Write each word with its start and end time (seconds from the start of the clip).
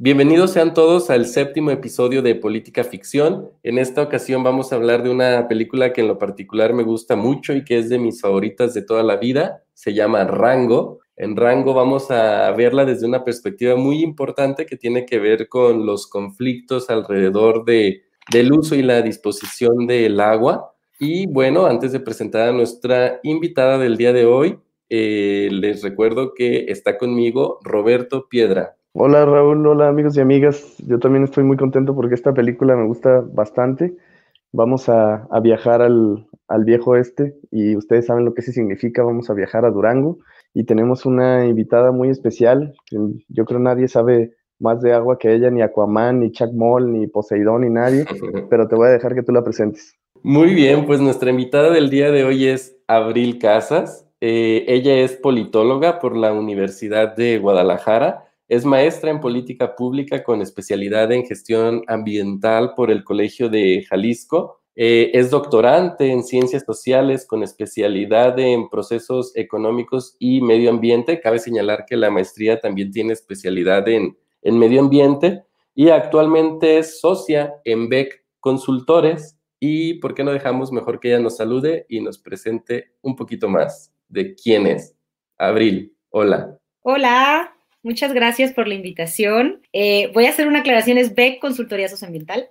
Bienvenidos 0.00 0.52
sean 0.52 0.74
todos 0.74 1.10
al 1.10 1.26
séptimo 1.26 1.72
episodio 1.72 2.22
de 2.22 2.36
Política 2.36 2.84
Ficción. 2.84 3.50
En 3.64 3.78
esta 3.78 4.00
ocasión 4.00 4.44
vamos 4.44 4.72
a 4.72 4.76
hablar 4.76 5.02
de 5.02 5.10
una 5.10 5.48
película 5.48 5.92
que 5.92 6.02
en 6.02 6.06
lo 6.06 6.18
particular 6.18 6.72
me 6.72 6.84
gusta 6.84 7.16
mucho 7.16 7.52
y 7.52 7.64
que 7.64 7.78
es 7.78 7.88
de 7.88 7.98
mis 7.98 8.20
favoritas 8.20 8.74
de 8.74 8.82
toda 8.82 9.02
la 9.02 9.16
vida. 9.16 9.64
Se 9.74 9.94
llama 9.94 10.22
Rango. 10.22 11.00
En 11.16 11.34
Rango 11.34 11.74
vamos 11.74 12.12
a 12.12 12.48
verla 12.52 12.84
desde 12.84 13.08
una 13.08 13.24
perspectiva 13.24 13.74
muy 13.74 14.00
importante 14.04 14.66
que 14.66 14.76
tiene 14.76 15.04
que 15.04 15.18
ver 15.18 15.48
con 15.48 15.84
los 15.84 16.06
conflictos 16.06 16.90
alrededor 16.90 17.64
de, 17.64 18.04
del 18.30 18.52
uso 18.52 18.76
y 18.76 18.82
la 18.82 19.02
disposición 19.02 19.88
del 19.88 20.20
agua. 20.20 20.76
Y 21.00 21.26
bueno, 21.26 21.66
antes 21.66 21.90
de 21.90 21.98
presentar 21.98 22.50
a 22.50 22.52
nuestra 22.52 23.18
invitada 23.24 23.78
del 23.78 23.96
día 23.96 24.12
de 24.12 24.26
hoy, 24.26 24.60
eh, 24.90 25.48
les 25.50 25.82
recuerdo 25.82 26.34
que 26.34 26.66
está 26.68 26.98
conmigo 26.98 27.58
Roberto 27.64 28.28
Piedra. 28.28 28.77
Hola 28.94 29.26
Raúl, 29.26 29.66
hola 29.66 29.88
amigos 29.88 30.16
y 30.16 30.20
amigas. 30.20 30.76
Yo 30.78 30.98
también 30.98 31.22
estoy 31.22 31.44
muy 31.44 31.58
contento 31.58 31.94
porque 31.94 32.14
esta 32.14 32.32
película 32.32 32.74
me 32.74 32.86
gusta 32.86 33.20
bastante. 33.20 33.94
Vamos 34.50 34.88
a, 34.88 35.28
viajar 35.42 35.82
al, 35.82 36.26
viejo 36.64 36.96
este 36.96 37.36
y 37.50 37.76
ustedes 37.76 38.06
saben 38.06 38.24
lo 38.24 38.32
que 38.32 38.40
eso 38.40 38.50
significa. 38.50 39.02
Vamos 39.02 39.28
a 39.28 39.34
viajar 39.34 39.66
a 39.66 39.70
Durango 39.70 40.18
y 40.54 40.64
tenemos 40.64 41.04
una 41.04 41.46
invitada 41.46 41.92
muy 41.92 42.08
especial. 42.08 42.74
Yo 43.28 43.44
creo 43.44 43.60
nadie 43.60 43.88
sabe 43.88 44.34
más 44.58 44.80
de 44.80 44.94
agua 44.94 45.18
que 45.18 45.34
ella, 45.34 45.50
ni 45.50 45.60
Aquaman, 45.60 46.20
ni 46.20 46.32
Chuck 46.32 46.52
Moll, 46.54 46.90
ni 46.90 47.06
Poseidón, 47.06 47.60
ni 47.60 47.70
nadie, 47.70 48.06
pero 48.50 48.68
te 48.68 48.74
voy 48.74 48.88
a 48.88 48.92
dejar 48.92 49.14
que 49.14 49.22
tú 49.22 49.32
la 49.32 49.44
presentes. 49.44 49.94
Muy 50.22 50.54
bien, 50.54 50.86
pues 50.86 50.98
nuestra 50.98 51.30
invitada 51.30 51.70
del 51.70 51.90
día 51.90 52.10
de 52.10 52.24
hoy 52.24 52.46
es 52.46 52.76
Abril 52.88 53.38
Casas. 53.38 54.06
Eh, 54.20 54.64
ella 54.66 54.96
es 54.96 55.12
politóloga 55.12 56.00
por 56.00 56.16
la 56.16 56.32
Universidad 56.32 57.14
de 57.14 57.38
Guadalajara 57.38 58.27
es 58.48 58.64
maestra 58.64 59.10
en 59.10 59.20
política 59.20 59.76
pública 59.76 60.24
con 60.24 60.40
especialidad 60.40 61.12
en 61.12 61.26
gestión 61.26 61.84
ambiental 61.86 62.74
por 62.74 62.90
el 62.90 63.04
Colegio 63.04 63.50
de 63.50 63.84
Jalisco. 63.88 64.62
Eh, 64.74 65.10
es 65.12 65.30
doctorante 65.30 66.10
en 66.10 66.22
ciencias 66.22 66.64
sociales 66.64 67.26
con 67.26 67.42
especialidad 67.42 68.38
en 68.38 68.70
procesos 68.70 69.32
económicos 69.34 70.16
y 70.18 70.40
medio 70.40 70.70
ambiente. 70.70 71.20
Cabe 71.20 71.40
señalar 71.40 71.84
que 71.84 71.96
la 71.96 72.10
maestría 72.10 72.58
también 72.58 72.90
tiene 72.90 73.12
especialidad 73.12 73.86
en, 73.88 74.16
en 74.40 74.58
medio 74.58 74.80
ambiente 74.80 75.42
y 75.74 75.90
actualmente 75.90 76.78
es 76.78 77.00
socia 77.00 77.54
en 77.64 77.88
BEC 77.88 78.24
Consultores. 78.40 79.36
Y 79.60 79.94
por 79.94 80.14
qué 80.14 80.24
no 80.24 80.30
dejamos 80.30 80.72
mejor 80.72 81.00
que 81.00 81.08
ella 81.08 81.18
nos 81.18 81.36
salude 81.36 81.84
y 81.88 82.00
nos 82.00 82.18
presente 82.18 82.92
un 83.02 83.16
poquito 83.16 83.48
más 83.48 83.92
de 84.08 84.34
quién 84.36 84.66
es. 84.68 84.96
Abril, 85.36 85.96
hola. 86.10 86.56
Hola, 86.82 87.57
Muchas 87.88 88.12
gracias 88.12 88.52
por 88.52 88.68
la 88.68 88.74
invitación. 88.74 89.62
Eh, 89.72 90.10
voy 90.12 90.26
a 90.26 90.28
hacer 90.28 90.46
una 90.46 90.58
aclaración, 90.58 90.98
es 90.98 91.14
BEC 91.14 91.40
Consultoría 91.40 91.88
Socioambiental. 91.88 92.50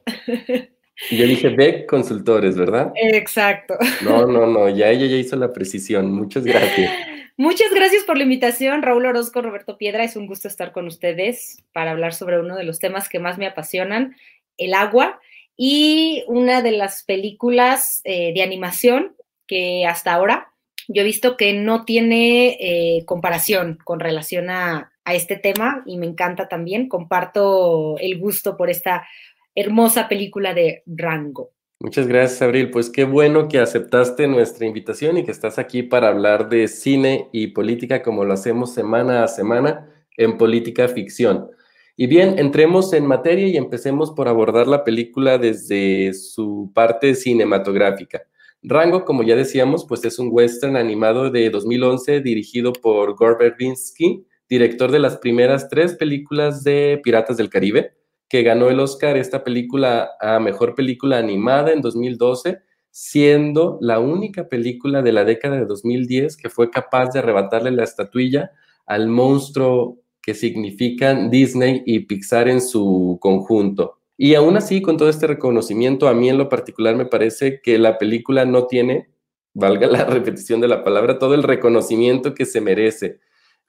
Yo 1.12 1.28
dije 1.28 1.50
BEC 1.50 1.86
Consultores, 1.86 2.58
¿verdad? 2.58 2.92
Exacto. 2.96 3.76
No, 4.04 4.26
no, 4.26 4.48
no, 4.48 4.68
ya 4.68 4.90
ella 4.90 5.06
ya 5.06 5.16
hizo 5.16 5.36
la 5.36 5.54
precisión. 5.54 6.12
Muchas 6.12 6.44
gracias. 6.44 6.92
Muchas 7.38 7.72
gracias 7.72 8.04
por 8.04 8.18
la 8.18 8.24
invitación, 8.24 8.82
Raúl 8.82 9.06
Orozco, 9.06 9.44
Roberto 9.44 9.78
Piedra. 9.78 10.04
Es 10.04 10.16
un 10.16 10.26
gusto 10.26 10.48
estar 10.48 10.72
con 10.72 10.88
ustedes 10.88 11.64
para 11.72 11.92
hablar 11.92 12.16
sobre 12.16 12.40
uno 12.40 12.56
de 12.56 12.64
los 12.64 12.80
temas 12.80 13.08
que 13.08 13.20
más 13.20 13.38
me 13.38 13.46
apasionan, 13.46 14.16
el 14.58 14.74
agua, 14.74 15.20
y 15.56 16.24
una 16.26 16.64
de 16.64 16.72
las 16.72 17.04
películas 17.04 18.02
eh, 18.06 18.34
de 18.34 18.42
animación 18.42 19.16
que 19.46 19.86
hasta 19.86 20.16
ahora 20.16 20.52
yo 20.88 21.02
he 21.02 21.06
visto 21.06 21.36
que 21.36 21.54
no 21.54 21.84
tiene 21.84 22.58
eh, 22.60 23.06
comparación 23.06 23.78
con 23.84 24.00
relación 24.00 24.50
a, 24.50 24.92
a 25.08 25.14
este 25.16 25.38
tema 25.38 25.84
y 25.86 25.98
me 25.98 26.06
encanta 26.06 26.50
también. 26.50 26.90
Comparto 26.90 27.98
el 27.98 28.20
gusto 28.20 28.58
por 28.58 28.70
esta 28.70 29.08
hermosa 29.56 30.10
película 30.10 30.54
de 30.54 30.84
Rango. 30.86 31.52
Muchas 31.80 32.08
gracias, 32.08 32.42
Abril. 32.42 32.72
Pues 32.72 32.90
qué 32.90 33.06
bueno 33.06 33.48
que 33.48 33.60
aceptaste 33.60 34.28
nuestra 34.28 34.66
invitación 34.66 35.18
y 35.18 35.24
que 35.24 35.32
estás 35.32 35.60
aquí 35.60 35.82
para 35.82 36.10
hablar 36.10 36.50
de 36.50 36.68
cine 36.68 37.30
y 37.32 37.48
política 37.48 38.04
como 38.04 38.26
lo 38.26 38.34
hacemos 38.34 38.74
semana 38.74 39.24
a 39.24 39.30
semana 39.30 39.90
en 40.18 40.38
Política 40.38 40.90
Ficción. 40.90 41.52
Y 41.96 42.08
bien, 42.08 42.38
entremos 42.38 42.92
en 42.92 43.06
materia 43.06 43.48
y 43.48 43.56
empecemos 43.56 44.12
por 44.12 44.28
abordar 44.28 44.68
la 44.68 44.84
película 44.84 45.38
desde 45.38 46.14
su 46.14 46.70
parte 46.76 47.16
cinematográfica. 47.16 48.24
Rango, 48.62 49.06
como 49.06 49.24
ya 49.24 49.38
decíamos, 49.38 49.86
pues 49.86 50.04
es 50.04 50.20
un 50.20 50.28
western 50.32 50.76
animado 50.76 51.32
de 51.32 51.50
2011 51.50 52.20
dirigido 52.20 52.74
por 52.74 53.16
Gore 53.16 53.38
Verbinski 53.40 54.26
director 54.50 54.92
de 54.92 55.00
las 55.00 55.18
primeras 55.18 55.70
tres 55.70 55.96
películas 55.96 56.64
de 56.64 57.00
Piratas 57.04 57.38
del 57.38 57.50
Caribe, 57.50 57.94
que 58.30 58.44
ganó 58.44 58.70
el 58.70 58.80
Oscar 58.80 59.18
esta 59.18 59.44
película 59.44 60.12
a 60.20 60.40
Mejor 60.40 60.76
Película 60.76 61.18
Animada 61.18 61.72
en 61.72 61.82
2012, 61.82 62.60
siendo 62.92 63.78
la 63.82 64.00
única 64.00 64.50
película 64.50 65.02
de 65.02 65.12
la 65.12 65.24
década 65.24 65.58
de 65.58 65.66
2010 65.66 66.36
que 66.36 66.50
fue 66.50 66.72
capaz 66.72 67.12
de 67.12 67.20
arrebatarle 67.20 67.72
la 67.72 67.84
estatuilla 67.84 68.52
al 68.86 69.08
monstruo 69.08 70.00
que 70.22 70.34
significan 70.34 71.30
Disney 71.30 71.84
y 71.86 72.00
Pixar 72.00 72.50
en 72.50 72.60
su 72.60 73.18
conjunto. 73.22 74.00
Y 74.18 74.34
aún 74.34 74.58
así, 74.58 74.82
con 74.82 74.98
todo 74.98 75.10
este 75.10 75.28
reconocimiento, 75.28 76.08
a 76.08 76.14
mí 76.14 76.28
en 76.28 76.40
lo 76.40 76.50
particular 76.50 76.96
me 76.96 77.06
parece 77.06 77.62
que 77.62 77.78
la 77.78 78.00
película 78.00 78.46
no 78.46 78.66
tiene, 78.66 79.10
valga 79.54 79.88
la 79.88 80.04
repetición 80.06 80.60
de 80.60 80.68
la 80.68 80.84
palabra, 80.84 81.20
todo 81.20 81.36
el 81.36 81.44
reconocimiento 81.44 82.34
que 82.34 82.46
se 82.46 82.62
merece 82.62 83.20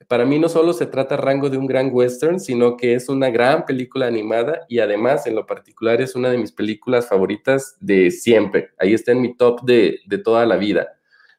para 0.07 0.25
mí 0.25 0.39
no 0.39 0.49
solo 0.49 0.73
se 0.73 0.85
trata 0.85 1.17
rango 1.17 1.49
de 1.49 1.57
un 1.57 1.67
gran 1.67 1.89
western, 1.91 2.39
sino 2.39 2.77
que 2.77 2.93
es 2.93 3.09
una 3.09 3.29
gran 3.29 3.65
película 3.65 4.07
animada 4.07 4.65
y 4.69 4.79
además 4.79 5.27
en 5.27 5.35
lo 5.35 5.45
particular 5.45 6.01
es 6.01 6.15
una 6.15 6.29
de 6.29 6.37
mis 6.37 6.51
películas 6.51 7.07
favoritas 7.07 7.75
de 7.79 8.09
siempre. 8.09 8.69
Ahí 8.79 8.93
está 8.93 9.11
en 9.11 9.21
mi 9.21 9.35
top 9.35 9.61
de, 9.63 9.99
de 10.05 10.17
toda 10.17 10.45
la 10.45 10.57
vida. 10.57 10.93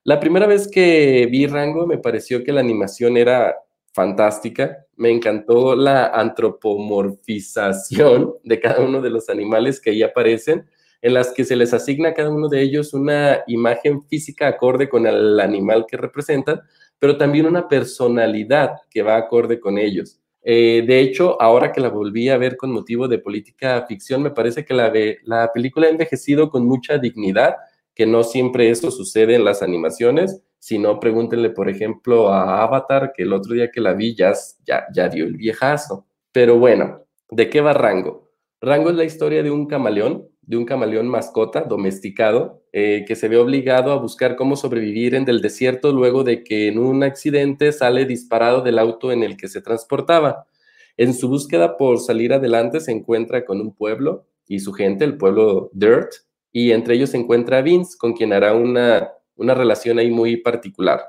La 0.05 0.21
primera 0.21 0.47
vez 0.47 0.69
que 0.69 1.27
vi 1.31 1.47
Rango 1.47 1.87
me 1.87 1.99
pareció 1.99 2.45
que 2.45 2.53
la 2.53 2.61
animación 2.61 3.17
era 3.17 3.57
fantástica. 3.93 4.87
Me 4.97 5.11
encantó 5.11 5.75
la 5.75 6.07
antropomorfización 6.07 8.35
de 8.45 8.61
cada 8.61 8.81
uno 8.81 9.01
de 9.01 9.11
los 9.11 9.29
animales 9.29 9.81
que 9.81 9.91
ahí 9.91 10.03
aparecen, 10.03 10.67
en 11.03 11.15
las 11.15 11.33
que 11.33 11.45
se 11.45 11.57
les 11.57 11.75
asigna 11.75 12.11
a 12.11 12.15
cada 12.15 12.31
uno 12.31 12.49
de 12.49 12.63
ellos 12.63 12.95
una 12.95 13.43
imagen 13.47 14.03
física 14.03 14.49
acorde 14.49 14.89
con 14.89 15.07
el 15.07 15.41
animal 15.41 15.87
que 15.89 15.97
representan, 15.97 16.61
pero 17.01 17.17
también 17.17 17.47
una 17.47 17.67
personalidad 17.67 18.77
que 18.89 19.03
va 19.03 19.17
acorde 19.17 19.59
con 19.59 19.79
ellos. 19.79 20.21
Eh, 20.43 20.85
de 20.87 21.01
hecho, 21.01 21.41
ahora 21.41 21.73
que 21.73 21.81
la 21.81 21.89
volví 21.89 22.29
a 22.29 22.39
ver 22.39 22.57
con 22.57 22.71
motivo 22.71 23.09
de 23.09 23.19
política 23.19 23.85
ficción, 23.89 24.23
me 24.23 24.31
parece 24.31 24.65
que 24.65 24.75
la, 24.75 24.93
la 25.25 25.51
película 25.53 25.87
ha 25.87 25.91
envejecido 25.91 26.51
con 26.51 26.67
mucha 26.67 26.99
dignidad, 26.99 27.57
que 27.95 28.07
no 28.07 28.23
siempre 28.23 28.71
eso 28.71 28.91
sucede 28.91 29.35
en 29.35 29.45
las 29.45 29.63
animaciones, 29.63 30.43
sino 30.59 31.01
pregúntenle, 31.01 31.51
por 31.51 31.69
ejemplo, 31.69 32.29
a 32.29 32.63
Avatar, 32.63 33.13
que 33.17 33.25
el 33.25 33.33
otro 33.33 33.55
día 33.55 33.71
que 33.71 33.81
la 33.81 33.95
vi 33.95 34.15
ya, 34.15 34.33
ya, 34.65 34.85
ya 34.95 35.09
dio 35.09 35.25
el 35.25 35.37
viejazo. 35.37 36.07
Pero 36.33 36.59
bueno, 36.59 37.07
¿de 37.31 37.49
qué 37.49 37.61
va 37.61 37.73
Rango? 37.73 38.31
Rango 38.61 38.91
es 38.91 38.97
la 38.97 39.05
historia 39.05 39.43
de 39.43 39.51
un 39.51 39.67
camaleón 39.67 40.30
de 40.43 40.57
un 40.57 40.65
camaleón 40.65 41.09
mascota 41.09 41.63
domesticado 41.63 42.63
eh, 42.73 43.05
que 43.07 43.17
se 43.17 43.29
ve 43.29 43.37
obligado 43.37 43.93
a 43.93 43.97
buscar 43.97 44.37
cómo 44.37 44.57
sobrevivir 44.57 45.15
en 45.15 45.29
el 45.29 45.41
desierto 45.41 45.93
luego 45.93 46.25
de 46.25 46.43
que 46.43 46.69
en 46.69 46.79
un 46.79 47.03
accidente 47.03 47.73
sale 47.73 48.05
disparado 48.05 48.63
del 48.63 48.79
auto 48.79 49.13
en 49.13 49.23
el 49.23 49.37
que 49.37 49.49
se 49.49 49.61
transportaba. 49.61 50.47
En 50.97 51.15
su 51.15 51.29
búsqueda 51.29 51.77
por 51.77 52.01
salir 52.01 52.33
adelante 52.33 52.81
se 52.81 52.93
encuentra 52.93 53.45
con 53.45 53.61
un 53.61 53.75
pueblo 53.75 54.27
y 54.49 54.61
su 54.61 54.73
gente, 54.73 55.05
el 55.05 55.17
pueblo 55.17 55.71
Dirt, 55.73 56.11
y 56.53 56.73
entre 56.73 56.95
ellos 56.95 57.11
se 57.11 57.17
encuentra 57.17 57.63
Vince, 57.63 57.97
con 57.97 58.13
quien 58.13 58.33
hará 58.33 58.55
una, 58.55 59.11
una 59.37 59.55
relación 59.55 59.99
ahí 59.99 60.11
muy 60.11 60.37
particular. 60.39 61.01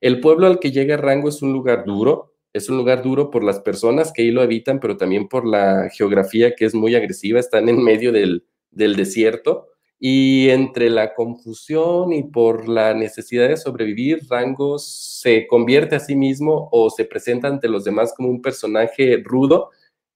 El 0.00 0.20
pueblo 0.20 0.48
al 0.48 0.58
que 0.58 0.72
llega 0.72 0.96
Rango 0.96 1.28
es 1.28 1.42
un 1.42 1.52
lugar 1.52 1.84
duro, 1.84 2.34
es 2.52 2.68
un 2.68 2.76
lugar 2.76 3.02
duro 3.02 3.30
por 3.30 3.44
las 3.44 3.60
personas 3.60 4.12
que 4.12 4.22
ahí 4.22 4.30
lo 4.32 4.42
habitan, 4.42 4.80
pero 4.80 4.96
también 4.96 5.28
por 5.28 5.46
la 5.46 5.88
geografía 5.90 6.54
que 6.56 6.64
es 6.64 6.74
muy 6.74 6.96
agresiva, 6.96 7.38
están 7.38 7.68
en 7.68 7.82
medio 7.82 8.10
del, 8.10 8.44
del 8.72 8.96
desierto 8.96 9.68
y 10.04 10.50
entre 10.50 10.90
la 10.90 11.14
confusión 11.14 12.12
y 12.12 12.24
por 12.24 12.68
la 12.68 12.92
necesidad 12.92 13.48
de 13.48 13.56
sobrevivir, 13.56 14.26
Rango 14.28 14.80
se 14.80 15.46
convierte 15.46 15.94
a 15.94 16.00
sí 16.00 16.16
mismo 16.16 16.68
o 16.72 16.90
se 16.90 17.04
presenta 17.04 17.46
ante 17.46 17.68
los 17.68 17.84
demás 17.84 18.12
como 18.16 18.28
un 18.28 18.42
personaje 18.42 19.22
rudo 19.24 19.70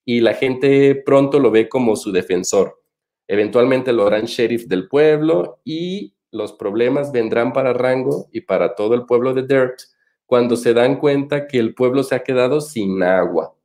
y 0.04 0.20
la 0.20 0.34
gente 0.34 0.96
pronto 0.96 1.38
lo 1.38 1.52
ve 1.52 1.68
como 1.68 1.94
su 1.94 2.10
defensor. 2.10 2.82
Eventualmente 3.28 3.92
lo 3.92 4.06
harán 4.06 4.24
sheriff 4.24 4.66
del 4.66 4.88
pueblo 4.88 5.60
y 5.64 6.14
los 6.32 6.52
problemas 6.52 7.12
vendrán 7.12 7.52
para 7.52 7.72
Rango 7.72 8.26
y 8.32 8.40
para 8.40 8.74
todo 8.74 8.94
el 8.94 9.06
pueblo 9.06 9.34
de 9.34 9.46
Dirt 9.46 9.78
cuando 10.26 10.56
se 10.56 10.74
dan 10.74 10.98
cuenta 10.98 11.46
que 11.46 11.58
el 11.58 11.74
pueblo 11.74 12.02
se 12.02 12.16
ha 12.16 12.24
quedado 12.24 12.60
sin 12.60 13.02
agua. 13.02 13.55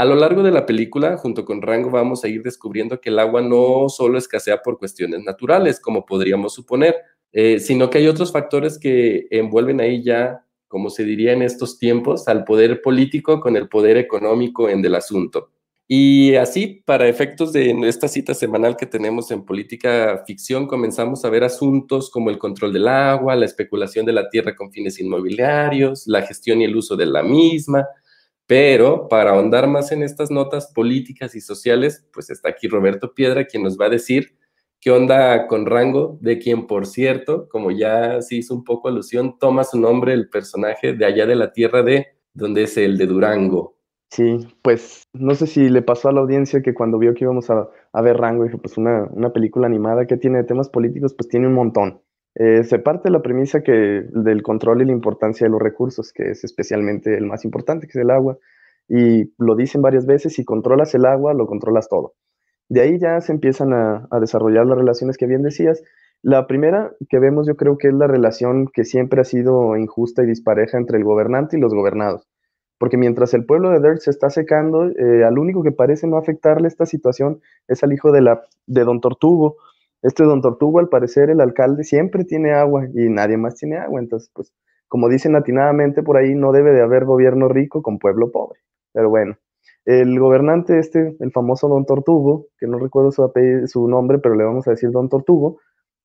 A 0.00 0.06
lo 0.06 0.14
largo 0.14 0.42
de 0.42 0.50
la 0.50 0.64
película, 0.64 1.18
junto 1.18 1.44
con 1.44 1.60
Rango, 1.60 1.90
vamos 1.90 2.24
a 2.24 2.28
ir 2.28 2.42
descubriendo 2.42 3.02
que 3.02 3.10
el 3.10 3.18
agua 3.18 3.42
no 3.42 3.90
solo 3.90 4.16
escasea 4.16 4.62
por 4.62 4.78
cuestiones 4.78 5.22
naturales, 5.24 5.78
como 5.78 6.06
podríamos 6.06 6.54
suponer, 6.54 6.96
eh, 7.32 7.60
sino 7.60 7.90
que 7.90 7.98
hay 7.98 8.06
otros 8.06 8.32
factores 8.32 8.78
que 8.78 9.26
envuelven 9.30 9.78
ahí 9.78 10.02
ya, 10.02 10.42
como 10.68 10.88
se 10.88 11.04
diría 11.04 11.34
en 11.34 11.42
estos 11.42 11.78
tiempos, 11.78 12.28
al 12.28 12.44
poder 12.44 12.80
político 12.80 13.40
con 13.40 13.56
el 13.56 13.68
poder 13.68 13.98
económico 13.98 14.70
en 14.70 14.82
el 14.82 14.94
asunto. 14.94 15.50
Y 15.86 16.34
así, 16.36 16.82
para 16.86 17.06
efectos 17.06 17.52
de 17.52 17.78
esta 17.86 18.08
cita 18.08 18.32
semanal 18.32 18.78
que 18.78 18.86
tenemos 18.86 19.30
en 19.30 19.44
política 19.44 20.24
ficción, 20.26 20.66
comenzamos 20.66 21.26
a 21.26 21.28
ver 21.28 21.44
asuntos 21.44 22.08
como 22.08 22.30
el 22.30 22.38
control 22.38 22.72
del 22.72 22.88
agua, 22.88 23.36
la 23.36 23.44
especulación 23.44 24.06
de 24.06 24.14
la 24.14 24.30
tierra 24.30 24.56
con 24.56 24.72
fines 24.72 24.98
inmobiliarios, 24.98 26.06
la 26.06 26.22
gestión 26.22 26.62
y 26.62 26.64
el 26.64 26.74
uso 26.74 26.96
de 26.96 27.04
la 27.04 27.22
misma. 27.22 27.86
Pero 28.50 29.06
para 29.06 29.30
ahondar 29.30 29.68
más 29.68 29.92
en 29.92 30.02
estas 30.02 30.28
notas 30.28 30.72
políticas 30.74 31.36
y 31.36 31.40
sociales, 31.40 32.04
pues 32.12 32.30
está 32.30 32.48
aquí 32.48 32.66
Roberto 32.66 33.14
Piedra, 33.14 33.44
quien 33.44 33.62
nos 33.62 33.78
va 33.78 33.86
a 33.86 33.90
decir 33.90 34.36
qué 34.80 34.90
onda 34.90 35.46
con 35.46 35.66
Rango, 35.66 36.18
de 36.20 36.40
quien, 36.40 36.66
por 36.66 36.84
cierto, 36.84 37.48
como 37.48 37.70
ya 37.70 38.20
se 38.22 38.34
hizo 38.34 38.52
un 38.52 38.64
poco 38.64 38.88
alusión, 38.88 39.38
toma 39.38 39.62
su 39.62 39.78
nombre 39.78 40.14
el 40.14 40.28
personaje 40.28 40.94
de 40.94 41.04
allá 41.04 41.26
de 41.26 41.36
la 41.36 41.52
tierra 41.52 41.84
de, 41.84 42.08
donde 42.34 42.64
es 42.64 42.76
el 42.76 42.98
de 42.98 43.06
Durango. 43.06 43.76
Sí, 44.10 44.44
pues 44.62 45.04
no 45.12 45.36
sé 45.36 45.46
si 45.46 45.68
le 45.68 45.82
pasó 45.82 46.08
a 46.08 46.12
la 46.12 46.20
audiencia 46.20 46.60
que 46.60 46.74
cuando 46.74 46.98
vio 46.98 47.14
que 47.14 47.22
íbamos 47.22 47.48
a, 47.50 47.68
ver 48.02 48.16
Rango, 48.16 48.42
dijo, 48.42 48.58
pues 48.58 48.76
una, 48.76 49.04
una, 49.12 49.32
película 49.32 49.68
animada 49.68 50.08
que 50.08 50.16
tiene 50.16 50.38
de 50.38 50.44
temas 50.44 50.68
políticos, 50.68 51.14
pues 51.14 51.28
tiene 51.28 51.46
un 51.46 51.54
montón. 51.54 52.00
Eh, 52.42 52.64
se 52.64 52.78
parte 52.78 53.10
de 53.10 53.12
la 53.12 53.20
premisa 53.20 53.62
que 53.62 54.06
del 54.08 54.42
control 54.42 54.80
y 54.80 54.86
la 54.86 54.92
importancia 54.92 55.46
de 55.46 55.50
los 55.50 55.60
recursos, 55.60 56.10
que 56.10 56.30
es 56.30 56.42
especialmente 56.42 57.14
el 57.14 57.26
más 57.26 57.44
importante, 57.44 57.86
que 57.86 57.90
es 57.90 58.02
el 58.02 58.10
agua, 58.10 58.38
y 58.88 59.34
lo 59.36 59.54
dicen 59.56 59.82
varias 59.82 60.06
veces, 60.06 60.32
si 60.32 60.42
controlas 60.42 60.94
el 60.94 61.04
agua, 61.04 61.34
lo 61.34 61.46
controlas 61.46 61.90
todo. 61.90 62.14
De 62.70 62.80
ahí 62.80 62.98
ya 62.98 63.20
se 63.20 63.32
empiezan 63.32 63.74
a, 63.74 64.08
desarrollar 64.20 64.64
las 64.64 64.78
relaciones 64.78 65.18
que 65.18 65.26
bien 65.26 65.42
decías. 65.42 65.82
La 66.22 66.46
primera 66.46 66.92
que 67.10 67.18
vemos 67.18 67.46
yo 67.46 67.56
creo 67.56 67.76
que 67.76 67.88
es 67.88 67.94
la 67.94 68.06
relación 68.06 68.68
que 68.72 68.84
siempre 68.84 69.20
ha 69.20 69.24
sido 69.24 69.76
injusta 69.76 70.22
y 70.22 70.26
dispareja 70.26 70.78
entre 70.78 70.96
el 70.96 71.04
gobernante 71.04 71.58
y 71.58 71.60
los 71.60 71.74
gobernados 71.74 72.26
porque 72.78 72.96
mientras 72.96 73.34
el 73.34 73.44
pueblo 73.44 73.68
de 73.68 73.80
Dirt 73.86 74.00
se 74.00 74.08
está 74.08 74.30
secando, 74.30 74.88
eh, 74.88 75.22
al 75.22 75.38
único 75.38 75.62
que 75.62 75.70
parece 75.70 76.06
no 76.06 76.16
afectarle 76.16 76.66
esta 76.66 76.86
situación 76.86 77.42
es 77.68 77.84
al 77.84 77.92
hijo 77.92 78.10
de, 78.10 78.22
la, 78.22 78.40
de 78.66 78.84
Don 78.84 79.02
Tortugo. 79.02 79.56
Este 80.02 80.24
Don 80.24 80.40
Tortugo, 80.40 80.78
al 80.78 80.88
parecer, 80.88 81.30
el 81.30 81.40
alcalde 81.40 81.84
siempre 81.84 82.24
tiene 82.24 82.52
agua 82.52 82.86
y 82.94 83.08
nadie 83.08 83.36
más 83.36 83.56
tiene 83.56 83.76
agua. 83.76 84.00
Entonces, 84.00 84.30
pues, 84.34 84.52
como 84.88 85.08
dicen 85.08 85.36
atinadamente 85.36 86.02
por 86.02 86.16
ahí, 86.16 86.34
no 86.34 86.52
debe 86.52 86.72
de 86.72 86.82
haber 86.82 87.04
gobierno 87.04 87.48
rico 87.48 87.82
con 87.82 87.98
pueblo 87.98 88.30
pobre. 88.30 88.60
Pero 88.92 89.10
bueno, 89.10 89.36
el 89.84 90.18
gobernante 90.18 90.78
este, 90.78 91.16
el 91.20 91.32
famoso 91.32 91.68
Don 91.68 91.84
Tortugo, 91.86 92.46
que 92.58 92.66
no 92.66 92.78
recuerdo 92.78 93.12
su, 93.12 93.30
su 93.66 93.88
nombre, 93.88 94.18
pero 94.18 94.34
le 94.34 94.44
vamos 94.44 94.66
a 94.66 94.72
decir 94.72 94.90
Don 94.90 95.08
Tortugo, 95.08 95.58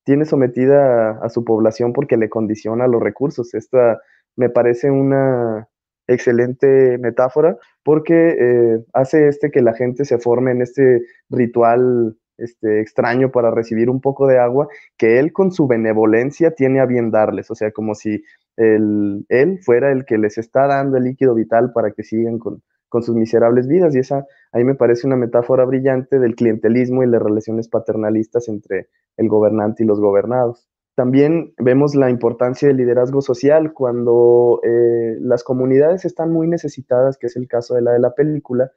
tiene 0.04 0.26
sometida 0.26 1.12
a, 1.12 1.26
a 1.26 1.30
su 1.30 1.44
población 1.44 1.94
porque 1.94 2.18
le 2.18 2.30
condiciona 2.30 2.88
los 2.88 3.02
recursos. 3.02 3.54
Esta 3.54 4.00
me 4.36 4.50
parece 4.50 4.92
una, 4.92 5.68
excelente 6.08 6.98
metáfora 6.98 7.58
porque 7.84 8.36
eh, 8.40 8.86
hace 8.94 9.28
este 9.28 9.52
que 9.52 9.62
la 9.62 9.74
gente 9.74 10.06
se 10.06 10.18
forme 10.18 10.52
en 10.52 10.62
este 10.62 11.02
ritual 11.30 12.18
este, 12.38 12.82
extraño 12.82 13.32
para 13.32 13.52
recibir 13.52 13.90
un 13.90 14.02
poco 14.02 14.28
de 14.28 14.40
agua 14.40 14.68
que 14.98 15.20
él 15.20 15.34
con 15.34 15.52
su 15.52 15.68
benevolencia 15.68 16.52
tiene 16.52 16.80
a 16.80 16.86
bien 16.86 17.12
darles, 17.12 17.50
o 17.52 17.56
sea, 17.56 17.72
como 17.72 17.96
si 17.96 18.24
él 18.58 19.60
fuera 19.64 19.92
el 19.92 20.06
que 20.06 20.18
les 20.18 20.38
está 20.38 20.66
dando 20.68 20.98
el 20.98 21.04
líquido 21.04 21.36
vital 21.36 21.74
para 21.74 21.92
que 21.92 22.04
sigan 22.04 22.40
con, 22.40 22.62
con 22.88 23.04
sus 23.04 23.16
miserables 23.16 23.68
vidas 23.68 23.94
y 23.94 24.00
esa 24.00 24.26
ahí 24.54 24.64
me 24.64 24.76
parece 24.76 25.06
una 25.06 25.18
metáfora 25.18 25.66
brillante 25.66 26.20
del 26.20 26.36
clientelismo 26.36 27.04
y 27.04 27.08
las 27.08 27.22
relaciones 27.22 27.68
paternalistas 27.68 28.48
entre 28.48 28.88
el 29.18 29.28
gobernante 29.28 29.84
y 29.84 29.86
los 29.86 30.00
gobernados. 30.00 30.70
También 30.96 31.54
vemos 31.58 31.94
la 31.94 32.10
importancia 32.10 32.70
del 32.70 32.78
liderazgo 32.78 33.22
social 33.22 33.74
cuando 33.74 34.62
eh, 34.64 35.18
las 35.20 35.44
comunidades 35.44 36.06
están 36.06 36.32
muy 36.32 36.48
necesitadas, 36.48 37.18
que 37.18 37.28
es 37.28 37.36
el 37.36 37.50
caso 37.50 37.76
de 37.76 37.82
la 37.82 37.92
de 37.92 38.00
la 38.00 38.14
película, 38.14 38.72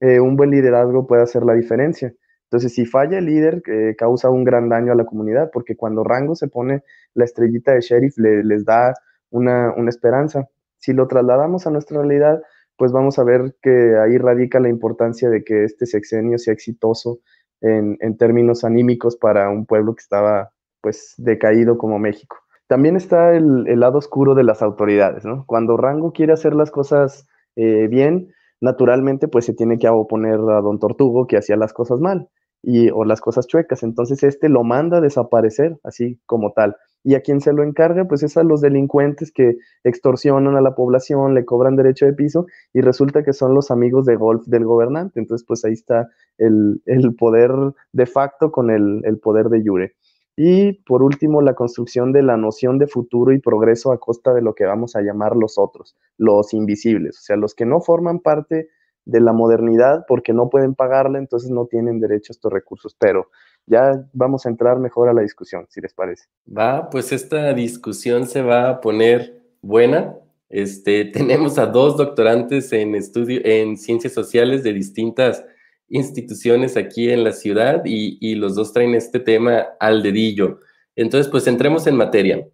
eh, 0.00 0.20
un 0.20 0.36
buen 0.36 0.50
liderazgo 0.50 1.06
puede 1.06 1.22
hacer 1.22 1.42
la 1.44 1.54
diferencia. 1.54 2.12
Entonces, 2.54 2.72
si 2.72 2.86
falla 2.86 3.18
el 3.18 3.26
líder, 3.26 3.64
eh, 3.66 3.96
causa 3.98 4.30
un 4.30 4.44
gran 4.44 4.68
daño 4.68 4.92
a 4.92 4.94
la 4.94 5.04
comunidad, 5.04 5.50
porque 5.52 5.74
cuando 5.74 6.04
Rango 6.04 6.36
se 6.36 6.46
pone 6.46 6.84
la 7.12 7.24
estrellita 7.24 7.72
de 7.72 7.80
sheriff, 7.80 8.16
les 8.16 8.64
da 8.64 8.94
una, 9.30 9.74
esperanza. 9.88 10.48
Si 10.78 10.92
lo 10.92 11.08
trasladamos 11.08 11.66
a 11.66 11.72
nuestra 11.72 11.98
realidad, 11.98 12.40
pues 12.76 12.92
vamos 12.92 13.18
a 13.18 13.24
ver 13.24 13.56
que 13.60 13.96
ahí 13.96 14.18
radica 14.18 14.60
la 14.60 14.68
importancia 14.68 15.30
de 15.30 15.42
que 15.42 15.64
este 15.64 15.84
sexenio 15.84 16.38
sea 16.38 16.54
exitoso 16.54 17.18
en, 17.60 17.96
en 17.98 18.16
términos 18.16 18.62
anímicos 18.62 19.16
para 19.16 19.50
un 19.50 19.66
pueblo 19.66 19.96
que 19.96 20.02
estaba 20.02 20.52
pues 20.80 21.14
decaído 21.16 21.76
como 21.76 21.98
México. 21.98 22.36
También 22.68 22.94
está 22.94 23.34
el, 23.34 23.64
lado 23.80 23.98
oscuro 23.98 24.36
de 24.36 24.44
las 24.44 24.62
autoridades, 24.62 25.24
¿no? 25.24 25.44
Cuando 25.46 25.76
Rango 25.76 26.12
quiere 26.12 26.32
hacer 26.32 26.54
las 26.54 26.70
cosas 26.70 27.26
eh, 27.56 27.88
bien, 27.88 28.32
naturalmente 28.60 29.26
pues 29.26 29.44
se 29.44 29.54
tiene 29.54 29.76
que 29.76 29.88
oponer 29.88 30.34
a 30.34 30.60
Don 30.60 30.78
Tortugo 30.78 31.26
que 31.26 31.36
hacía 31.36 31.56
las 31.56 31.72
cosas 31.72 31.98
mal 31.98 32.28
y, 32.66 32.90
o 32.90 33.04
las 33.04 33.20
cosas 33.20 33.46
chuecas. 33.46 33.82
Entonces 33.82 34.22
este 34.22 34.48
lo 34.48 34.64
manda 34.64 34.98
a 34.98 35.00
desaparecer 35.00 35.78
así 35.84 36.18
como 36.26 36.52
tal. 36.52 36.76
Y 37.02 37.14
a 37.16 37.20
quien 37.20 37.40
se 37.40 37.52
lo 37.52 37.62
encarga 37.62 38.06
pues 38.06 38.22
es 38.22 38.36
a 38.36 38.42
los 38.42 38.60
delincuentes 38.60 39.30
que 39.30 39.58
extorsionan 39.84 40.56
a 40.56 40.60
la 40.60 40.74
población, 40.74 41.34
le 41.34 41.44
cobran 41.44 41.76
derecho 41.76 42.06
de 42.06 42.14
piso 42.14 42.46
y 42.72 42.80
resulta 42.80 43.22
que 43.22 43.32
son 43.32 43.54
los 43.54 43.70
amigos 43.70 44.06
de 44.06 44.16
golf 44.16 44.46
del 44.46 44.64
gobernante. 44.64 45.20
Entonces 45.20 45.46
pues 45.46 45.64
ahí 45.64 45.74
está 45.74 46.08
el, 46.38 46.80
poder 47.18 47.50
de 47.92 48.06
facto 48.06 48.50
con 48.50 48.70
el, 48.70 49.02
el 49.04 49.18
poder 49.18 49.48
de 49.48 49.62
Yure. 49.62 49.94
Y 50.36 50.72
por 50.84 51.02
último, 51.02 51.42
la 51.42 51.54
construcción 51.54 52.12
de 52.12 52.22
la 52.22 52.36
noción 52.36 52.78
de 52.78 52.88
futuro 52.88 53.32
y 53.32 53.38
progreso 53.38 53.92
a 53.92 54.00
costa 54.00 54.34
de 54.34 54.42
lo 54.42 54.54
que 54.54 54.64
vamos 54.64 54.96
a 54.96 55.02
llamar 55.02 55.36
los 55.36 55.58
otros, 55.58 55.96
los 56.18 56.52
invisibles, 56.54 57.18
o 57.18 57.22
sea, 57.22 57.36
los 57.36 57.54
que 57.54 57.66
no 57.66 57.80
forman 57.80 58.18
parte 58.18 58.68
de 59.04 59.20
la 59.20 59.32
modernidad 59.32 60.04
porque 60.08 60.32
no 60.32 60.48
pueden 60.48 60.74
pagarla, 60.74 61.18
entonces 61.18 61.50
no 61.50 61.66
tienen 61.66 62.00
derecho 62.00 62.32
a 62.32 62.34
estos 62.34 62.52
recursos. 62.52 62.96
Pero 62.98 63.28
ya 63.66 64.06
vamos 64.12 64.46
a 64.46 64.48
entrar 64.48 64.78
mejor 64.78 65.08
a 65.08 65.12
la 65.12 65.22
discusión, 65.22 65.66
si 65.68 65.80
les 65.80 65.94
parece. 65.94 66.24
Va, 66.46 66.88
pues 66.90 67.12
esta 67.12 67.52
discusión 67.54 68.26
se 68.26 68.42
va 68.42 68.70
a 68.70 68.80
poner 68.80 69.42
buena. 69.62 70.14
Este, 70.48 71.04
tenemos 71.12 71.58
a 71.58 71.66
dos 71.66 71.96
doctorantes 71.96 72.72
en 72.72 72.94
estudio 72.94 73.40
en 73.44 73.76
ciencias 73.76 74.12
sociales 74.12 74.62
de 74.62 74.72
distintas 74.72 75.44
instituciones 75.88 76.76
aquí 76.76 77.10
en 77.10 77.24
la 77.24 77.32
ciudad 77.32 77.82
y, 77.84 78.34
los 78.36 78.54
dos 78.54 78.72
traen 78.72 78.94
este 78.94 79.20
tema 79.20 79.66
al 79.80 80.02
dedillo. 80.02 80.60
Entonces, 80.96 81.30
pues 81.30 81.46
entremos 81.46 81.86
en 81.86 81.96
materia 81.96 82.46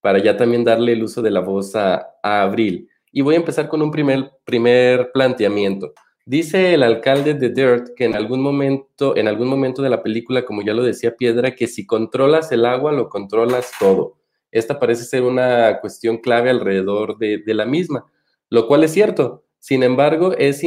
para 0.00 0.18
ya 0.18 0.36
también 0.36 0.64
darle 0.64 0.92
el 0.92 1.02
uso 1.02 1.22
de 1.22 1.30
la 1.30 1.40
voz 1.40 1.76
a, 1.76 2.08
Abril. 2.22 2.88
Y 3.12 3.20
voy 3.20 3.34
a 3.34 3.38
empezar 3.38 3.68
con 3.68 3.82
un 3.82 3.90
primer, 3.90 4.32
primer 4.44 5.12
planteamiento. 5.12 5.92
Dice 6.24 6.74
el 6.74 6.82
alcalde 6.82 7.34
de 7.34 7.50
Dirt 7.50 7.88
que 7.96 8.04
en 8.04 8.14
algún 8.14 8.40
momento, 8.40 9.16
en 9.16 9.28
algún 9.28 9.48
momento 9.48 9.82
de 9.82 9.90
la 9.90 10.02
película, 10.02 10.44
como 10.44 10.62
ya 10.62 10.72
lo 10.72 10.82
decía 10.82 11.16
Piedra, 11.16 11.54
que 11.54 11.66
si 11.66 11.84
controlas 11.84 12.52
el 12.52 12.64
agua, 12.64 12.92
lo 12.92 13.08
controlas 13.08 13.72
todo. 13.78 14.16
Esta 14.52 14.78
parece 14.78 15.04
ser 15.04 15.24
una 15.24 15.80
cuestión 15.80 16.18
clave 16.18 16.50
alrededor 16.50 17.18
de, 17.18 17.42
la 17.46 17.64
misma, 17.64 18.06
lo 18.50 18.68
cual 18.68 18.84
es 18.84 18.92
cierto. 18.92 19.44
Sin 19.58 19.82
embargo, 19.82 20.32
es, 20.38 20.62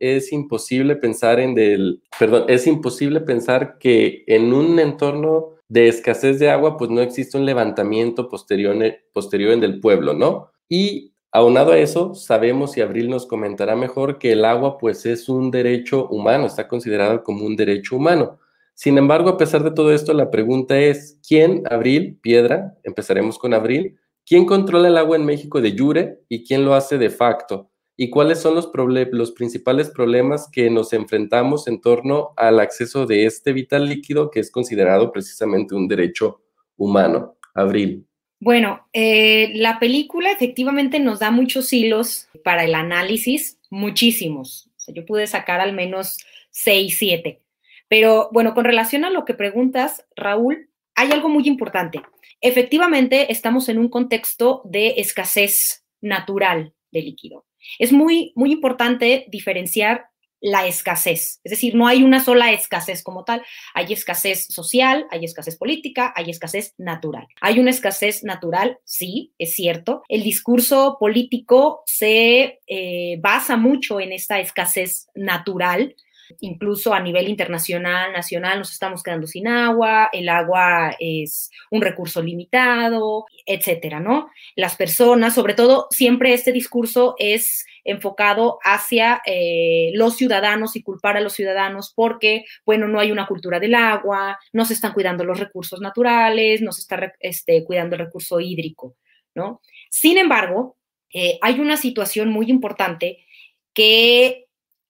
es 0.00 0.32
imposible 0.32 0.96
pensar 0.96 1.40
en 1.40 1.54
del, 1.54 2.02
perdón, 2.18 2.44
es 2.48 2.66
imposible 2.66 3.20
pensar 3.20 3.78
que 3.78 4.24
en 4.26 4.52
un 4.52 4.78
entorno 4.78 5.54
de 5.68 5.88
escasez 5.88 6.38
de 6.40 6.50
agua, 6.50 6.76
pues 6.76 6.90
no 6.90 7.00
existe 7.00 7.38
un 7.38 7.46
levantamiento 7.46 8.28
posterior, 8.28 8.76
posterior 9.12 9.52
en 9.52 9.62
el 9.62 9.78
pueblo, 9.78 10.14
¿no? 10.14 10.50
Y 10.68 11.09
aunado 11.32 11.72
a 11.72 11.78
eso, 11.78 12.14
sabemos 12.14 12.76
y 12.76 12.80
Abril 12.80 13.10
nos 13.10 13.26
comentará 13.26 13.76
mejor 13.76 14.18
que 14.18 14.32
el 14.32 14.44
agua, 14.44 14.78
pues 14.78 15.06
es 15.06 15.28
un 15.28 15.50
derecho 15.50 16.08
humano, 16.08 16.46
está 16.46 16.68
considerado 16.68 17.22
como 17.22 17.44
un 17.44 17.56
derecho 17.56 17.96
humano. 17.96 18.38
Sin 18.74 18.98
embargo, 18.98 19.30
a 19.30 19.36
pesar 19.36 19.62
de 19.62 19.70
todo 19.72 19.92
esto, 19.92 20.12
la 20.14 20.30
pregunta 20.30 20.78
es, 20.78 21.18
¿quién, 21.26 21.62
Abril, 21.70 22.18
Piedra, 22.20 22.74
empezaremos 22.82 23.38
con 23.38 23.54
Abril, 23.54 23.98
quién 24.26 24.46
controla 24.46 24.88
el 24.88 24.96
agua 24.96 25.16
en 25.16 25.26
México 25.26 25.60
de 25.60 25.76
jure 25.76 26.20
y 26.28 26.44
quién 26.44 26.64
lo 26.64 26.74
hace 26.74 26.98
de 26.98 27.10
facto? 27.10 27.70
y 28.02 28.08
cuáles 28.08 28.40
son 28.40 28.54
los, 28.54 28.70
los 29.12 29.32
principales 29.32 29.90
problemas 29.90 30.48
que 30.50 30.70
nos 30.70 30.94
enfrentamos 30.94 31.68
en 31.68 31.82
torno 31.82 32.30
al 32.34 32.58
acceso 32.58 33.04
de 33.04 33.26
este 33.26 33.52
vital 33.52 33.90
líquido 33.90 34.30
que 34.30 34.40
es 34.40 34.50
considerado 34.50 35.12
precisamente 35.12 35.74
un 35.74 35.86
derecho 35.86 36.40
humano. 36.78 37.36
Abril. 37.52 38.06
Bueno, 38.40 38.88
eh, 38.94 39.52
la 39.54 39.78
película 39.78 40.32
efectivamente 40.32 40.98
nos 40.98 41.18
da 41.18 41.30
muchos 41.30 41.74
hilos 41.74 42.28
para 42.42 42.64
el 42.64 42.74
análisis, 42.74 43.58
muchísimos. 43.68 44.70
yo 44.88 45.04
pude 45.04 45.26
sacar 45.26 45.60
al 45.60 45.74
menos 45.74 46.16
seis, 46.50 46.96
siete. 46.98 47.42
Pero 47.88 48.30
bueno, 48.32 48.54
con 48.54 48.64
relación 48.64 49.04
a 49.04 49.10
lo 49.10 49.26
que 49.26 49.34
preguntas, 49.34 50.06
Raúl, 50.16 50.70
hay 50.94 51.12
algo 51.12 51.28
muy 51.28 51.46
importante. 51.46 52.00
efectivamente 52.40 53.30
estamos 53.30 53.68
en 53.68 53.78
un 53.78 53.90
contexto 53.90 54.62
de 54.64 54.94
escasez 54.96 55.84
natural 56.00 56.72
de 56.90 57.02
líquido. 57.02 57.44
Es 57.78 57.92
muy, 57.92 58.32
muy 58.34 58.52
importante 58.52 59.26
diferenciar 59.28 60.09
la 60.40 60.66
escasez. 60.66 61.40
Es 61.44 61.50
decir, 61.50 61.74
no 61.74 61.86
hay 61.86 62.02
una 62.02 62.22
sola 62.22 62.52
escasez 62.52 63.02
como 63.02 63.24
tal. 63.24 63.42
Hay 63.74 63.92
escasez 63.92 64.46
social, 64.46 65.06
hay 65.10 65.24
escasez 65.24 65.56
política, 65.56 66.12
hay 66.16 66.30
escasez 66.30 66.74
natural. 66.78 67.26
Hay 67.40 67.58
una 67.58 67.70
escasez 67.70 68.24
natural, 68.24 68.78
sí, 68.84 69.32
es 69.38 69.54
cierto. 69.54 70.02
El 70.08 70.22
discurso 70.22 70.96
político 70.98 71.82
se 71.86 72.60
eh, 72.66 73.18
basa 73.20 73.56
mucho 73.56 74.00
en 74.00 74.12
esta 74.12 74.40
escasez 74.40 75.08
natural 75.14 75.94
incluso 76.40 76.94
a 76.94 77.00
nivel 77.00 77.28
internacional, 77.28 78.12
nacional, 78.12 78.58
nos 78.58 78.72
estamos 78.72 79.02
quedando 79.02 79.26
sin 79.26 79.48
agua, 79.48 80.08
el 80.12 80.28
agua 80.28 80.94
es 80.98 81.50
un 81.70 81.82
recurso 81.82 82.22
limitado, 82.22 83.26
etcétera, 83.46 84.00
¿no? 84.00 84.30
Las 84.56 84.76
personas, 84.76 85.34
sobre 85.34 85.54
todo, 85.54 85.88
siempre 85.90 86.32
este 86.32 86.52
discurso 86.52 87.14
es 87.18 87.66
enfocado 87.84 88.58
hacia 88.62 89.22
eh, 89.26 89.90
los 89.94 90.16
ciudadanos 90.16 90.76
y 90.76 90.82
culpar 90.82 91.16
a 91.16 91.20
los 91.20 91.32
ciudadanos 91.32 91.92
porque, 91.94 92.44
bueno, 92.64 92.88
no 92.88 93.00
hay 93.00 93.12
una 93.12 93.26
cultura 93.26 93.58
del 93.58 93.74
agua, 93.74 94.38
no 94.52 94.64
se 94.64 94.74
están 94.74 94.92
cuidando 94.92 95.24
los 95.24 95.38
recursos 95.38 95.80
naturales, 95.80 96.62
no 96.62 96.72
se 96.72 96.82
está 96.82 97.12
este, 97.20 97.64
cuidando 97.64 97.96
el 97.96 98.04
recurso 98.04 98.40
hídrico, 98.40 98.96
¿no? 99.34 99.60
Sin 99.88 100.18
embargo, 100.18 100.76
eh, 101.12 101.38
hay 101.42 101.58
una 101.60 101.76
situación 101.76 102.28
muy 102.28 102.50
importante 102.50 103.24
que 103.72 104.46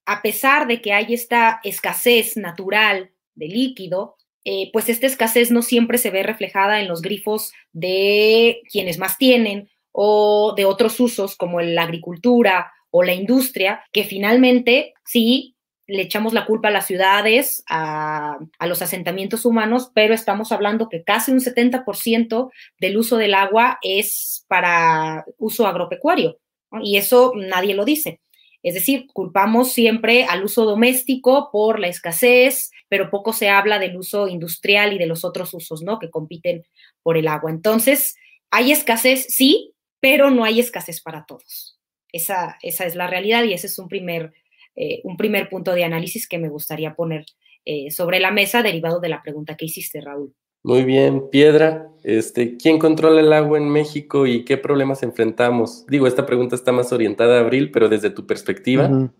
a 0.07 0.23
pesar 0.23 0.67
de 0.67 0.81
que 0.81 0.93
hay 0.93 1.15
esta 1.15 1.61
escasez 1.65 2.37
natural 2.37 3.11
de 3.35 3.47
líquido, 3.47 4.17
eh, 4.45 4.71
pues 4.73 4.89
esta 4.89 5.07
escasez 5.07 5.51
no 5.51 5.63
siempre 5.63 5.99
se 5.99 6.11
ve 6.11 6.23
reflejada 6.23 6.81
en 6.81 6.89
los 6.89 7.03
grifos 7.03 7.53
de 7.73 8.63
quienes 8.71 8.99
más 8.99 9.19
tienen 9.19 9.69
o 9.93 10.55
de 10.57 10.65
otros 10.65 10.99
usos 11.01 11.37
como 11.37 11.61
la 11.61 11.83
agricultura 11.83 12.73
o 12.91 13.03
la 13.03 13.15
industria, 13.15 13.85
que 13.93 14.05
finalmente 14.05 14.95
sí 15.05 15.57
le 15.87 16.03
echamos 16.03 16.33
la 16.33 16.47
culpa 16.47 16.69
a 16.69 16.71
las 16.71 16.87
ciudades, 16.87 17.65
a, 17.69 18.39
los 18.67 18.81
asentamientos 18.81 19.45
humanos, 19.45 19.91
pero 19.93 20.15
estamos 20.15 20.53
hablando 20.53 20.89
que 20.89 21.03
casi 21.03 21.33
un 21.33 21.41
70% 21.41 22.51
del 22.79 22.97
uso 22.97 23.17
del 23.17 23.35
agua 23.35 23.79
es 23.83 24.45
para 24.49 25.25
uso 25.37 25.67
agropecuario, 25.67 26.39
y 26.83 26.97
eso 26.97 27.33
nadie 27.35 27.75
lo 27.75 27.85
dice. 27.85 28.21
Es 28.63 28.75
decir, 28.75 29.07
culpamos 29.13 29.73
siempre 29.73 30.25
al 30.25 30.45
uso 30.45 30.65
doméstico 30.65 31.51
por 31.51 31.79
la 31.79 31.89
escasez, 31.89 32.71
pero 32.89 33.11
poco 33.11 33.33
se 33.33 33.49
habla 33.49 33.79
del 33.79 33.97
uso 33.97 34.29
industrial 34.29 34.93
y 34.93 34.99
de 34.99 35.07
los 35.07 35.25
otros 35.25 35.55
usos, 35.55 35.83
¿no? 35.83 35.99
Que 35.99 36.11
compiten 36.11 36.67
por 37.03 37.17
el 37.17 37.29
agua. 37.29 37.51
Entonces, 37.51 38.17
hay 38.51 38.73
escasez, 38.73 39.27
sí, 39.29 39.73
pero 40.01 40.31
no 40.31 40.45
hay 40.45 40.61
escasez 40.61 41.01
para 41.01 41.25
todos. 41.25 41.79
Esa, 42.13 42.59
esa 42.63 42.85
es 42.85 42.97
la 42.97 43.07
realidad 43.07 43.45
y 43.45 43.53
ese 43.53 43.69
es 43.69 43.79
un 43.79 43.89
primer, 43.89 44.33
eh, 44.77 45.01
un 45.05 45.17
primer 45.17 45.49
punto 45.49 45.73
de 45.73 45.85
análisis 45.85 46.29
que 46.29 46.39
me 46.39 46.49
gustaría 46.49 46.95
poner 46.95 47.25
eh, 47.65 47.91
sobre 47.91 48.21
la 48.21 48.31
mesa 48.31 48.63
derivado 48.63 49.01
de 49.01 49.09
la 49.09 49.23
pregunta 49.23 49.57
que 49.57 49.67
hiciste, 49.67 50.01
Raúl. 50.01 50.35
Muy 50.63 50.85
bien, 50.85 51.31
Piedra, 51.31 51.89
este, 52.03 52.57
¿quién 52.57 52.79
controla 52.79 53.21
el 53.21 53.33
agua 53.33 53.59
en 53.59 53.71
México 53.71 54.27
y 54.27 54.45
qué 54.45 54.57
problemas 54.57 55.03
enfrentamos? 55.03 55.87
Digo, 55.87 56.07
esta 56.07 56.27
pregunta 56.27 56.55
está 56.55 56.73
más 56.73 56.93
orientada 56.93 57.39
a 57.39 57.41
Abril, 57.41 57.71
pero 57.71 57.89
desde 57.89 58.11
tu 58.11 58.27
perspectiva. 58.27 59.11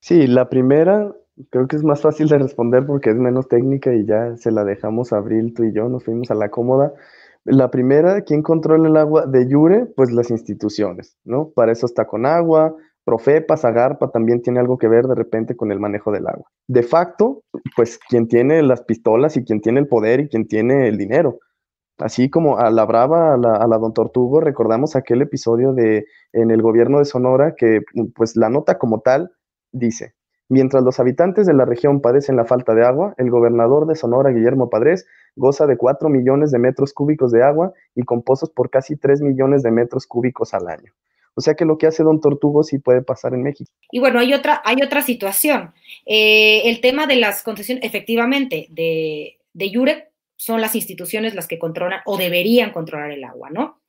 Sí, 0.00 0.26
la 0.26 0.48
primera 0.48 1.14
creo 1.48 1.66
que 1.66 1.76
es 1.76 1.84
más 1.84 2.02
fácil 2.02 2.28
de 2.28 2.38
responder 2.38 2.84
porque 2.86 3.10
es 3.10 3.16
menos 3.16 3.48
técnica 3.48 3.94
y 3.94 4.04
ya 4.04 4.36
se 4.36 4.50
la 4.50 4.64
dejamos 4.64 5.12
a 5.12 5.18
Abril, 5.18 5.54
tú 5.54 5.64
y 5.64 5.72
yo, 5.72 5.88
nos 5.88 6.04
fuimos 6.04 6.30
a 6.30 6.34
la 6.34 6.50
cómoda. 6.50 6.92
La 7.44 7.70
primera, 7.70 8.20
¿quién 8.22 8.42
controla 8.42 8.88
el 8.88 8.96
agua 8.96 9.26
de 9.26 9.48
Yure? 9.48 9.86
Pues 9.86 10.12
las 10.12 10.30
instituciones, 10.30 11.16
¿no? 11.24 11.48
Para 11.48 11.72
eso 11.72 11.86
está 11.86 12.06
con 12.06 12.26
agua, 12.26 12.76
Profepa, 13.10 13.56
Zagarpa 13.56 14.12
también 14.12 14.40
tiene 14.40 14.60
algo 14.60 14.78
que 14.78 14.86
ver 14.86 15.06
de 15.06 15.16
repente 15.16 15.56
con 15.56 15.72
el 15.72 15.80
manejo 15.80 16.12
del 16.12 16.28
agua. 16.28 16.48
De 16.68 16.84
facto, 16.84 17.42
pues 17.74 17.98
quien 18.08 18.28
tiene 18.28 18.62
las 18.62 18.82
pistolas 18.82 19.36
y 19.36 19.42
quien 19.42 19.60
tiene 19.60 19.80
el 19.80 19.88
poder 19.88 20.20
y 20.20 20.28
quien 20.28 20.46
tiene 20.46 20.86
el 20.86 20.96
dinero. 20.96 21.40
Así 21.98 22.30
como 22.30 22.58
a 22.58 22.70
la 22.70 22.84
brava, 22.84 23.34
a 23.34 23.36
la, 23.36 23.78
Don 23.78 23.92
Tortugo, 23.94 24.40
recordamos 24.40 24.94
aquel 24.94 25.22
episodio 25.22 25.72
de 25.72 26.06
en 26.32 26.52
el 26.52 26.62
gobierno 26.62 27.00
de 27.00 27.04
Sonora 27.04 27.56
que 27.56 27.80
pues 28.14 28.36
la 28.36 28.48
nota 28.48 28.78
como 28.78 29.00
tal 29.00 29.32
dice, 29.72 30.14
mientras 30.48 30.84
los 30.84 31.00
habitantes 31.00 31.48
de 31.48 31.54
la 31.54 31.64
región 31.64 32.00
padecen 32.00 32.36
la 32.36 32.44
falta 32.44 32.76
de 32.76 32.86
agua, 32.86 33.14
el 33.18 33.28
gobernador 33.28 33.88
de 33.88 33.96
Sonora, 33.96 34.30
Guillermo 34.30 34.70
Padres, 34.70 35.04
goza 35.34 35.66
de 35.66 35.76
4 35.76 36.08
millones 36.10 36.52
de 36.52 36.60
metros 36.60 36.92
cúbicos 36.92 37.32
de 37.32 37.42
agua 37.42 37.72
y 37.96 38.04
con 38.04 38.22
pozos 38.22 38.50
por 38.50 38.70
casi 38.70 38.94
3 38.94 39.20
millones 39.20 39.64
de 39.64 39.72
metros 39.72 40.06
cúbicos 40.06 40.54
al 40.54 40.68
año. 40.68 40.92
O 41.34 41.40
sea 41.40 41.54
que 41.54 41.64
lo 41.64 41.78
que 41.78 41.86
hace 41.86 42.02
Don 42.02 42.20
Tortugo 42.20 42.62
sí 42.62 42.78
puede 42.78 43.02
pasar 43.02 43.34
en 43.34 43.42
México. 43.42 43.70
Y 43.90 44.00
bueno, 44.00 44.18
hay 44.18 44.34
otra, 44.34 44.62
hay 44.64 44.76
otra 44.82 45.02
situación. 45.02 45.72
Eh, 46.06 46.62
el 46.64 46.80
tema 46.80 47.06
de 47.06 47.16
las 47.16 47.42
concesiones, 47.42 47.84
efectivamente, 47.84 48.66
de, 48.70 49.38
de 49.52 49.70
Yurek 49.70 50.10
son 50.36 50.60
las 50.60 50.74
instituciones 50.74 51.34
las 51.34 51.46
que 51.46 51.58
controlan 51.58 52.00
o 52.06 52.16
deberían 52.16 52.72
controlar 52.72 53.10
el 53.10 53.24
agua, 53.24 53.50
¿no? 53.50 53.80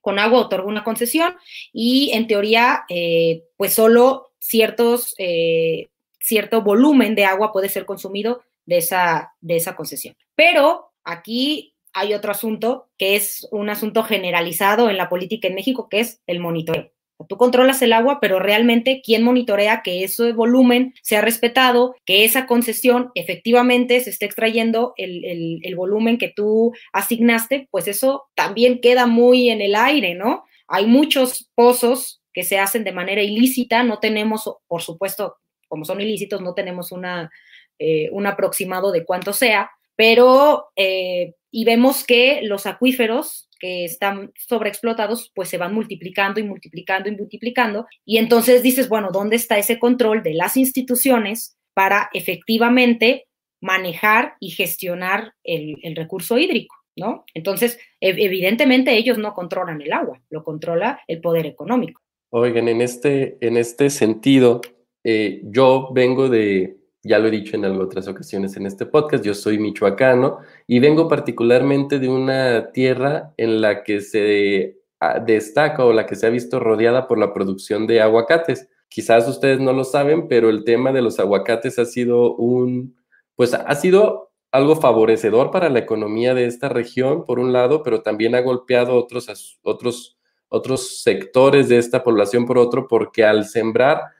Con 0.00 0.18
agua 0.18 0.40
otorga 0.40 0.66
una 0.66 0.84
concesión 0.84 1.36
y 1.72 2.10
en 2.12 2.26
teoría, 2.26 2.84
eh, 2.88 3.44
pues 3.56 3.74
solo 3.74 4.32
ciertos, 4.38 5.14
eh, 5.18 5.88
cierto 6.18 6.62
volumen 6.62 7.14
de 7.14 7.24
agua 7.24 7.52
puede 7.52 7.68
ser 7.68 7.86
consumido 7.86 8.42
de 8.66 8.78
esa, 8.78 9.34
de 9.40 9.56
esa 9.56 9.76
concesión. 9.76 10.16
Pero 10.34 10.90
aquí 11.04 11.73
hay 11.94 12.12
otro 12.12 12.32
asunto 12.32 12.88
que 12.98 13.16
es 13.16 13.48
un 13.50 13.70
asunto 13.70 14.02
generalizado 14.02 14.90
en 14.90 14.96
la 14.96 15.08
política 15.08 15.48
en 15.48 15.54
México, 15.54 15.88
que 15.88 16.00
es 16.00 16.20
el 16.26 16.40
monitoreo. 16.40 16.90
Tú 17.28 17.36
controlas 17.36 17.80
el 17.80 17.92
agua, 17.92 18.18
pero 18.20 18.40
realmente 18.40 19.00
quién 19.02 19.22
monitorea 19.22 19.82
que 19.82 20.02
ese 20.02 20.32
volumen 20.32 20.94
sea 21.00 21.20
respetado, 21.20 21.94
que 22.04 22.24
esa 22.24 22.46
concesión 22.46 23.12
efectivamente 23.14 24.00
se 24.00 24.10
esté 24.10 24.26
extrayendo 24.26 24.94
el, 24.96 25.60
el, 25.62 25.76
volumen 25.76 26.18
que 26.18 26.32
tú 26.34 26.72
asignaste, 26.92 27.68
pues 27.70 27.86
eso 27.86 28.24
también 28.34 28.80
queda 28.80 29.06
muy 29.06 29.48
en 29.48 29.62
el 29.62 29.76
aire, 29.76 30.14
¿no? 30.14 30.44
Hay 30.66 30.86
muchos 30.86 31.48
pozos 31.54 32.20
que 32.32 32.42
se 32.42 32.58
hacen 32.58 32.82
de 32.82 32.92
manera 32.92 33.22
ilícita, 33.22 33.84
no 33.84 34.00
tenemos, 34.00 34.50
por 34.66 34.82
supuesto, 34.82 35.36
como 35.68 35.84
son 35.84 36.00
ilícitos, 36.00 36.42
no 36.42 36.52
tenemos 36.52 36.90
una, 36.90 37.30
eh, 37.78 38.08
un 38.10 38.26
aproximado 38.26 38.90
de 38.90 39.04
cuánto 39.04 39.32
sea, 39.32 39.70
pero 39.96 40.66
eh, 40.76 41.34
y 41.56 41.64
vemos 41.64 42.02
que 42.02 42.40
los 42.42 42.66
acuíferos 42.66 43.48
que 43.60 43.84
están 43.84 44.32
sobreexplotados, 44.36 45.30
pues 45.36 45.48
se 45.48 45.56
van 45.56 45.72
multiplicando 45.72 46.40
y 46.40 46.42
multiplicando 46.42 47.08
y 47.08 47.16
multiplicando. 47.16 47.86
Y 48.04 48.18
entonces 48.18 48.62
dices, 48.62 48.88
bueno, 48.88 49.10
¿dónde 49.12 49.36
está 49.36 49.56
ese 49.56 49.78
control 49.78 50.24
de 50.24 50.34
las 50.34 50.56
instituciones 50.56 51.56
para 51.72 52.10
efectivamente 52.12 53.28
manejar 53.60 54.34
y 54.40 54.50
gestionar 54.50 55.32
el, 55.44 55.76
recurso 55.94 56.38
hídrico? 56.38 56.74
¿No? 56.96 57.24
Entonces, 57.34 57.78
evidentemente 58.00 58.96
ellos 58.96 59.18
no 59.18 59.32
controlan 59.32 59.80
el 59.80 59.92
agua, 59.92 60.20
lo 60.30 60.42
controla 60.42 61.00
el 61.06 61.20
poder 61.20 61.46
económico. 61.46 62.00
Oigan, 62.30 62.68
en 62.68 62.80
este, 62.80 63.38
en 63.40 63.56
este 63.56 63.90
sentido, 63.90 64.60
eh, 65.04 65.40
yo 65.44 65.90
vengo 65.92 66.28
de, 66.28 66.76
ya 67.04 67.18
lo 67.18 67.28
he 67.28 67.30
dicho 67.30 67.56
en 67.56 67.64
otras 67.64 68.08
ocasiones 68.08 68.56
en 68.56 68.66
este 68.66 68.86
podcast, 68.86 69.22
yo 69.22 69.34
soy 69.34 69.58
michoacano 69.58 70.38
y 70.66 70.78
vengo 70.80 71.06
particularmente 71.06 71.98
de 71.98 72.08
una 72.08 72.72
tierra 72.72 73.34
en 73.36 73.60
la 73.60 73.84
que 73.84 74.00
se 74.00 74.78
ah, 75.00 75.20
destaca 75.20 75.84
o 75.84 75.92
la 75.92 76.06
que 76.06 76.16
se 76.16 76.26
ha 76.26 76.30
visto 76.30 76.58
rodeada 76.58 77.06
por 77.06 77.18
la 77.18 77.34
producción 77.34 77.86
de 77.86 78.00
aguacates. 78.00 78.68
Quizás 78.88 79.28
ustedes 79.28 79.60
no 79.60 79.74
lo 79.74 79.84
saben, 79.84 80.28
pero 80.28 80.48
el 80.48 80.64
tema 80.64 80.92
de 80.92 81.02
los 81.02 81.20
aguacates 81.20 81.78
ha 81.78 81.84
sido 81.84 82.34
un, 82.36 82.96
pues 83.36 83.52
ha 83.52 83.74
sido 83.74 84.32
algo 84.50 84.76
favorecedor 84.76 85.50
para 85.50 85.68
la 85.68 85.80
economía 85.80 86.32
de 86.32 86.46
esta 86.46 86.68
región, 86.68 87.24
por 87.26 87.38
un 87.38 87.52
lado, 87.52 87.82
pero 87.82 88.02
también 88.02 88.34
ha 88.34 88.40
golpeado 88.40 88.94
otros, 88.94 89.58
otros, 89.62 90.16
otros 90.48 91.02
sectores 91.02 91.68
de 91.68 91.78
esta 91.78 92.02
población 92.02 92.46
por 92.46 92.56
otro, 92.56 92.86
porque 92.88 93.24
al 93.24 93.44
sembrar 93.46 94.12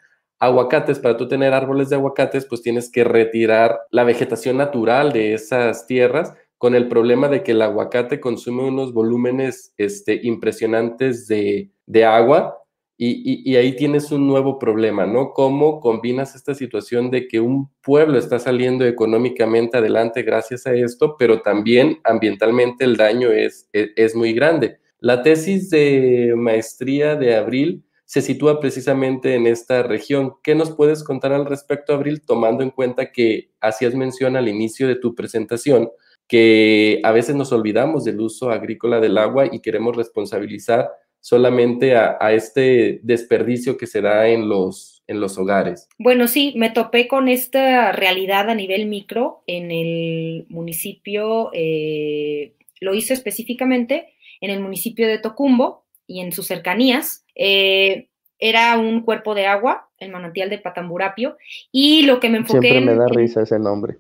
aguacates, 0.47 0.99
para 0.99 1.17
tú 1.17 1.29
tener 1.29 1.53
árboles 1.53 1.89
de 1.89 1.97
aguacates, 1.97 2.47
pues 2.47 2.63
tienes 2.63 2.91
que 2.91 3.05
retirar 3.05 3.81
la 3.91 4.05
vegetación 4.05 4.57
natural 4.57 5.13
de 5.13 5.35
esas 5.35 5.87
tierras 5.87 6.35
con 6.59 6.75
el 6.75 6.89
problema 6.89 7.29
de 7.29 7.43
que 7.43 7.53
el 7.53 7.63
aguacate 7.63 8.21
consume 8.21 8.65
unos 8.65 8.93
volúmenes 8.93 9.75
este, 9.77 10.21
impresionantes 10.23 11.29
de, 11.29 11.71
agua 12.07 12.59
y, 12.97 13.51
y, 13.51 13.57
ahí 13.57 13.75
tienes 13.77 14.13
un 14.13 14.27
nuevo 14.27 14.59
problema, 14.59 15.05
¿no? 15.05 15.33
¿Cómo 15.33 15.81
combinas 15.81 16.35
esta 16.35 16.55
situación 16.55 17.11
de 17.11 17.27
que 17.27 17.41
un 17.41 17.71
pueblo 17.83 18.19
está 18.19 18.39
saliendo 18.39 18.87
económicamente 18.87 19.77
adelante 19.77 20.23
gracias 20.23 20.67
a 20.67 20.75
esto, 20.75 21.17
pero 21.19 21.43
también 21.43 21.99
ambientalmente 22.05 22.85
el 22.85 22.97
daño 22.97 23.31
es, 23.31 23.69
es 23.73 24.15
muy 24.15 24.33
grande? 24.33 24.79
La 25.01 25.23
tesis 25.23 25.69
de 25.69 26.33
maestría 26.35 27.15
de 27.17 27.37
Abril 27.37 27.85
se 28.15 28.23
sitúa 28.23 28.61
precisamente 28.61 29.35
en 29.35 29.49
esta 29.49 29.83
región. 29.83 30.35
¿Qué 30.45 30.55
nos 30.55 30.71
puedes 30.71 31.03
contar 31.03 31.33
al 31.33 31.47
respecto, 31.47 31.93
Abril, 31.93 32.23
tomando 32.25 32.63
en 32.63 32.71
cuenta 32.71 33.11
que 33.11 33.51
hacías 33.61 33.97
mención 33.97 34.37
al 34.37 34.49
inicio 34.49 34.87
de 34.87 34.95
tu 34.95 35.17
presentación 35.17 35.91
que 36.29 37.01
a 37.03 37.11
veces 37.11 37.35
nos 37.35 37.51
olvidamos 37.51 38.05
del 38.05 38.21
uso 38.21 38.53
agrícola 38.53 39.01
del 39.01 39.19
agua 39.19 39.47
y 39.51 39.59
queremos 39.59 39.97
responsabilizar 39.97 40.93
solamente 41.19 41.97
a, 41.97 42.33
este 42.33 43.01
desperdicio 43.03 43.77
que 43.77 43.89
se 43.89 44.01
da 44.01 44.29
en 44.29 44.49
los, 44.49 45.03
en 45.09 45.19
los 45.19 45.37
hogares. 45.37 45.89
Bueno, 45.99 46.29
sí, 46.29 46.55
me 46.57 46.71
topé 46.71 47.09
con 47.09 47.27
esta 47.27 47.91
realidad 47.91 48.49
a 48.49 48.55
nivel 48.55 48.87
micro 48.87 49.43
en 49.49 49.73
el 49.73 50.47
municipio, 50.51 51.51
eh, 51.53 52.55
lo 52.79 52.95
hice 52.95 53.13
específicamente 53.13 54.15
en 54.41 54.51
el 54.51 54.61
municipio 54.61 55.09
de 55.09 55.19
Tocumbo 55.19 55.85
y 56.07 56.21
en 56.21 56.31
sus 56.31 56.47
cercanías. 56.47 57.24
Eh, 57.35 58.09
era 58.39 58.79
un 58.79 59.03
cuerpo 59.03 59.35
de 59.35 59.47
agua, 59.47 59.89
el 59.99 60.11
manantial 60.11 60.51
de 60.51 60.59
Patamburapio, 60.59 61.37
y 61.73 62.03
lo 62.03 62.21
que 62.21 62.29
me 62.29 62.39
enfoqué... 62.39 62.71
Siempre 62.71 62.95
me 62.95 62.99
da 62.99 63.07
risa 63.09 63.43
ese 63.43 63.59
nombre. 63.59 63.97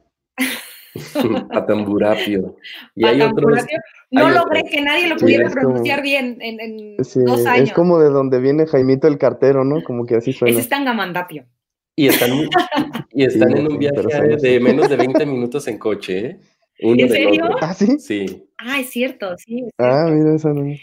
Patamburapio. 1.52 2.56
Y 2.94 3.06
hay 3.06 3.20
otros, 3.20 3.64
no 4.10 4.30
logré 4.30 4.64
que 4.64 4.80
nadie 4.80 5.08
lo 5.08 5.16
pudiera 5.16 5.50
pronunciar 5.50 6.02
bien 6.02 6.38
en, 6.40 6.96
dos 6.96 7.46
años. 7.46 7.68
Es 7.68 7.72
como 7.72 7.98
de 7.98 8.10
donde 8.10 8.38
viene 8.38 8.66
Jaimito 8.66 9.08
el 9.08 9.18
cartero, 9.18 9.64
¿no? 9.64 9.82
Como 9.82 10.06
que 10.06 10.16
así 10.16 10.32
suena. 10.32 10.52
Ese 10.52 10.60
es 10.60 10.68
Tangamandapio. 10.68 11.46
Y 11.96 12.08
están, 12.08 12.30
y 13.12 13.24
están 13.24 13.56
en 13.56 13.68
un 13.68 13.78
viaje 13.78 14.36
de 14.40 14.60
menos 14.60 14.88
de 14.88 14.96
20 14.96 15.26
minutos 15.26 15.66
en 15.68 15.78
coche, 15.78 16.26
¿eh? 16.26 16.40
¿En 16.78 17.08
serio? 17.08 17.44
¿Ah, 17.60 17.72
sí? 17.72 17.98
Sí. 17.98 18.48
Ah, 18.58 18.80
es 18.80 18.90
cierto, 18.90 19.36
sí. 19.38 19.64
Ah, 19.78 20.08
mira, 20.10 20.34
eso 20.34 20.52
no. 20.52 20.74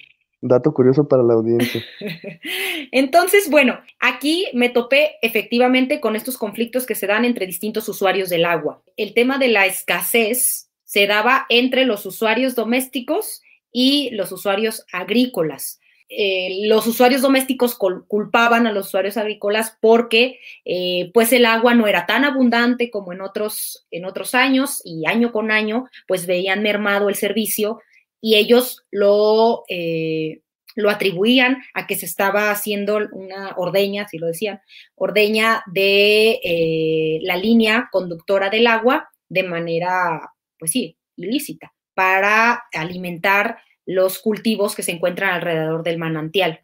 Dato 0.43 0.73
curioso 0.73 1.07
para 1.07 1.21
la 1.21 1.35
audiencia. 1.35 1.83
Entonces, 2.91 3.47
bueno, 3.49 3.79
aquí 3.99 4.47
me 4.53 4.69
topé 4.69 5.17
efectivamente 5.21 5.99
con 6.01 6.15
estos 6.15 6.37
conflictos 6.37 6.87
que 6.87 6.95
se 6.95 7.05
dan 7.05 7.25
entre 7.25 7.45
distintos 7.45 7.87
usuarios 7.87 8.29
del 8.29 8.45
agua. 8.45 8.81
El 8.97 9.13
tema 9.13 9.37
de 9.37 9.49
la 9.49 9.67
escasez 9.67 10.71
se 10.83 11.05
daba 11.05 11.45
entre 11.49 11.85
los 11.85 12.07
usuarios 12.07 12.55
domésticos 12.55 13.43
y 13.71 14.09
los 14.11 14.31
usuarios 14.31 14.85
agrícolas. 14.91 15.79
Eh, 16.09 16.67
los 16.67 16.87
usuarios 16.87 17.21
domésticos 17.21 17.75
culpaban 17.75 18.67
a 18.67 18.73
los 18.73 18.87
usuarios 18.87 19.15
agrícolas 19.15 19.77
porque 19.79 20.39
eh, 20.65 21.09
pues 21.13 21.31
el 21.31 21.45
agua 21.45 21.73
no 21.73 21.87
era 21.87 22.05
tan 22.05 22.25
abundante 22.25 22.91
como 22.91 23.13
en 23.13 23.21
otros, 23.21 23.87
en 23.91 24.03
otros 24.03 24.35
años 24.35 24.81
y 24.83 25.05
año 25.05 25.31
con 25.31 25.51
año 25.51 25.85
pues 26.09 26.25
veían 26.25 26.63
mermado 26.63 27.07
el 27.07 27.15
servicio 27.15 27.79
y 28.21 28.35
ellos 28.35 28.85
lo, 28.91 29.63
eh, 29.67 30.41
lo 30.75 30.89
atribuían 30.89 31.61
a 31.73 31.87
que 31.87 31.95
se 31.95 32.05
estaba 32.05 32.51
haciendo 32.51 32.99
una 33.11 33.55
ordeña, 33.57 34.07
si 34.07 34.19
lo 34.19 34.27
decían, 34.27 34.61
ordeña 34.95 35.63
de 35.65 36.39
eh, 36.43 37.19
la 37.23 37.35
línea 37.35 37.89
conductora 37.91 38.49
del 38.49 38.67
agua 38.67 39.09
de 39.27 39.43
manera, 39.43 40.33
pues 40.59 40.71
sí, 40.71 40.97
ilícita, 41.15 41.73
para 41.93 42.63
alimentar 42.73 43.59
los 43.85 44.19
cultivos 44.19 44.75
que 44.75 44.83
se 44.83 44.91
encuentran 44.91 45.33
alrededor 45.33 45.83
del 45.83 45.97
manantial. 45.97 46.61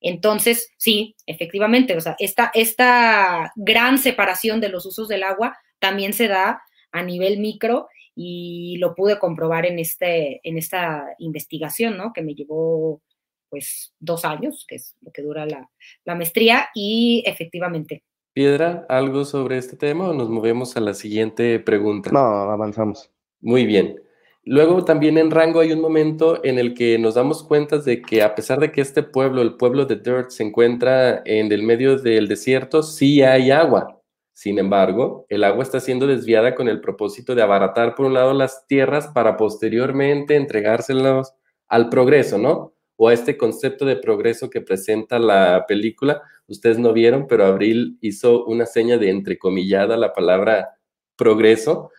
Entonces, 0.00 0.72
sí, 0.76 1.16
efectivamente, 1.26 1.96
o 1.96 2.00
sea, 2.00 2.16
esta, 2.18 2.50
esta 2.54 3.52
gran 3.56 3.98
separación 3.98 4.60
de 4.60 4.68
los 4.68 4.86
usos 4.86 5.08
del 5.08 5.22
agua 5.22 5.56
también 5.78 6.12
se 6.12 6.28
da 6.28 6.62
a 6.92 7.02
nivel 7.02 7.38
micro 7.38 7.88
y 8.16 8.78
lo 8.78 8.94
pude 8.94 9.18
comprobar 9.18 9.66
en, 9.66 9.78
este, 9.78 10.40
en 10.42 10.56
esta 10.56 11.14
investigación, 11.18 11.96
¿no? 11.98 12.12
Que 12.14 12.22
me 12.22 12.34
llevó 12.34 13.02
pues 13.50 13.94
dos 14.00 14.24
años, 14.24 14.64
que 14.66 14.76
es 14.76 14.96
lo 15.02 15.12
que 15.12 15.22
dura 15.22 15.46
la, 15.46 15.70
la 16.04 16.14
maestría, 16.14 16.68
y 16.74 17.22
efectivamente. 17.26 18.02
Piedra, 18.32 18.86
¿algo 18.88 19.24
sobre 19.24 19.58
este 19.58 19.76
tema 19.76 20.08
o 20.08 20.14
nos 20.14 20.28
movemos 20.28 20.76
a 20.76 20.80
la 20.80 20.94
siguiente 20.94 21.60
pregunta? 21.60 22.10
No, 22.10 22.18
avanzamos. 22.18 23.10
Muy 23.40 23.66
bien. 23.66 24.00
Luego 24.44 24.84
también 24.84 25.18
en 25.18 25.30
Rango 25.30 25.60
hay 25.60 25.72
un 25.72 25.80
momento 25.80 26.44
en 26.44 26.58
el 26.58 26.72
que 26.72 26.98
nos 26.98 27.14
damos 27.14 27.42
cuenta 27.42 27.78
de 27.78 28.00
que 28.00 28.22
a 28.22 28.34
pesar 28.34 28.60
de 28.60 28.72
que 28.72 28.80
este 28.80 29.02
pueblo, 29.02 29.42
el 29.42 29.56
pueblo 29.56 29.86
de 29.86 29.96
Dirt, 29.96 30.30
se 30.30 30.44
encuentra 30.44 31.22
en 31.24 31.50
el 31.50 31.62
medio 31.64 31.98
del 31.98 32.28
desierto, 32.28 32.82
sí 32.82 33.22
hay 33.22 33.50
agua. 33.50 33.95
Sin 34.36 34.58
embargo, 34.58 35.24
el 35.30 35.44
agua 35.44 35.62
está 35.62 35.80
siendo 35.80 36.06
desviada 36.06 36.54
con 36.54 36.68
el 36.68 36.82
propósito 36.82 37.34
de 37.34 37.40
abaratar 37.40 37.94
por 37.94 38.04
un 38.04 38.12
lado 38.12 38.34
las 38.34 38.66
tierras 38.66 39.08
para 39.08 39.38
posteriormente 39.38 40.36
entregárselas 40.36 41.34
al 41.68 41.88
progreso, 41.88 42.36
¿no? 42.36 42.74
O 42.96 43.08
a 43.08 43.14
este 43.14 43.38
concepto 43.38 43.86
de 43.86 43.96
progreso 43.96 44.50
que 44.50 44.60
presenta 44.60 45.18
la 45.18 45.64
película. 45.66 46.20
Ustedes 46.48 46.78
no 46.78 46.92
vieron, 46.92 47.26
pero 47.26 47.46
Abril 47.46 47.96
hizo 48.02 48.44
una 48.44 48.66
seña 48.66 48.98
de 48.98 49.08
entrecomillada 49.08 49.96
la 49.96 50.12
palabra 50.12 50.76
progreso. 51.16 51.90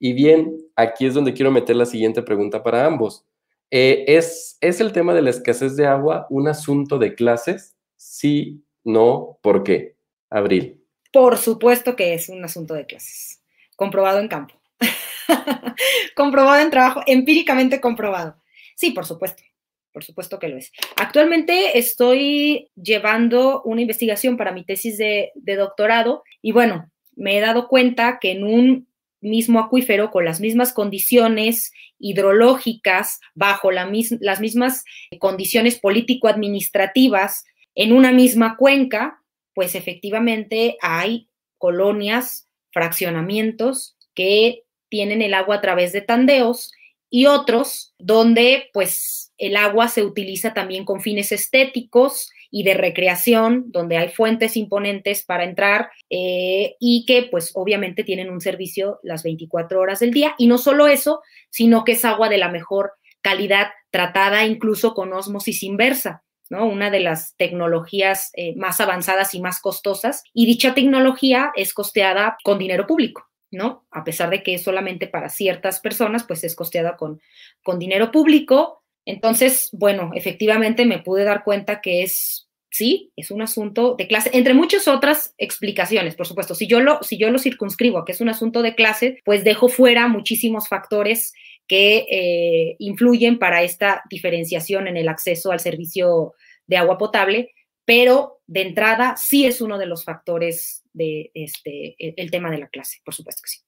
Y 0.00 0.14
bien, 0.14 0.58
aquí 0.74 1.06
es 1.06 1.14
donde 1.14 1.32
quiero 1.32 1.52
meter 1.52 1.76
la 1.76 1.86
siguiente 1.86 2.22
pregunta 2.22 2.64
para 2.64 2.86
ambos. 2.86 3.24
Eh, 3.70 4.04
¿es, 4.08 4.58
¿Es 4.60 4.80
el 4.80 4.90
tema 4.90 5.14
de 5.14 5.22
la 5.22 5.30
escasez 5.30 5.76
de 5.76 5.86
agua 5.86 6.26
un 6.28 6.48
asunto 6.48 6.98
de 6.98 7.14
clases? 7.14 7.76
Sí, 7.94 8.64
no, 8.82 9.38
¿por 9.42 9.62
qué? 9.62 9.94
Abril. 10.28 10.83
Por 11.14 11.38
supuesto 11.38 11.94
que 11.94 12.12
es 12.12 12.28
un 12.28 12.44
asunto 12.44 12.74
de 12.74 12.86
clases, 12.86 13.40
comprobado 13.76 14.18
en 14.18 14.26
campo, 14.26 14.60
comprobado 16.16 16.60
en 16.60 16.70
trabajo, 16.70 17.02
empíricamente 17.06 17.80
comprobado. 17.80 18.42
Sí, 18.74 18.90
por 18.90 19.06
supuesto, 19.06 19.44
por 19.92 20.02
supuesto 20.02 20.40
que 20.40 20.48
lo 20.48 20.56
es. 20.56 20.72
Actualmente 20.96 21.78
estoy 21.78 22.68
llevando 22.74 23.62
una 23.62 23.80
investigación 23.80 24.36
para 24.36 24.50
mi 24.50 24.64
tesis 24.64 24.98
de, 24.98 25.30
doctorado 25.56 26.24
y 26.42 26.50
bueno, 26.50 26.90
me 27.14 27.38
he 27.38 27.40
dado 27.40 27.68
cuenta 27.68 28.18
que 28.20 28.32
en 28.32 28.42
un 28.42 28.88
mismo 29.20 29.60
acuífero 29.60 30.10
con 30.10 30.24
las 30.24 30.40
mismas 30.40 30.72
condiciones 30.72 31.70
hidrológicas, 31.96 33.20
bajo 33.36 33.70
las 33.70 34.40
mismas 34.40 34.84
condiciones 35.20 35.78
político-administrativas, 35.78 37.44
en 37.76 37.92
una 37.92 38.10
misma 38.10 38.56
cuenca, 38.56 39.23
pues 39.54 39.74
efectivamente 39.74 40.76
hay 40.80 41.28
colonias, 41.58 42.48
fraccionamientos 42.72 43.96
que 44.14 44.64
tienen 44.88 45.22
el 45.22 45.34
agua 45.34 45.56
a 45.56 45.60
través 45.60 45.92
de 45.92 46.00
tandeos 46.00 46.72
y 47.10 47.26
otros 47.26 47.94
donde 47.98 48.70
pues 48.72 49.32
el 49.38 49.56
agua 49.56 49.88
se 49.88 50.02
utiliza 50.02 50.52
también 50.52 50.84
con 50.84 51.00
fines 51.00 51.32
estéticos 51.32 52.30
y 52.50 52.62
de 52.62 52.74
recreación, 52.74 53.64
donde 53.72 53.96
hay 53.96 54.08
fuentes 54.08 54.56
imponentes 54.56 55.24
para 55.24 55.44
entrar 55.44 55.90
eh, 56.10 56.76
y 56.78 57.04
que 57.06 57.24
pues 57.24 57.50
obviamente 57.54 58.04
tienen 58.04 58.30
un 58.30 58.40
servicio 58.40 59.00
las 59.02 59.24
24 59.24 59.80
horas 59.80 60.00
del 60.00 60.12
día. 60.12 60.34
Y 60.38 60.46
no 60.46 60.58
solo 60.58 60.86
eso, 60.86 61.20
sino 61.50 61.84
que 61.84 61.92
es 61.92 62.04
agua 62.04 62.28
de 62.28 62.38
la 62.38 62.48
mejor 62.48 62.92
calidad, 63.22 63.68
tratada 63.90 64.46
incluso 64.46 64.94
con 64.94 65.12
osmosis 65.12 65.62
inversa. 65.62 66.22
Una 66.50 66.90
de 66.90 67.00
las 67.00 67.36
tecnologías 67.36 68.30
eh, 68.34 68.54
más 68.56 68.80
avanzadas 68.80 69.34
y 69.34 69.40
más 69.40 69.60
costosas. 69.60 70.22
Y 70.32 70.46
dicha 70.46 70.74
tecnología 70.74 71.52
es 71.56 71.74
costeada 71.74 72.36
con 72.44 72.58
dinero 72.58 72.86
público, 72.86 73.28
¿no? 73.50 73.86
A 73.90 74.04
pesar 74.04 74.30
de 74.30 74.42
que 74.42 74.54
es 74.54 74.62
solamente 74.62 75.06
para 75.06 75.28
ciertas 75.28 75.80
personas, 75.80 76.24
pues 76.24 76.44
es 76.44 76.54
costeada 76.54 76.96
con, 76.96 77.20
con 77.62 77.78
dinero 77.78 78.10
público. 78.10 78.82
Entonces, 79.04 79.70
bueno, 79.72 80.10
efectivamente 80.14 80.86
me 80.86 80.98
pude 80.98 81.24
dar 81.24 81.44
cuenta 81.44 81.80
que 81.80 82.02
es 82.02 82.44
sí, 82.74 83.12
es 83.14 83.30
un 83.30 83.40
asunto 83.40 83.94
de 83.96 84.08
clase, 84.08 84.30
entre 84.32 84.52
muchas 84.52 84.88
otras 84.88 85.32
explicaciones, 85.38 86.16
por 86.16 86.26
supuesto. 86.26 86.56
Si 86.56 86.66
yo 86.66 86.80
lo, 86.80 87.00
si 87.04 87.18
yo 87.18 87.30
lo 87.30 87.38
circunscribo 87.38 88.04
que 88.04 88.10
es 88.10 88.20
un 88.20 88.28
asunto 88.28 88.62
de 88.62 88.74
clase, 88.74 89.20
pues 89.24 89.44
dejo 89.44 89.68
fuera 89.68 90.08
muchísimos 90.08 90.66
factores 90.66 91.32
que 91.66 92.06
eh, 92.10 92.76
influyen 92.78 93.38
para 93.38 93.62
esta 93.62 94.02
diferenciación 94.10 94.86
en 94.86 94.96
el 94.96 95.08
acceso 95.08 95.52
al 95.52 95.60
servicio 95.60 96.34
de 96.66 96.76
agua 96.76 96.98
potable, 96.98 97.50
pero 97.84 98.40
de 98.46 98.62
entrada 98.62 99.16
sí 99.16 99.46
es 99.46 99.60
uno 99.60 99.78
de 99.78 99.86
los 99.86 100.04
factores 100.04 100.84
de 100.92 101.30
este, 101.34 101.96
e, 101.98 102.14
el, 102.16 102.30
tema 102.30 102.50
de 102.50 102.58
la 102.58 102.68
clase, 102.68 102.98
por 103.04 103.14
supuesto 103.14 103.42
que 103.44 103.50
sí. 103.50 103.60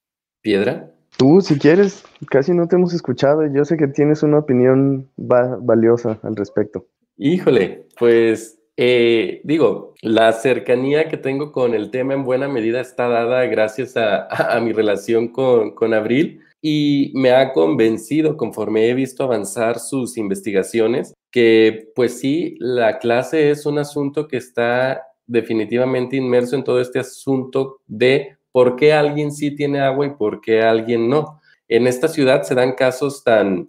Piedra. 0.42 0.92
Tú, 1.16 1.40
si 1.40 1.58
quieres, 1.58 2.04
casi 2.30 2.52
no 2.52 2.68
te 2.68 2.76
hemos 2.76 2.92
escuchado. 2.92 3.42
Yo 3.52 3.64
sé 3.64 3.76
que 3.76 3.88
tienes 3.88 4.22
una 4.22 4.38
opinión 4.38 5.10
valiosa 5.16 6.20
al 6.22 6.36
respecto. 6.36 6.86
Híjole, 7.16 7.86
pues 7.98 8.60
eh, 8.76 9.40
digo, 9.42 9.94
la 10.02 10.32
cercanía 10.32 11.08
que 11.08 11.16
tengo 11.16 11.52
con 11.52 11.74
el 11.74 11.90
tema 11.90 12.12
en 12.12 12.24
buena 12.24 12.48
medida 12.48 12.80
está 12.80 13.08
dada 13.08 13.46
gracias 13.46 13.96
a, 13.96 14.26
a 14.26 14.60
mi 14.60 14.72
relación 14.72 15.28
con, 15.28 15.74
con 15.74 15.94
Abril 15.94 16.42
y 16.60 17.12
me 17.14 17.30
ha 17.30 17.52
convencido 17.52 18.36
conforme 18.36 18.88
he 18.88 18.94
visto 18.94 19.24
avanzar 19.24 19.78
sus 19.78 20.16
investigaciones 20.16 21.14
que 21.30 21.90
pues 21.94 22.18
sí, 22.18 22.56
la 22.60 22.98
clase 22.98 23.50
es 23.50 23.66
un 23.66 23.78
asunto 23.78 24.26
que 24.26 24.38
está 24.38 25.02
definitivamente 25.26 26.16
inmerso 26.16 26.56
en 26.56 26.64
todo 26.64 26.80
este 26.80 26.98
asunto 26.98 27.80
de 27.86 28.38
por 28.52 28.76
qué 28.76 28.94
alguien 28.94 29.32
sí 29.32 29.54
tiene 29.54 29.80
agua 29.80 30.06
y 30.06 30.10
por 30.10 30.40
qué 30.40 30.62
alguien 30.62 31.10
no. 31.10 31.40
En 31.68 31.86
esta 31.86 32.08
ciudad 32.08 32.42
se 32.44 32.54
dan 32.54 32.72
casos 32.72 33.22
tan, 33.22 33.68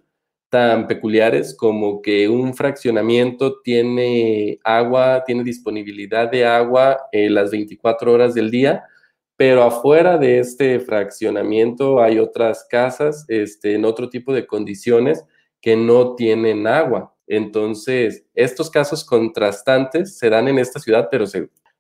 tan 0.50 0.88
peculiares 0.88 1.56
como 1.58 2.02
que 2.02 2.30
un 2.30 2.54
fraccionamiento 2.54 3.60
tiene 3.62 4.60
agua, 4.64 5.24
tiene 5.26 5.44
disponibilidad 5.44 6.32
de 6.32 6.46
agua 6.46 6.98
eh, 7.12 7.30
las 7.30 7.52
24 7.52 8.14
horas 8.14 8.34
del 8.34 8.50
día, 8.50 8.86
pero 9.38 9.64
afuera 9.64 10.18
de 10.18 10.40
este 10.40 10.80
fraccionamiento 10.80 12.02
hay 12.02 12.20
otras 12.20 12.66
casas 12.70 13.24
este, 13.28 13.76
en 13.76 13.86
otro 13.86 14.10
tipo 14.10 14.34
de 14.34 14.48
condiciones 14.48 15.24
que 15.62 15.76
no 15.76 16.16
tienen 16.16 16.66
agua. 16.68 17.14
Entonces, 17.28 18.26
estos 18.34 18.70
casos 18.70 19.06
contrastantes 19.06 20.18
se 20.18 20.30
dan 20.30 20.48
en 20.48 20.60
esta 20.60 20.80
ciudad, 20.80 21.08
pero, 21.12 21.26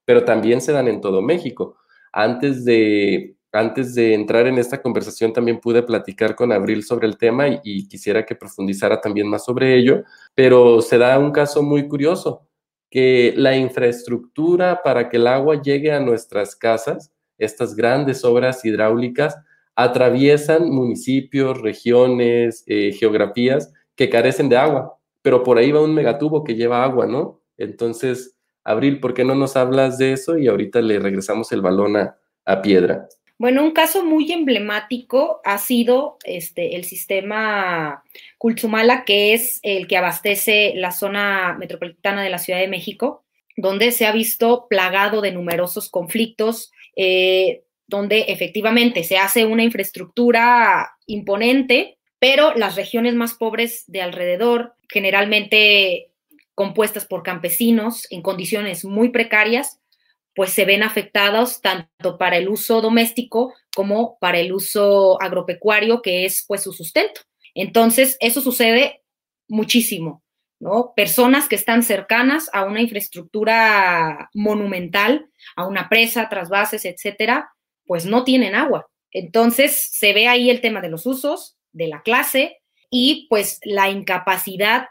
pero 0.06 0.24
también 0.24 0.62
se 0.62 0.72
dan 0.72 0.88
en 0.88 1.02
todo 1.02 1.22
México. 1.22 1.78
Antes 2.12 2.64
de, 2.64 3.36
antes 3.52 3.96
de 3.96 4.14
entrar 4.14 4.46
en 4.46 4.58
esta 4.58 4.82
conversación 4.82 5.34
también 5.34 5.60
pude 5.60 5.82
platicar 5.82 6.36
con 6.36 6.52
Abril 6.52 6.84
sobre 6.84 7.08
el 7.08 7.18
tema 7.18 7.48
y, 7.64 7.88
quisiera 7.88 8.26
que 8.26 8.36
profundizara 8.36 9.02
también 9.02 9.28
más 9.28 9.46
sobre 9.46 9.76
ello, 9.76 10.04
pero 10.36 10.82
se 10.82 10.98
da 10.98 11.18
un 11.18 11.32
caso 11.32 11.64
muy 11.64 11.88
curioso, 11.88 12.48
que 12.90 13.34
la 13.36 13.56
infraestructura 13.58 14.82
para 14.84 15.10
que 15.10 15.18
el 15.18 15.28
agua 15.28 15.62
llegue 15.62 15.92
a 15.92 16.00
nuestras 16.00 16.56
casas, 16.56 17.12
estas 17.38 17.76
grandes 17.76 18.24
obras 18.24 18.64
hidráulicas, 18.66 19.38
atraviesan 19.76 20.70
municipios, 20.70 21.62
regiones, 21.62 22.64
eh, 22.68 22.94
geografías 22.94 23.72
que 23.96 24.10
carecen 24.10 24.50
de 24.50 24.58
agua, 24.58 24.98
pero 25.22 25.44
por 25.44 25.58
ahí 25.58 25.72
va 25.72 25.82
un 25.82 25.94
megatubo 25.94 26.44
que 26.44 26.56
lleva 26.56 26.84
agua, 26.84 27.06
¿no? 27.06 27.42
Entonces, 27.58 28.36
Abril, 28.64 29.00
¿por 29.00 29.14
qué 29.14 29.24
no 29.24 29.36
nos 29.36 29.56
hablas 29.56 29.98
de 29.98 30.14
eso? 30.14 30.38
Y 30.38 30.48
ahorita 30.48 30.82
le 30.82 31.00
regresamos 31.00 31.52
el 31.52 31.62
balón 31.62 31.96
a, 31.98 32.18
a 32.46 32.62
Piedra. 32.62 33.08
Bueno, 33.40 33.64
un 33.64 33.72
caso 33.72 34.04
muy 34.04 34.32
emblemático 34.32 35.42
ha 35.46 35.60
sido 35.60 36.18
este, 36.24 36.76
el 36.76 36.86
sistema 36.86 38.04
Cultzumala, 38.40 39.06
que 39.06 39.34
es 39.34 39.60
el 39.62 39.88
que 39.88 39.96
abastece 39.96 40.74
la 40.76 40.92
zona 40.92 41.56
metropolitana 41.60 42.24
de 42.24 42.32
la 42.32 42.40
Ciudad 42.40 42.60
de 42.60 42.68
México, 42.68 43.24
donde 43.56 43.92
se 43.92 44.08
ha 44.08 44.12
visto 44.12 44.66
plagado 44.68 45.22
de 45.22 45.32
numerosos 45.32 45.90
conflictos, 45.90 46.72
eh, 46.98 47.64
donde 47.88 48.26
efectivamente 48.28 49.04
se 49.04 49.18
hace 49.18 49.46
una 49.46 49.64
infraestructura 49.64 50.98
imponente, 51.06 51.98
pero 52.20 52.54
las 52.56 52.76
regiones 52.76 53.16
más 53.16 53.36
pobres 53.36 53.86
de 53.88 54.02
alrededor, 54.02 54.74
generalmente 54.90 56.12
compuestas 56.56 57.06
por 57.06 57.22
campesinos 57.24 58.08
en 58.10 58.24
condiciones 58.24 58.84
muy 58.84 59.10
precarias, 59.10 59.80
pues 60.36 60.52
se 60.52 60.66
ven 60.66 60.84
afectados 60.84 61.62
tanto 61.62 62.18
para 62.18 62.38
el 62.38 62.50
uso 62.50 62.82
doméstico 62.82 63.54
como 63.76 64.18
para 64.20 64.40
el 64.40 64.52
uso 64.52 65.22
agropecuario, 65.22 66.02
que 66.02 66.26
es 66.26 66.44
pues 66.48 66.64
su 66.64 66.74
sustento. 66.74 67.22
Entonces, 67.54 68.18
eso 68.20 68.42
sucede 68.42 69.04
muchísimo, 69.48 70.24
¿no? 70.60 70.94
Personas 70.96 71.48
que 71.48 71.56
están 71.56 71.84
cercanas 71.84 72.50
a 72.54 72.66
una 72.66 72.82
infraestructura 72.82 74.30
monumental, 74.34 75.30
a 75.56 75.68
una 75.68 75.90
presa, 75.90 76.30
trasvases, 76.30 76.86
etcétera, 76.86 77.52
pues 77.86 78.06
no 78.06 78.24
tienen 78.24 78.56
agua. 78.56 78.88
Entonces, 79.12 79.90
se 79.92 80.14
ve 80.14 80.28
ahí 80.28 80.50
el 80.50 80.62
tema 80.62 80.82
de 80.82 80.90
los 80.90 81.06
usos, 81.06 81.58
de 81.72 81.88
la 81.88 82.02
clase 82.02 82.58
y 82.90 83.28
pues 83.30 83.60
la 83.64 83.90
incapacidad, 83.90 84.88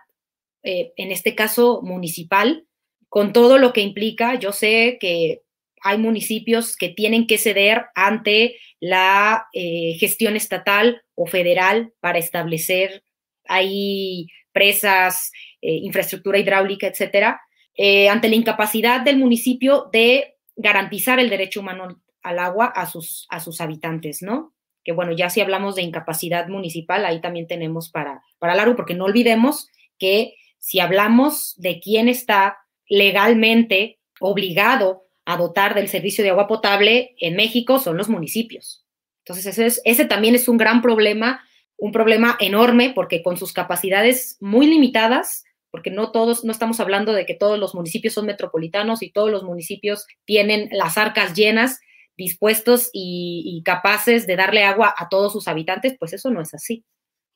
eh, 0.62 0.92
en 0.96 1.10
este 1.10 1.34
caso 1.34 1.80
municipal, 1.82 2.66
con 3.08 3.32
todo 3.32 3.58
lo 3.58 3.72
que 3.72 3.80
implica, 3.80 4.34
yo 4.34 4.52
sé 4.52 4.98
que 5.00 5.42
hay 5.82 5.98
municipios 5.98 6.76
que 6.76 6.88
tienen 6.88 7.26
que 7.26 7.38
ceder 7.38 7.86
ante 7.94 8.56
la 8.80 9.46
eh, 9.52 9.96
gestión 9.98 10.36
estatal 10.36 11.02
o 11.14 11.26
federal 11.26 11.92
para 12.00 12.18
establecer 12.18 13.04
ahí 13.44 14.26
presas, 14.52 15.30
eh, 15.66 15.80
infraestructura 15.82 16.38
hidráulica, 16.38 16.86
etcétera, 16.86 17.40
eh, 17.76 18.08
ante 18.08 18.28
la 18.28 18.36
incapacidad 18.36 19.00
del 19.00 19.18
municipio 19.18 19.88
de 19.92 20.36
garantizar 20.54 21.18
el 21.18 21.28
derecho 21.28 21.58
humano 21.58 22.00
al 22.22 22.38
agua 22.38 22.66
a 22.66 22.86
sus, 22.86 23.26
a 23.30 23.40
sus 23.40 23.60
habitantes, 23.60 24.22
¿no? 24.22 24.54
Que 24.84 24.92
bueno, 24.92 25.10
ya 25.10 25.28
si 25.28 25.40
hablamos 25.40 25.74
de 25.74 25.82
incapacidad 25.82 26.46
municipal, 26.46 27.04
ahí 27.04 27.20
también 27.20 27.48
tenemos 27.48 27.90
para, 27.90 28.22
para 28.38 28.54
largo, 28.54 28.76
porque 28.76 28.94
no 28.94 29.06
olvidemos 29.06 29.68
que 29.98 30.34
si 30.58 30.78
hablamos 30.78 31.54
de 31.56 31.80
quién 31.80 32.08
está 32.08 32.58
legalmente 32.88 33.98
obligado 34.20 35.02
a 35.24 35.36
dotar 35.36 35.74
del 35.74 35.88
servicio 35.88 36.22
de 36.22 36.30
agua 36.30 36.46
potable 36.46 37.16
en 37.18 37.34
México 37.34 37.80
son 37.80 37.96
los 37.96 38.08
municipios. 38.08 38.86
Entonces, 39.24 39.46
ese, 39.46 39.66
es, 39.66 39.82
ese 39.84 40.04
también 40.04 40.36
es 40.36 40.46
un 40.46 40.58
gran 40.58 40.80
problema, 40.80 41.42
un 41.76 41.90
problema 41.90 42.36
enorme 42.38 42.92
porque 42.94 43.24
con 43.24 43.36
sus 43.36 43.52
capacidades 43.52 44.36
muy 44.38 44.68
limitadas, 44.68 45.42
porque 45.76 45.90
no 45.90 46.10
todos, 46.10 46.42
no 46.42 46.52
estamos 46.52 46.80
hablando 46.80 47.12
de 47.12 47.26
que 47.26 47.34
todos 47.34 47.58
los 47.58 47.74
municipios 47.74 48.14
son 48.14 48.24
metropolitanos 48.24 49.02
y 49.02 49.12
todos 49.12 49.30
los 49.30 49.42
municipios 49.42 50.06
tienen 50.24 50.70
las 50.72 50.96
arcas 50.96 51.34
llenas, 51.34 51.80
dispuestos 52.16 52.88
y, 52.94 53.42
y 53.44 53.62
capaces 53.62 54.26
de 54.26 54.36
darle 54.36 54.64
agua 54.64 54.94
a 54.96 55.10
todos 55.10 55.34
sus 55.34 55.48
habitantes, 55.48 55.94
pues 55.98 56.14
eso 56.14 56.30
no 56.30 56.40
es 56.40 56.54
así. 56.54 56.82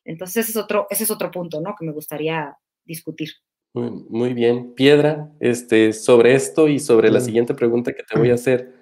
Entonces, 0.05 0.37
ese 0.37 0.53
es 0.53 0.57
otro, 0.57 0.87
ese 0.89 1.03
es 1.03 1.11
otro 1.11 1.29
punto, 1.29 1.61
¿no? 1.61 1.75
Que 1.77 1.85
me 1.85 1.91
gustaría 1.91 2.57
discutir. 2.83 3.29
Muy, 3.73 4.33
bien. 4.33 4.73
Piedra, 4.73 5.29
este, 5.39 5.93
sobre 5.93 6.33
esto 6.33 6.67
y 6.67 6.79
sobre 6.79 7.11
la 7.11 7.19
siguiente 7.21 7.53
pregunta 7.53 7.93
que 7.93 8.01
te 8.01 8.17
voy 8.17 8.31
a 8.31 8.33
hacer. 8.33 8.73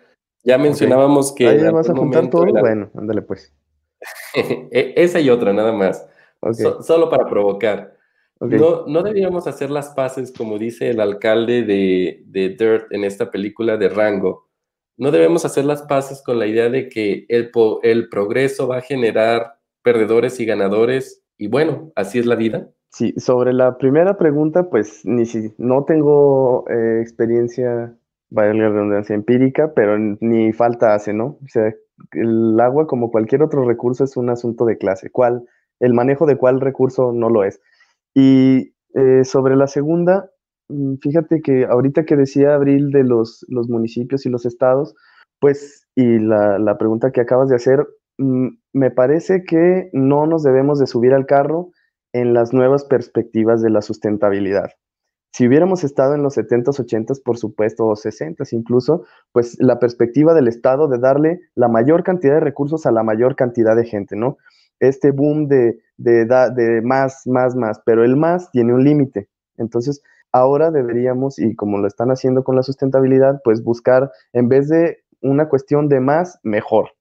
Ya 0.45 0.58
mencionábamos 0.58 1.34
que. 1.34 1.50
Ahí 1.50 1.62
vas 1.69 1.89
a 1.89 1.93
juntar 1.93 2.30
todo. 2.30 2.45
Bueno, 2.45 2.89
ándale 2.95 3.24
pues. 3.24 3.54
E, 4.72 4.93
esa 4.95 5.19
y 5.19 5.30
otra, 5.30 5.52
nada 5.52 5.74
más. 5.74 6.08
solo 6.82 7.10
para 7.10 7.28
provocar. 7.28 7.99
No, 8.39 8.86
no 8.88 9.04
deberíamos 9.04 9.47
hacer 9.47 9.69
las 9.69 9.89
paces, 9.89 10.32
como 10.32 10.58
dice 10.58 10.89
el 10.89 11.02
alcalde 11.02 11.63
de, 11.63 12.23
de, 12.25 12.49
Dirt 12.49 12.91
en 12.91 13.04
esta 13.04 13.32
película 13.32 13.75
de 13.75 13.89
Rango. 13.89 14.47
No 14.97 15.12
debemos 15.12 15.43
hacer 15.43 15.65
las 15.65 15.82
paces 15.84 16.21
con 16.21 16.39
la 16.39 16.47
idea 16.47 16.69
de 16.69 16.88
que 16.88 17.25
el, 17.28 17.52
el 17.84 18.10
progreso 18.10 18.67
va 18.67 18.78
a 18.78 18.82
generar 18.82 19.60
perdedores 19.82 20.39
y 20.39 20.45
ganadores. 20.45 21.23
Y 21.38 21.47
bueno, 21.47 21.91
así 21.95 22.19
es 22.19 22.25
la 22.25 22.36
vida. 22.36 22.69
Sí, 22.91 23.13
sobre 23.17 23.54
la 23.54 23.78
primera 23.78 24.17
pregunta, 24.17 24.69
pues 24.69 25.06
ni 25.06 25.25
si 25.25 25.54
no 25.58 25.84
tengo 25.84 26.65
eh, 26.69 26.99
experiencia, 27.02 27.95
vaya 28.30 28.54
la 28.54 28.69
redundancia 28.69 29.15
empírica, 29.15 29.73
pero 29.75 29.97
ni 29.97 30.54
falta 30.54 30.95
hace, 30.95 31.13
¿no? 31.13 31.38
O 31.43 31.47
sea, 31.47 31.73
el 32.13 32.60
agua, 32.60 32.88
como 32.88 33.12
cualquier 33.12 33.43
otro 33.43 33.65
recurso, 33.65 34.04
es 34.04 34.17
un 34.17 34.30
asunto 34.30 34.65
de 34.65 34.78
clase. 34.78 35.12
¿Cuál, 35.12 35.45
el 35.80 35.93
manejo 35.93 36.25
de 36.25 36.38
cuál 36.38 36.62
recurso 36.62 37.12
no 37.13 37.30
lo 37.30 37.43
es? 37.43 37.62
Y 38.15 38.74
eh, 38.95 39.24
sobre 39.24 39.56
la 39.56 39.67
segunda, 39.67 40.30
mm, 40.69 40.95
fíjate 41.02 41.41
que 41.41 41.65
ahorita 41.65 42.06
que 42.06 42.15
decía 42.15 42.56
Abril 42.56 42.91
de 42.91 43.04
los, 43.04 43.45
los 43.50 43.69
municipios 43.69 44.26
y 44.26 44.30
los 44.30 44.45
estados, 44.45 44.95
pues, 45.39 45.88
y 45.95 46.19
la, 46.19 46.60
la 46.60 46.78
pregunta 46.78 47.12
que 47.12 47.22
acabas 47.22 47.50
de 47.50 47.56
hacer, 47.56 47.88
mm, 48.17 48.48
me 48.74 48.91
parece 48.91 49.43
que 49.43 49.89
no 49.93 50.26
nos 50.26 50.43
debemos 50.43 50.80
de 50.80 50.88
subir 50.88 51.13
al 51.13 51.26
carro 51.26 51.72
en 52.13 52.34
las 52.34 52.54
nuevas 52.54 52.86
perspectivas 52.86 53.62
de 53.62 53.69
la 53.69 53.82
sustentabilidad. 53.82 54.72
Si 55.32 55.48
hubiéramos 55.48 55.84
estado 55.84 56.15
en 56.15 56.24
los 56.24 56.38
70s, 56.38 56.80
80s, 56.80 57.22
por 57.24 57.38
supuesto, 57.38 57.86
o 57.86 57.95
60s 57.95 58.52
incluso, 58.52 59.06
pues 59.32 59.58
la 59.60 59.80
perspectiva 59.80 60.34
del 60.34 60.48
Estado 60.48 60.88
de 60.88 60.98
darle 60.98 61.39
la 61.56 61.67
mayor 61.67 62.04
cantidad 62.04 62.36
de 62.36 62.39
recursos 62.39 62.86
a 62.86 62.91
la 62.91 63.04
mayor 63.04 63.36
cantidad 63.36 63.76
de 63.76 63.86
gente, 63.86 64.15
¿no? 64.15 64.38
Este 64.80 65.12
boom 65.12 65.48
de, 65.48 65.80
de, 65.98 66.26
de 66.26 66.82
más, 66.82 67.26
más, 67.28 67.56
más, 67.56 67.82
pero 67.86 68.04
el 68.04 68.15
más 68.15 68.52
tiene 68.52 68.74
un 68.74 68.84
límite. 68.84 69.30
Entonces, 69.58 70.02
ahora 70.32 70.72
deberíamos, 70.72 71.39
y 71.39 71.56
como 71.56 71.78
lo 71.78 71.88
están 71.88 72.10
haciendo 72.10 72.44
con 72.44 72.56
la 72.56 72.63
sustentabilidad, 72.63 73.42
pues 73.44 73.63
buscar, 73.63 74.12
en 74.34 74.48
vez 74.48 74.70
de 74.70 75.00
una 75.22 75.50
cuestión 75.50 75.89
de 75.89 76.00
más, 76.00 76.39
mejor 76.44 76.92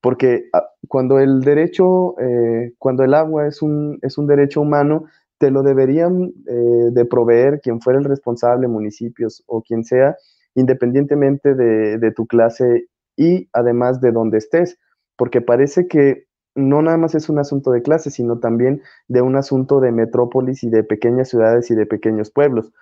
porque 0.00 0.48
ah, 0.52 0.68
cuando 0.88 1.18
el 1.18 1.40
derecho, 1.40 2.18
eh, 2.20 2.72
cuando 2.78 3.04
el 3.04 3.14
agua 3.14 3.46
es 3.46 3.62
un, 3.62 3.98
es 4.02 4.18
un 4.18 4.26
derecho 4.26 4.60
humano, 4.60 5.04
te 5.38 5.50
lo 5.50 5.62
deberían 5.62 6.32
eh, 6.46 6.90
de 6.90 7.04
proveer 7.04 7.60
quien 7.60 7.80
fuera 7.80 7.98
el 7.98 8.04
responsable, 8.04 8.68
municipios 8.68 9.42
o 9.46 9.62
quien 9.62 9.84
sea, 9.84 10.16
independientemente 10.54 11.54
de, 11.54 11.98
de, 11.98 12.12
tu 12.12 12.26
clase 12.26 12.88
y 13.16 13.48
además 13.52 14.00
de 14.00 14.12
donde 14.12 14.38
estés, 14.38 14.78
porque 15.16 15.40
parece 15.40 15.86
que 15.86 16.24
no 16.68 16.82
nada 16.82 16.96
más 16.96 17.14
es 17.14 17.28
un 17.28 17.38
asunto 17.38 17.70
de 17.70 17.82
clase, 17.82 18.10
sino 18.10 18.38
también 18.38 18.82
de 19.08 19.22
un 19.22 19.36
asunto 19.36 19.80
de 19.80 19.92
metrópolis 19.92 20.62
y 20.62 20.70
de 20.70 20.84
pequeñas 20.84 21.28
ciudades 21.28 21.70
y 21.70 21.74
de 21.74 21.86
pequeños 21.86 22.30
pueblos, 22.30 22.72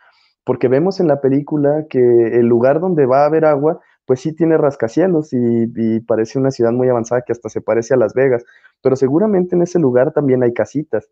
porque 0.44 0.68
vemos 0.68 1.00
en 1.00 1.08
la 1.08 1.20
película 1.20 1.86
que 1.88 1.98
el 1.98 2.46
lugar 2.46 2.80
donde 2.80 3.06
va 3.06 3.22
a 3.22 3.26
haber 3.26 3.44
agua 3.44 3.80
pues 4.08 4.20
sí 4.20 4.32
tiene 4.32 4.56
rascacielos 4.56 5.34
y, 5.34 6.00
parece 6.00 6.38
una 6.38 6.50
ciudad 6.50 6.72
muy 6.72 6.88
avanzada 6.88 7.20
que 7.20 7.32
hasta 7.32 7.50
se 7.50 7.60
parece 7.60 7.92
a 7.92 7.98
Las 7.98 8.14
Vegas, 8.14 8.42
pero 8.82 8.96
seguramente 8.96 9.54
en 9.54 9.60
ese 9.60 9.78
lugar 9.78 10.12
también 10.14 10.42
hay 10.42 10.54
casitas. 10.54 11.10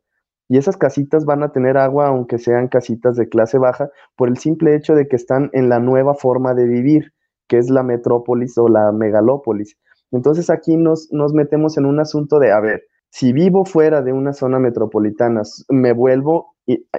Y 0.48 0.57
esas 0.57 0.79
casitas 0.79 1.26
van 1.26 1.42
a 1.42 1.52
tener 1.52 1.76
agua, 1.76 2.07
aunque 2.07 2.38
sean 2.38 2.68
casitas 2.68 3.16
de 3.16 3.29
clase 3.29 3.59
baja, 3.59 3.90
por 4.16 4.29
el 4.29 4.38
simple 4.38 4.74
hecho 4.74 4.94
de 4.94 5.09
que 5.09 5.16
están 5.16 5.50
en 5.52 5.68
la 5.68 5.79
nueva 5.79 6.14
forma 6.14 6.55
de 6.55 6.64
vivir, 6.64 7.12
que 7.48 7.59
es 7.59 7.68
la 7.68 7.83
metrópolis 7.83 8.57
o 8.57 8.66
la 8.66 8.90
megalópolis. 8.92 9.76
Entonces 10.12 10.51
aquí 10.51 10.77
nos, 10.77 11.09
nos 11.12 11.33
metemos 11.33 11.77
en 11.79 11.87
un 11.87 12.01
asunto 12.01 12.38
de, 12.38 12.53
a 12.53 12.61
ver, 12.61 12.85
si 13.11 13.33
vivo 13.33 13.64
fuera 13.64 14.03
de 14.03 14.12
una 14.12 14.33
zona 14.33 14.59
metropolitana, 14.59 15.42
me 15.69 15.92
vuelvo 15.92 16.55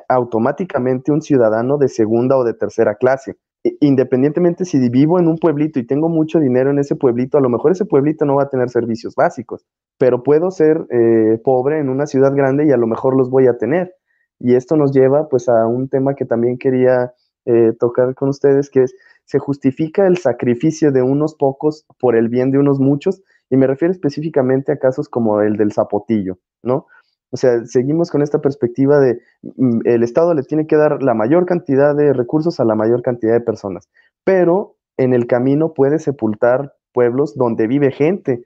automáticamente 0.07 1.11
un 1.11 1.21
ciudadano 1.21 1.77
de 1.77 1.89
segunda 1.89 2.37
o 2.37 2.43
de 2.43 2.53
tercera 2.53 2.95
clase 2.95 3.37
independientemente 3.79 4.65
si 4.65 4.89
vivo 4.89 5.19
en 5.19 5.27
un 5.27 5.37
pueblito 5.37 5.79
y 5.79 5.85
tengo 5.85 6.09
mucho 6.09 6.39
dinero 6.39 6.69
en 6.71 6.79
ese 6.79 6.95
pueblito, 6.95 7.37
a 7.37 7.41
lo 7.41 7.49
mejor 7.49 7.71
ese 7.71 7.85
pueblito 7.85 8.25
no 8.25 8.35
va 8.35 8.43
a 8.43 8.49
tener 8.49 8.69
servicios 8.69 9.15
básicos, 9.15 9.65
pero 9.97 10.23
puedo 10.23 10.51
ser 10.51 10.85
eh, 10.89 11.39
pobre 11.43 11.79
en 11.79 11.89
una 11.89 12.05
ciudad 12.05 12.33
grande 12.33 12.65
y 12.65 12.71
a 12.71 12.77
lo 12.77 12.87
mejor 12.87 13.15
los 13.15 13.29
voy 13.29 13.47
a 13.47 13.57
tener. 13.57 13.93
Y 14.39 14.55
esto 14.55 14.77
nos 14.77 14.91
lleva 14.91 15.27
pues 15.29 15.49
a 15.49 15.65
un 15.65 15.89
tema 15.89 16.13
que 16.13 16.25
también 16.25 16.57
quería 16.57 17.13
eh, 17.45 17.73
tocar 17.79 18.13
con 18.13 18.29
ustedes, 18.29 18.69
que 18.69 18.83
es, 18.83 18.95
se 19.27 19.39
justifica 19.39 20.07
el 20.07 20.17
sacrificio 20.17 20.91
de 20.91 21.01
unos 21.01 21.35
pocos 21.35 21.85
por 21.99 22.15
el 22.15 22.29
bien 22.29 22.49
de 22.49 22.59
unos 22.59 22.79
muchos, 22.79 23.21
y 23.49 23.57
me 23.57 23.67
refiero 23.67 23.91
específicamente 23.91 24.71
a 24.71 24.79
casos 24.79 25.09
como 25.09 25.41
el 25.41 25.57
del 25.57 25.73
zapotillo, 25.73 26.39
¿no? 26.63 26.87
O 27.29 27.35
sea, 27.35 27.65
seguimos 27.65 28.09
con 28.09 28.21
esta 28.21 28.39
perspectiva 28.39 29.01
de 29.01 29.19
mm, 29.43 29.81
el 29.83 30.03
Estado 30.03 30.33
le 30.33 30.43
tiene 30.43 30.65
que 30.65 30.77
dar 30.77 31.03
la 31.03 31.13
mayor 31.13 31.45
cantidad 31.45 31.93
de 31.93 32.13
recursos 32.13 32.61
a 32.61 32.65
la 32.65 32.75
mayor 32.75 33.01
cantidad 33.01 33.33
de 33.33 33.41
personas, 33.41 33.89
pero 34.23 34.77
en 34.95 35.13
el 35.13 35.27
camino 35.27 35.73
puede 35.73 35.99
sepultar 35.99 36.73
pueblos 36.93 37.35
donde 37.35 37.67
vive 37.67 37.91
gente. 37.91 38.45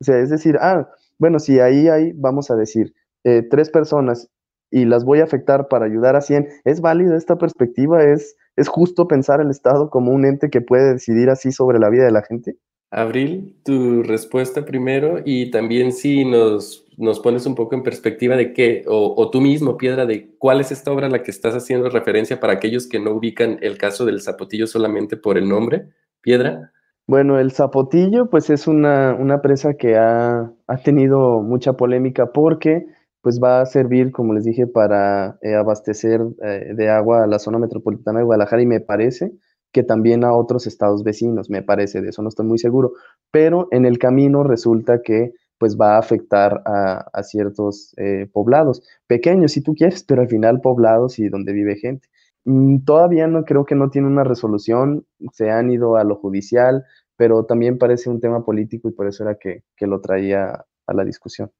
O 0.00 0.04
sea, 0.04 0.18
es 0.20 0.30
decir, 0.30 0.56
ah, 0.60 0.88
bueno, 1.18 1.40
si 1.40 1.58
ahí 1.58 1.88
hay, 1.88 2.12
vamos 2.12 2.50
a 2.50 2.56
decir, 2.56 2.94
eh, 3.24 3.42
tres 3.42 3.70
personas 3.70 4.30
y 4.70 4.84
las 4.84 5.04
voy 5.04 5.20
a 5.20 5.24
afectar 5.24 5.66
para 5.68 5.84
ayudar 5.86 6.14
a 6.14 6.20
100, 6.20 6.48
¿es 6.64 6.80
válida 6.80 7.16
esta 7.16 7.36
perspectiva? 7.36 8.04
¿Es, 8.04 8.36
¿Es 8.56 8.68
justo 8.68 9.08
pensar 9.08 9.40
el 9.40 9.50
Estado 9.50 9.88
como 9.90 10.12
un 10.12 10.26
ente 10.26 10.50
que 10.50 10.60
puede 10.60 10.92
decidir 10.92 11.30
así 11.30 11.52
sobre 11.52 11.78
la 11.78 11.88
vida 11.88 12.04
de 12.04 12.12
la 12.12 12.22
gente? 12.22 12.56
Abril, 12.90 13.56
tu 13.64 14.02
respuesta 14.02 14.66
primero 14.66 15.20
y 15.24 15.50
también 15.50 15.92
si 15.92 16.26
nos, 16.26 16.86
nos 16.98 17.20
pones 17.20 17.46
un 17.46 17.54
poco 17.54 17.74
en 17.74 17.82
perspectiva 17.82 18.36
de 18.36 18.52
qué, 18.52 18.84
o, 18.86 19.30
tú 19.30 19.40
mismo, 19.40 19.78
Piedra, 19.78 20.04
de 20.04 20.36
cuál 20.36 20.60
es 20.60 20.72
esta 20.72 20.92
obra 20.92 21.06
a 21.06 21.10
la 21.10 21.22
que 21.22 21.30
estás 21.30 21.54
haciendo 21.54 21.88
referencia 21.88 22.38
para 22.38 22.52
aquellos 22.52 22.86
que 22.86 23.00
no 23.00 23.12
ubican 23.12 23.56
el 23.62 23.78
caso 23.78 24.04
del 24.04 24.20
zapotillo 24.20 24.66
solamente 24.66 25.16
por 25.16 25.38
el 25.38 25.48
nombre, 25.48 25.88
Piedra. 26.20 26.70
Bueno, 27.06 27.38
el 27.38 27.52
zapotillo 27.52 28.28
pues 28.28 28.50
es 28.50 28.66
una, 28.66 29.16
una 29.18 29.40
presa 29.40 29.72
que 29.74 29.96
ha, 29.96 30.52
ha, 30.66 30.76
tenido 30.84 31.40
mucha 31.40 31.72
polémica 31.72 32.26
porque 32.32 32.84
pues 33.22 33.40
va 33.42 33.60
a 33.60 33.66
servir, 33.66 34.12
como 34.12 34.34
les 34.34 34.44
dije, 34.44 34.66
para 34.66 35.38
eh, 35.42 35.54
abastecer 35.54 36.20
eh, 36.42 36.72
de 36.74 36.90
agua 36.90 37.24
a 37.24 37.26
la 37.26 37.38
zona 37.38 37.58
metropolitana 37.58 38.18
de 38.18 38.24
Guadalajara 38.24 38.62
y 38.62 38.66
me 38.66 38.80
parece 38.80 39.32
que 39.72 39.82
también 39.82 40.24
a 40.24 40.34
otros 40.34 40.66
estados 40.66 41.02
vecinos, 41.02 41.48
me 41.48 41.62
parece, 41.62 42.02
de 42.02 42.10
eso 42.10 42.20
no 42.22 42.28
estoy 42.28 42.46
muy 42.46 42.58
seguro, 42.58 42.92
pero 43.30 43.68
en 43.70 43.86
el 43.86 43.98
camino 43.98 44.44
resulta 44.44 45.00
que 45.02 45.32
pues 45.58 45.78
va 45.80 45.94
a 45.94 45.98
afectar 45.98 46.60
a, 46.66 47.22
ciertos 47.22 47.94
eh, 47.96 48.28
poblados, 48.32 48.82
pequeños 49.06 49.52
si 49.52 49.62
tú 49.62 49.74
quieres, 49.74 50.02
pero 50.02 50.22
al 50.22 50.28
final 50.28 50.60
poblados 50.60 51.20
y 51.20 51.28
donde 51.28 51.52
vive 51.52 51.76
gente. 51.76 52.08
Mm, 52.44 52.84
todavía 52.84 53.28
no 53.28 53.44
creo 53.44 53.64
que 53.64 53.76
no 53.76 53.88
tiene 53.88 54.08
una 54.08 54.24
resolución, 54.24 55.06
se 55.32 55.50
han 55.52 55.70
ido 55.70 55.96
a 55.96 56.04
lo 56.04 56.16
judicial, 56.16 56.84
pero 57.16 57.44
también 57.44 57.78
parece 57.78 58.10
un 58.10 58.20
tema 58.20 58.44
político 58.44 58.88
y 58.88 58.92
por 58.92 59.06
eso 59.06 59.22
era 59.22 59.36
que, 59.36 59.62
que 59.76 59.86
lo 59.86 60.00
traía 60.00 60.64
a 60.86 60.94
la 60.94 61.04
discusión. 61.04 61.52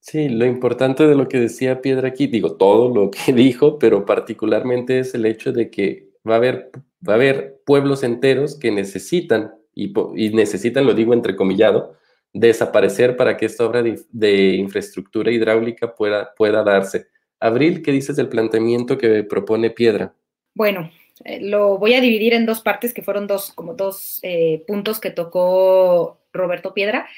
Sí, 0.00 0.28
lo 0.28 0.46
importante 0.46 1.06
de 1.06 1.14
lo 1.14 1.28
que 1.28 1.38
decía 1.38 1.82
Piedra 1.82 2.08
aquí, 2.08 2.26
digo 2.26 2.56
todo 2.56 2.92
lo 2.92 3.10
que 3.10 3.32
dijo, 3.32 3.78
pero 3.78 4.04
particularmente 4.04 4.98
es 4.98 5.14
el 5.14 5.26
hecho 5.26 5.52
de 5.52 5.70
que 5.70 6.08
va 6.26 6.34
a 6.34 6.38
haber 6.38 6.70
va 7.06 7.14
a 7.14 7.16
haber 7.16 7.60
pueblos 7.64 8.02
enteros 8.02 8.58
que 8.58 8.70
necesitan, 8.70 9.54
y, 9.74 9.92
necesitan, 10.30 10.86
lo 10.86 10.94
digo 10.94 11.14
entrecomillado, 11.14 11.96
desaparecer 12.32 13.16
para 13.16 13.36
que 13.36 13.46
esta 13.46 13.64
obra 13.64 13.82
de, 13.82 14.54
infraestructura 14.54 15.30
hidráulica 15.30 15.94
pueda, 15.94 16.34
pueda 16.34 16.62
darse. 16.62 17.06
Abril, 17.38 17.82
¿qué 17.82 17.92
dices 17.92 18.16
del 18.16 18.28
planteamiento 18.28 18.98
que 18.98 19.24
propone 19.24 19.70
Piedra? 19.70 20.14
Bueno, 20.54 20.90
eh, 21.24 21.40
lo 21.40 21.78
voy 21.78 21.94
a 21.94 22.00
dividir 22.00 22.34
en 22.34 22.46
dos 22.46 22.60
partes, 22.60 22.92
que 22.92 23.02
fueron 23.02 23.26
dos, 23.26 23.52
como 23.52 23.74
dos 23.74 24.20
eh, 24.22 24.62
puntos 24.66 25.00
que 25.00 25.10
tocó 25.10 26.20
Roberto 26.32 26.74
Piedra. 26.74 27.08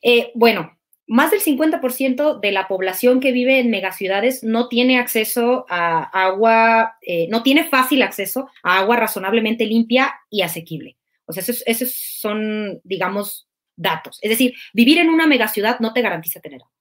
Eh, 0.00 0.30
bueno, 0.34 0.78
más 1.12 1.30
del 1.30 1.42
50% 1.42 2.40
de 2.40 2.52
la 2.52 2.66
población 2.66 3.20
que 3.20 3.32
vive 3.32 3.58
en 3.58 3.70
megaciudades 3.70 4.42
no 4.42 4.68
tiene 4.68 4.98
acceso 4.98 5.66
a 5.68 6.04
agua, 6.04 6.96
eh, 7.02 7.28
no 7.28 7.42
tiene 7.42 7.64
fácil 7.64 8.00
acceso 8.00 8.48
a 8.62 8.78
agua 8.78 8.96
razonablemente 8.96 9.66
limpia 9.66 10.14
y 10.30 10.40
asequible. 10.40 10.96
O 11.26 11.34
sea, 11.34 11.44
esos, 11.66 11.92
son, 11.94 12.80
digamos, 12.82 13.46
datos. 13.76 14.18
Es 14.22 14.30
decir, 14.30 14.54
vivir 14.72 14.96
en 14.96 15.10
una 15.10 15.26
megaciudad 15.26 15.80
no 15.80 15.92
te 15.92 16.00
garantiza 16.00 16.40
tener 16.40 16.62
agua. 16.62 16.72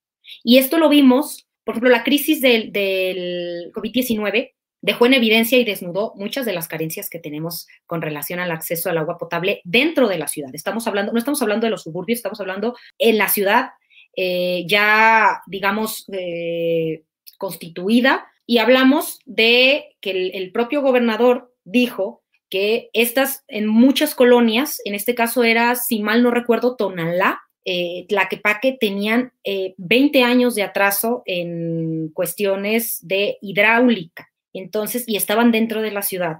Y 0.45 0.59
esto 0.59 0.77
lo 0.77 0.87
vimos, 0.87 1.45
por 1.65 1.73
ejemplo, 1.73 1.89
la 1.89 2.05
crisis 2.05 2.39
del, 2.39 2.71
del 2.71 3.69
COVID-19 3.73 4.53
dejó 4.79 5.07
en 5.07 5.13
evidencia 5.13 5.57
y 5.57 5.65
desnudó 5.65 6.13
muchas 6.15 6.45
de 6.45 6.53
las 6.53 6.69
carencias 6.69 7.09
que 7.09 7.19
tenemos 7.19 7.67
con 7.85 8.01
relación 8.01 8.39
al 8.39 8.51
acceso 8.51 8.89
al 8.89 8.97
agua 8.97 9.17
potable 9.17 9.59
dentro 9.65 10.07
de 10.07 10.17
la 10.17 10.29
ciudad. 10.29 10.51
Estamos 10.53 10.87
hablando, 10.87 11.11
no 11.11 11.19
estamos 11.19 11.41
hablando 11.41 11.67
de 11.67 11.71
los 11.71 11.83
suburbios, 11.83 12.19
estamos 12.19 12.39
hablando 12.39 12.77
en 12.97 13.17
la 13.17 13.27
ciudad 13.27 13.71
eh, 14.15 14.65
ya, 14.67 15.41
digamos, 15.47 16.05
eh, 16.11 17.03
constituida, 17.37 18.27
y 18.45 18.57
hablamos 18.57 19.19
de 19.25 19.95
que 20.01 20.31
el, 20.33 20.51
propio 20.51 20.81
gobernador 20.81 21.53
dijo 21.63 22.21
que 22.49 22.89
estas 22.93 23.45
en 23.47 23.67
muchas 23.67 24.13
colonias, 24.13 24.81
en 24.83 24.95
este 24.95 25.15
caso 25.15 25.43
era, 25.43 25.75
si 25.75 26.01
mal 26.01 26.21
no 26.21 26.31
recuerdo, 26.31 26.75
Tonalá, 26.75 27.39
eh, 27.63 28.05
Tlaquepaque, 28.09 28.77
tenían 28.79 29.31
20 29.77 30.23
años 30.23 30.55
de 30.55 30.63
atraso 30.63 31.21
en 31.25 32.09
cuestiones 32.09 32.99
de 33.01 33.37
hidráulica, 33.41 34.29
entonces, 34.53 35.05
y 35.07 35.15
estaban 35.15 35.51
dentro 35.51 35.81
de 35.81 35.91
la 35.91 36.01
ciudad. 36.01 36.39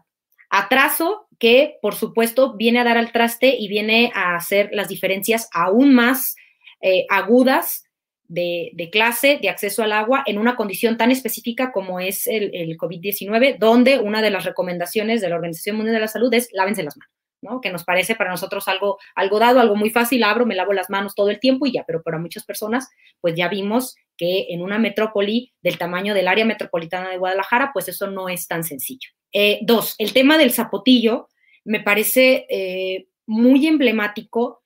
Atraso 0.50 1.28
que, 1.40 1.80
por 1.82 1.96
supuesto, 1.96 2.54
viene 2.58 2.80
a 2.80 2.84
dar 2.84 2.98
al 2.98 3.14
traste 3.14 3.56
y 3.58 3.70
viene 3.70 4.12
a 4.14 4.36
hacer 4.36 4.70
las 4.74 4.90
diferencias 4.90 5.48
aún 5.54 5.94
más 5.96 6.36
eh, 6.82 7.06
agudas 7.10 7.86
de, 8.32 8.90
clase, 8.92 9.40
de 9.42 9.50
acceso 9.50 9.84
al 9.84 9.92
agua, 9.92 10.24
en 10.26 10.38
una 10.38 10.56
condición 10.56 10.98
tan 10.98 11.12
específica 11.12 11.72
como 11.72 12.00
es 12.00 12.28
el, 12.28 12.52
COVID-19, 12.78 13.58
donde 13.60 14.00
una 14.00 14.22
de 14.22 14.32
las 14.32 14.46
recomendaciones 14.46 15.20
de 15.22 15.30
la 15.30 15.36
Organización 15.36 15.76
Mundial 15.76 15.96
de 15.96 16.02
la 16.02 16.08
Salud 16.08 16.34
es 16.34 16.50
lávense 16.54 16.84
las 16.84 16.98
manos. 16.98 17.14
¿no? 17.44 17.60
que 17.60 17.72
nos 17.72 17.84
parece 17.84 18.14
para 18.14 18.30
nosotros 18.30 18.68
algo, 18.68 19.00
algo 19.16 19.40
dado, 19.40 19.60
algo 19.60 19.76
muy 19.76 19.90
fácil, 19.90 20.24
abro, 20.24 20.46
me 20.46 20.54
lavo 20.54 20.74
las 20.74 20.92
manos 20.92 21.16
todo 21.16 21.32
el 21.32 21.40
tiempo 21.40 21.66
y 21.66 21.72
ya, 21.72 21.84
pero 21.88 22.04
para 22.04 22.20
muchas 22.20 22.46
personas, 22.46 22.88
pues 23.20 23.34
ya 23.34 23.48
vimos 23.48 23.96
que 24.16 24.46
en 24.50 24.62
una 24.62 24.78
metrópoli 24.78 25.52
del 25.64 25.80
tamaño 25.80 26.14
del 26.14 26.28
área 26.28 26.46
metropolitana 26.46 27.10
de 27.10 27.18
Guadalajara, 27.18 27.72
pues 27.74 27.88
eso 27.88 28.06
no 28.06 28.30
es 28.30 28.48
tan 28.48 28.64
sencillo. 28.64 29.10
Eh, 29.34 29.58
dos, 29.64 29.96
el 29.98 30.14
tema 30.14 30.38
del 30.38 30.52
zapotillo 30.52 31.30
me 31.64 31.80
parece 31.80 32.46
eh, 32.48 33.08
muy 33.26 33.66
emblemático 33.66 34.61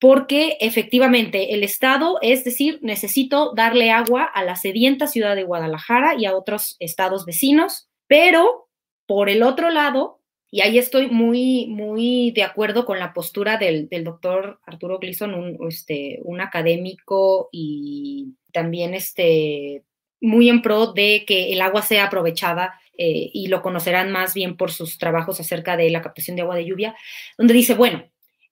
porque 0.00 0.56
efectivamente 0.60 1.54
el 1.54 1.64
Estado, 1.64 2.18
es 2.22 2.44
decir, 2.44 2.78
necesito 2.82 3.52
darle 3.54 3.90
agua 3.90 4.24
a 4.24 4.44
la 4.44 4.56
sedienta 4.56 5.06
ciudad 5.06 5.34
de 5.34 5.44
Guadalajara 5.44 6.14
y 6.16 6.24
a 6.24 6.36
otros 6.36 6.76
estados 6.78 7.26
vecinos, 7.26 7.88
pero 8.06 8.68
por 9.06 9.28
el 9.28 9.42
otro 9.42 9.70
lado, 9.70 10.20
y 10.50 10.60
ahí 10.60 10.78
estoy 10.78 11.08
muy, 11.08 11.66
muy 11.66 12.30
de 12.30 12.44
acuerdo 12.44 12.86
con 12.86 12.98
la 12.98 13.12
postura 13.12 13.56
del, 13.58 13.88
doctor 14.04 14.60
Arturo 14.64 14.98
Gleason, 14.98 15.34
un, 15.34 15.58
este, 15.68 16.20
un 16.22 16.40
académico 16.40 17.48
y 17.50 18.34
también 18.52 18.94
este, 18.94 19.84
muy 20.20 20.48
en 20.48 20.62
pro 20.62 20.92
de 20.92 21.24
que 21.26 21.52
el 21.52 21.60
agua 21.60 21.82
sea 21.82 22.04
aprovechada 22.04 22.80
eh, 22.96 23.30
y 23.32 23.48
lo 23.48 23.62
conocerán 23.62 24.10
más 24.10 24.34
bien 24.34 24.56
por 24.56 24.70
sus 24.70 24.98
trabajos 24.98 25.40
acerca 25.40 25.76
de 25.76 25.90
la 25.90 26.02
captación 26.02 26.36
de 26.36 26.42
agua 26.42 26.56
de 26.56 26.66
lluvia, 26.66 26.96
donde 27.36 27.54
dice, 27.54 27.74
bueno, 27.74 28.04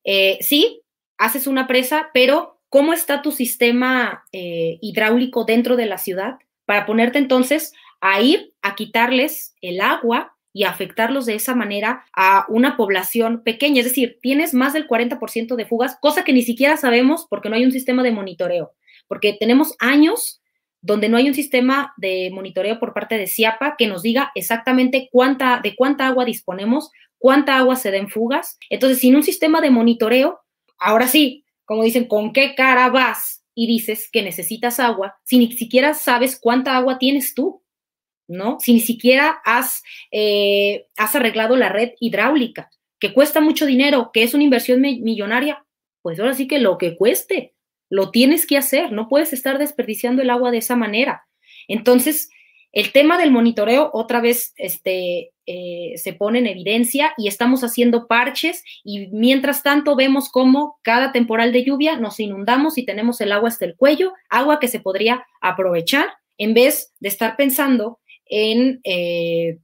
eh, 0.04 0.38
sí, 0.40 0.82
haces 1.18 1.46
una 1.46 1.66
presa, 1.66 2.10
pero 2.12 2.60
¿cómo 2.68 2.92
está 2.92 3.22
tu 3.22 3.32
sistema 3.32 4.24
eh, 4.32 4.78
hidráulico 4.80 5.44
dentro 5.44 5.76
de 5.76 5.86
la 5.86 5.98
ciudad 5.98 6.38
para 6.64 6.86
ponerte 6.86 7.18
entonces 7.18 7.72
a 8.00 8.20
ir 8.20 8.54
a 8.62 8.74
quitarles 8.74 9.54
el 9.60 9.80
agua 9.80 10.36
y 10.52 10.64
afectarlos 10.64 11.26
de 11.26 11.34
esa 11.34 11.54
manera 11.54 12.04
a 12.14 12.46
una 12.48 12.76
población 12.76 13.42
pequeña? 13.42 13.80
Es 13.80 13.86
decir, 13.86 14.18
tienes 14.20 14.54
más 14.54 14.72
del 14.72 14.86
40% 14.88 15.54
de 15.54 15.66
fugas, 15.66 15.96
cosa 16.00 16.24
que 16.24 16.32
ni 16.32 16.42
siquiera 16.42 16.76
sabemos 16.76 17.26
porque 17.28 17.48
no 17.48 17.56
hay 17.56 17.64
un 17.64 17.72
sistema 17.72 18.02
de 18.02 18.12
monitoreo, 18.12 18.72
porque 19.08 19.36
tenemos 19.38 19.74
años 19.78 20.40
donde 20.82 21.08
no 21.08 21.16
hay 21.16 21.28
un 21.28 21.34
sistema 21.34 21.94
de 21.96 22.30
monitoreo 22.32 22.78
por 22.78 22.94
parte 22.94 23.18
de 23.18 23.26
CIAPA 23.26 23.74
que 23.76 23.88
nos 23.88 24.02
diga 24.02 24.30
exactamente 24.34 25.08
cuánta, 25.10 25.60
de 25.60 25.74
cuánta 25.74 26.06
agua 26.06 26.24
disponemos, 26.24 26.90
cuánta 27.18 27.58
agua 27.58 27.74
se 27.74 27.90
da 27.90 27.96
en 27.96 28.08
fugas. 28.08 28.56
Entonces, 28.70 29.00
sin 29.00 29.16
un 29.16 29.24
sistema 29.24 29.60
de 29.60 29.70
monitoreo, 29.70 30.40
ahora 30.78 31.08
sí, 31.08 31.44
como 31.64 31.82
dicen, 31.82 32.06
¿con 32.06 32.32
qué 32.32 32.54
cara 32.54 32.88
vas 32.88 33.44
y 33.54 33.66
dices 33.66 34.08
que 34.10 34.22
necesitas 34.22 34.80
agua 34.80 35.16
si 35.24 35.38
ni 35.38 35.52
siquiera 35.52 35.94
sabes 35.94 36.38
cuánta 36.40 36.76
agua 36.76 36.98
tienes 36.98 37.34
tú? 37.34 37.62
¿No? 38.28 38.58
Si 38.58 38.72
ni 38.72 38.80
siquiera 38.80 39.40
has, 39.44 39.82
eh, 40.10 40.86
has 40.96 41.14
arreglado 41.14 41.56
la 41.56 41.68
red 41.68 41.92
hidráulica, 42.00 42.70
que 42.98 43.12
cuesta 43.12 43.40
mucho 43.40 43.66
dinero, 43.66 44.10
que 44.12 44.22
es 44.22 44.34
una 44.34 44.44
inversión 44.44 44.80
millonaria, 44.80 45.64
pues 46.02 46.18
ahora 46.18 46.34
sí 46.34 46.48
que 46.48 46.58
lo 46.58 46.78
que 46.78 46.96
cueste, 46.96 47.54
lo 47.88 48.10
tienes 48.10 48.46
que 48.46 48.56
hacer, 48.56 48.92
no 48.92 49.08
puedes 49.08 49.32
estar 49.32 49.58
desperdiciando 49.58 50.22
el 50.22 50.30
agua 50.30 50.50
de 50.50 50.58
esa 50.58 50.76
manera. 50.76 51.26
Entonces, 51.68 52.30
el 52.76 52.92
tema 52.92 53.16
del 53.16 53.30
monitoreo 53.30 53.88
otra 53.94 54.20
vez 54.20 54.52
este, 54.56 55.32
eh, 55.46 55.94
se 55.96 56.12
pone 56.12 56.40
en 56.40 56.46
evidencia 56.46 57.14
y 57.16 57.26
estamos 57.26 57.64
haciendo 57.64 58.06
parches 58.06 58.62
y 58.84 59.06
mientras 59.12 59.62
tanto 59.62 59.96
vemos 59.96 60.28
cómo 60.28 60.78
cada 60.82 61.10
temporal 61.10 61.52
de 61.52 61.64
lluvia 61.64 61.96
nos 61.96 62.20
inundamos 62.20 62.76
y 62.76 62.84
tenemos 62.84 63.18
el 63.22 63.32
agua 63.32 63.48
hasta 63.48 63.64
el 63.64 63.76
cuello, 63.76 64.12
agua 64.28 64.60
que 64.60 64.68
se 64.68 64.78
podría 64.78 65.26
aprovechar 65.40 66.18
en 66.36 66.52
vez 66.52 66.92
de 67.00 67.08
estar 67.08 67.34
pensando 67.36 67.98
en, 68.26 68.80
eh, 68.84 69.56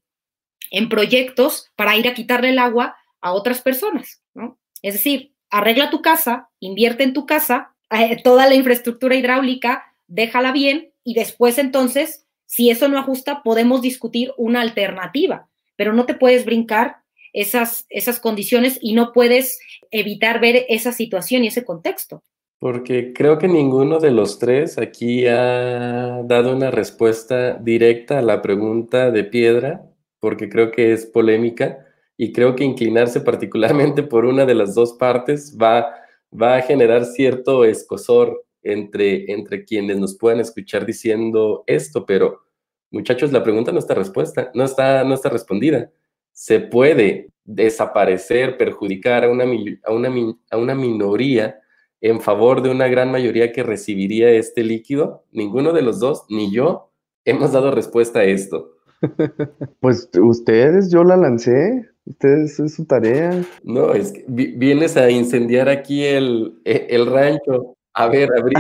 en 0.71 0.89
proyectos 0.89 1.71
para 1.77 1.95
ir 1.99 2.09
a 2.09 2.15
quitarle 2.15 2.49
el 2.49 2.59
agua 2.59 2.97
a 3.21 3.35
otras 3.35 3.61
personas, 3.61 4.23
¿no? 4.33 4.59
Es 4.81 4.95
decir, 4.95 5.35
arregla 5.51 5.91
tu 5.91 6.01
casa, 6.01 6.49
invierte 6.61 7.03
en 7.03 7.13
tu 7.13 7.27
casa, 7.27 7.75
eh, 7.91 8.23
toda 8.25 8.47
la 8.47 8.55
infraestructura 8.55 9.17
hidráulica, 9.17 9.85
déjala 10.07 10.51
bien 10.51 10.95
y 11.05 11.13
después 11.13 11.59
entonces 11.59 12.22
si 12.53 12.69
eso 12.69 12.87
no 12.87 12.99
ajusta, 12.99 13.43
podemos 13.43 13.81
discutir 13.81 14.31
una 14.37 14.61
alternativa, 14.61 15.49
pero 15.75 15.95
no 15.95 16.05
te 16.05 16.13
puedes 16.13 16.45
brincar 16.45 16.97
esas, 17.33 17.87
esas 17.89 18.21
condiciones 18.21 18.79
y 18.83 18.93
no 18.93 19.15
puedes 19.15 19.59
evitar 19.91 20.39
ver 20.39 20.67
esa 20.69 20.93
situación 20.93 21.45
y 21.45 21.47
ese 21.47 21.65
contexto. 21.65 22.23
Porque 22.59 23.15
creo 23.15 23.39
que 23.39 23.49
ninguno 23.49 24.01
de 24.01 24.11
los 24.11 24.39
tres 24.39 24.77
aquí 24.77 25.27
ha 25.27 26.21
dado 26.25 26.55
una 26.55 26.71
respuesta 26.71 27.55
directa 27.55 28.19
a 28.19 28.23
la 28.23 28.43
pregunta 28.43 29.11
de 29.11 29.25
piedra, 29.25 29.87
porque 30.21 30.51
creo 30.51 30.73
que 30.73 30.93
es 30.93 31.07
polémica 31.07 31.87
y 32.19 32.33
creo 32.35 32.55
que 32.55 32.65
inclinarse 32.65 33.23
particularmente 33.23 34.03
por 34.03 34.27
una 34.27 34.45
de 34.45 34.57
las 34.57 34.75
dos 34.75 34.93
partes 34.93 35.57
va, 35.57 35.87
va 36.31 36.57
a 36.57 36.63
generar 36.63 37.07
cierto 37.07 37.65
escosor 37.65 38.45
entre, 38.63 39.31
entre 39.33 39.65
quienes 39.65 39.99
nos 39.99 40.17
puedan 40.17 40.41
escuchar 40.41 40.87
diciendo 40.87 41.65
esto, 41.67 42.07
pero 42.07 42.43
muchachos, 42.91 43.33
la 43.33 43.43
pregunta 43.43 43.73
no 43.73 43.79
está 43.79 43.95
respuesta, 43.95 44.51
no 44.55 44.65
está, 44.65 45.05
no 45.05 45.15
está 45.15 45.29
respondida. 45.29 45.91
¿Se 46.33 46.61
puede 46.61 47.31
desaparecer, 47.45 48.57
perjudicar 48.57 49.25
a 49.25 49.31
una, 49.31 49.45
a, 49.85 49.93
una, 49.93 50.37
a 50.51 50.57
una 50.57 50.75
minoría 50.75 51.61
en 52.01 52.21
favor 52.21 52.63
de 52.63 52.71
una 52.71 52.89
gran 52.89 53.11
mayoría 53.11 53.53
que 53.53 53.63
recibiría 53.63 54.31
este 54.31 54.63
líquido? 54.63 55.25
Ninguno 55.33 55.73
de 55.73 55.83
los 55.83 56.01
dos, 56.01 56.25
ni 56.29 56.53
yo, 56.53 56.91
hemos 57.25 57.53
dado 57.53 57.71
respuesta 57.71 58.21
a 58.21 58.25
esto. 58.25 58.77
Pues 59.81 60.09
ustedes, 60.17 60.93
yo 60.93 61.03
la 61.03 61.17
lancé. 61.17 61.89
Ustedes, 62.05 62.59
es 62.61 62.75
su 62.75 62.85
tarea. 62.85 63.45
No, 63.63 63.95
es 63.95 64.13
que 64.13 64.25
vienes 64.29 64.97
a 64.97 65.11
incendiar 65.11 65.69
aquí 65.69 66.05
el, 66.05 66.61
e, 66.65 66.87
el 66.91 67.07
rancho. 67.07 67.77
A 67.95 68.09
ver, 68.09 68.31
Abril, 68.39 68.57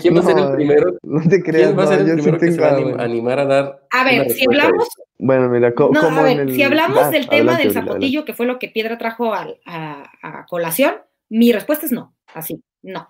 ¿quién 0.00 0.16
va 0.16 0.20
a 0.20 0.22
ser 0.24 0.38
el 0.38 0.52
primero? 0.52 0.96
No 1.02 1.20
te 1.28 1.42
creas, 1.42 1.68
¿Quién 1.68 1.78
va 1.78 1.84
a 1.84 1.86
ser 1.86 2.00
el 2.00 2.14
primero 2.14 2.38
que 2.38 2.52
se 2.52 2.60
va 2.60 2.70
a 2.70 3.04
animar 3.04 3.38
a 3.38 3.44
dar? 3.44 3.86
A 3.90 4.04
ver, 4.04 4.30
si 4.30 4.46
hablamos. 4.46 4.88
Bueno, 5.18 5.48
mira, 5.48 5.74
¿cómo 5.74 5.92
no, 5.92 6.00
a 6.08 6.22
ver, 6.22 6.50
si 6.52 6.62
hablamos 6.62 7.10
del 7.10 7.28
tema 7.28 7.56
del 7.56 7.72
zapotillo, 7.72 8.24
que 8.24 8.34
fue 8.34 8.46
lo 8.46 8.58
que 8.58 8.68
Piedra 8.68 8.98
trajo 8.98 9.32
a, 9.32 9.46
a, 9.66 10.46
colación, 10.46 10.94
mi 11.28 11.52
respuesta 11.52 11.86
es 11.86 11.92
no, 11.92 12.14
así, 12.34 12.62
no. 12.82 13.08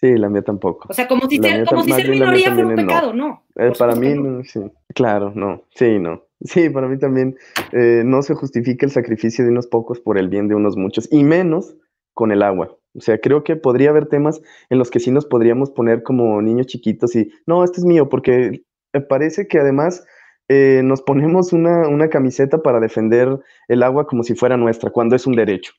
Sí, 0.00 0.16
la 0.16 0.28
mía 0.28 0.42
tampoco. 0.42 0.88
O 0.88 0.94
sea, 0.94 1.06
como 1.06 1.28
si, 1.28 1.38
ser, 1.38 1.64
como 1.66 1.84
si 1.84 1.92
ser 1.92 2.08
minoría 2.08 2.52
fuera 2.52 2.68
un 2.68 2.76
pecado, 2.76 3.12
no. 3.12 3.44
Eh, 3.56 3.72
para 3.78 3.94
mí, 3.94 4.14
no. 4.14 4.42
sí, 4.44 4.60
claro, 4.94 5.32
no, 5.34 5.64
sí, 5.74 5.98
no. 5.98 6.24
Sí, 6.42 6.70
para 6.70 6.88
mí 6.88 6.98
también 6.98 7.36
eh, 7.72 8.02
no 8.04 8.22
se 8.22 8.34
justifica 8.34 8.86
el 8.86 8.92
sacrificio 8.92 9.44
de 9.44 9.50
unos 9.50 9.66
pocos 9.66 10.00
por 10.00 10.18
el 10.18 10.28
bien 10.28 10.48
de 10.48 10.54
unos 10.54 10.76
muchos, 10.76 11.08
y 11.12 11.22
menos 11.22 11.76
con 12.14 12.32
el 12.32 12.42
agua. 12.42 12.76
O 12.94 13.00
sea, 13.00 13.18
creo 13.18 13.44
que 13.44 13.56
podría 13.56 13.90
haber 13.90 14.06
temas 14.06 14.40
en 14.68 14.78
los 14.78 14.90
que 14.90 15.00
sí 15.00 15.10
nos 15.10 15.26
podríamos 15.26 15.70
poner 15.70 16.02
como 16.02 16.42
niños 16.42 16.66
chiquitos 16.66 17.14
y, 17.14 17.30
no, 17.46 17.62
este 17.62 17.80
es 17.80 17.84
mío, 17.84 18.08
porque 18.08 18.64
parece 19.08 19.46
que 19.46 19.58
además 19.58 20.04
eh, 20.48 20.82
nos 20.82 21.00
ponemos 21.02 21.52
una, 21.52 21.86
una, 21.86 22.08
camiseta 22.08 22.62
para 22.62 22.80
defender 22.80 23.38
el 23.68 23.82
agua 23.84 24.06
como 24.06 24.24
si 24.24 24.34
fuera 24.34 24.56
nuestra, 24.56 24.90
cuando 24.90 25.14
es 25.14 25.26
un 25.26 25.36
derecho. 25.36 25.72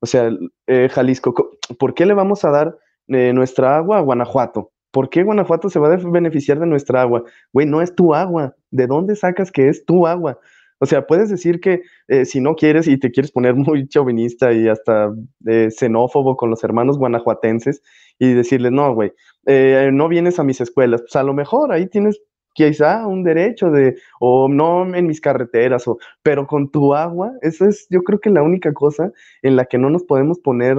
O 0.00 0.06
sea, 0.06 0.30
eh, 0.66 0.88
Jalisco, 0.90 1.32
¿por 1.78 1.94
qué 1.94 2.06
le 2.06 2.14
vamos 2.14 2.44
a 2.44 2.50
dar 2.50 2.76
eh, 3.08 3.32
nuestra 3.32 3.76
agua 3.76 3.98
a 3.98 4.00
Guanajuato? 4.00 4.72
¿Por 4.90 5.10
qué 5.10 5.22
Guanajuato 5.22 5.70
se 5.70 5.78
va 5.78 5.92
a 5.92 5.96
beneficiar 5.96 6.58
de 6.58 6.66
nuestra 6.66 7.02
agua? 7.02 7.22
Güey, 7.52 7.66
no 7.66 7.80
es 7.80 7.94
tu 7.94 8.14
agua. 8.14 8.56
¿De 8.72 8.88
dónde 8.88 9.14
sacas 9.14 9.52
que 9.52 9.68
es 9.68 9.84
tu 9.84 10.06
agua? 10.06 10.40
O 10.82 10.86
sea, 10.86 11.06
puedes 11.06 11.28
decir 11.28 11.60
que 11.60 11.82
eh, 12.08 12.24
si 12.24 12.40
no 12.40 12.54
quieres 12.54 12.88
y 12.88 12.98
te 12.98 13.10
quieres 13.10 13.30
poner 13.30 13.54
muy 13.54 13.86
chauvinista 13.86 14.52
y 14.52 14.66
hasta 14.68 15.12
eh, 15.46 15.68
xenófobo 15.70 16.36
con 16.36 16.50
los 16.50 16.64
hermanos 16.64 16.98
guanajuatenses 16.98 17.82
y 18.18 18.32
decirles, 18.32 18.72
no, 18.72 18.94
güey, 18.94 19.12
eh, 19.46 19.90
no 19.92 20.08
vienes 20.08 20.38
a 20.38 20.44
mis 20.44 20.60
escuelas, 20.60 21.02
pues 21.02 21.16
a 21.16 21.22
lo 21.22 21.34
mejor 21.34 21.72
ahí 21.72 21.86
tienes 21.86 22.20
quizá 22.54 23.06
un 23.06 23.22
derecho 23.24 23.70
de, 23.70 23.96
o 24.20 24.48
no 24.48 24.94
en 24.94 25.06
mis 25.06 25.20
carreteras, 25.20 25.86
o, 25.86 25.98
pero 26.22 26.46
con 26.46 26.70
tu 26.70 26.94
agua, 26.94 27.32
eso 27.42 27.66
es 27.66 27.86
yo 27.90 28.02
creo 28.02 28.18
que 28.18 28.30
la 28.30 28.42
única 28.42 28.72
cosa 28.72 29.12
en 29.42 29.56
la 29.56 29.66
que 29.66 29.78
no 29.78 29.90
nos 29.90 30.04
podemos 30.04 30.40
poner 30.40 30.76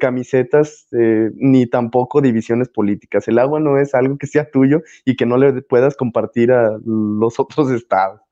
camisetas 0.00 0.88
ni 1.34 1.66
tampoco 1.66 2.22
divisiones 2.22 2.70
políticas. 2.70 3.28
El 3.28 3.38
agua 3.38 3.60
no 3.60 3.78
es 3.78 3.94
algo 3.94 4.16
que 4.16 4.26
sea 4.26 4.50
tuyo 4.50 4.80
y 5.04 5.16
que 5.16 5.26
no 5.26 5.36
le 5.36 5.60
puedas 5.62 5.94
compartir 5.94 6.52
a 6.52 6.78
los 6.86 7.38
otros 7.40 7.70
estados. 7.70 8.25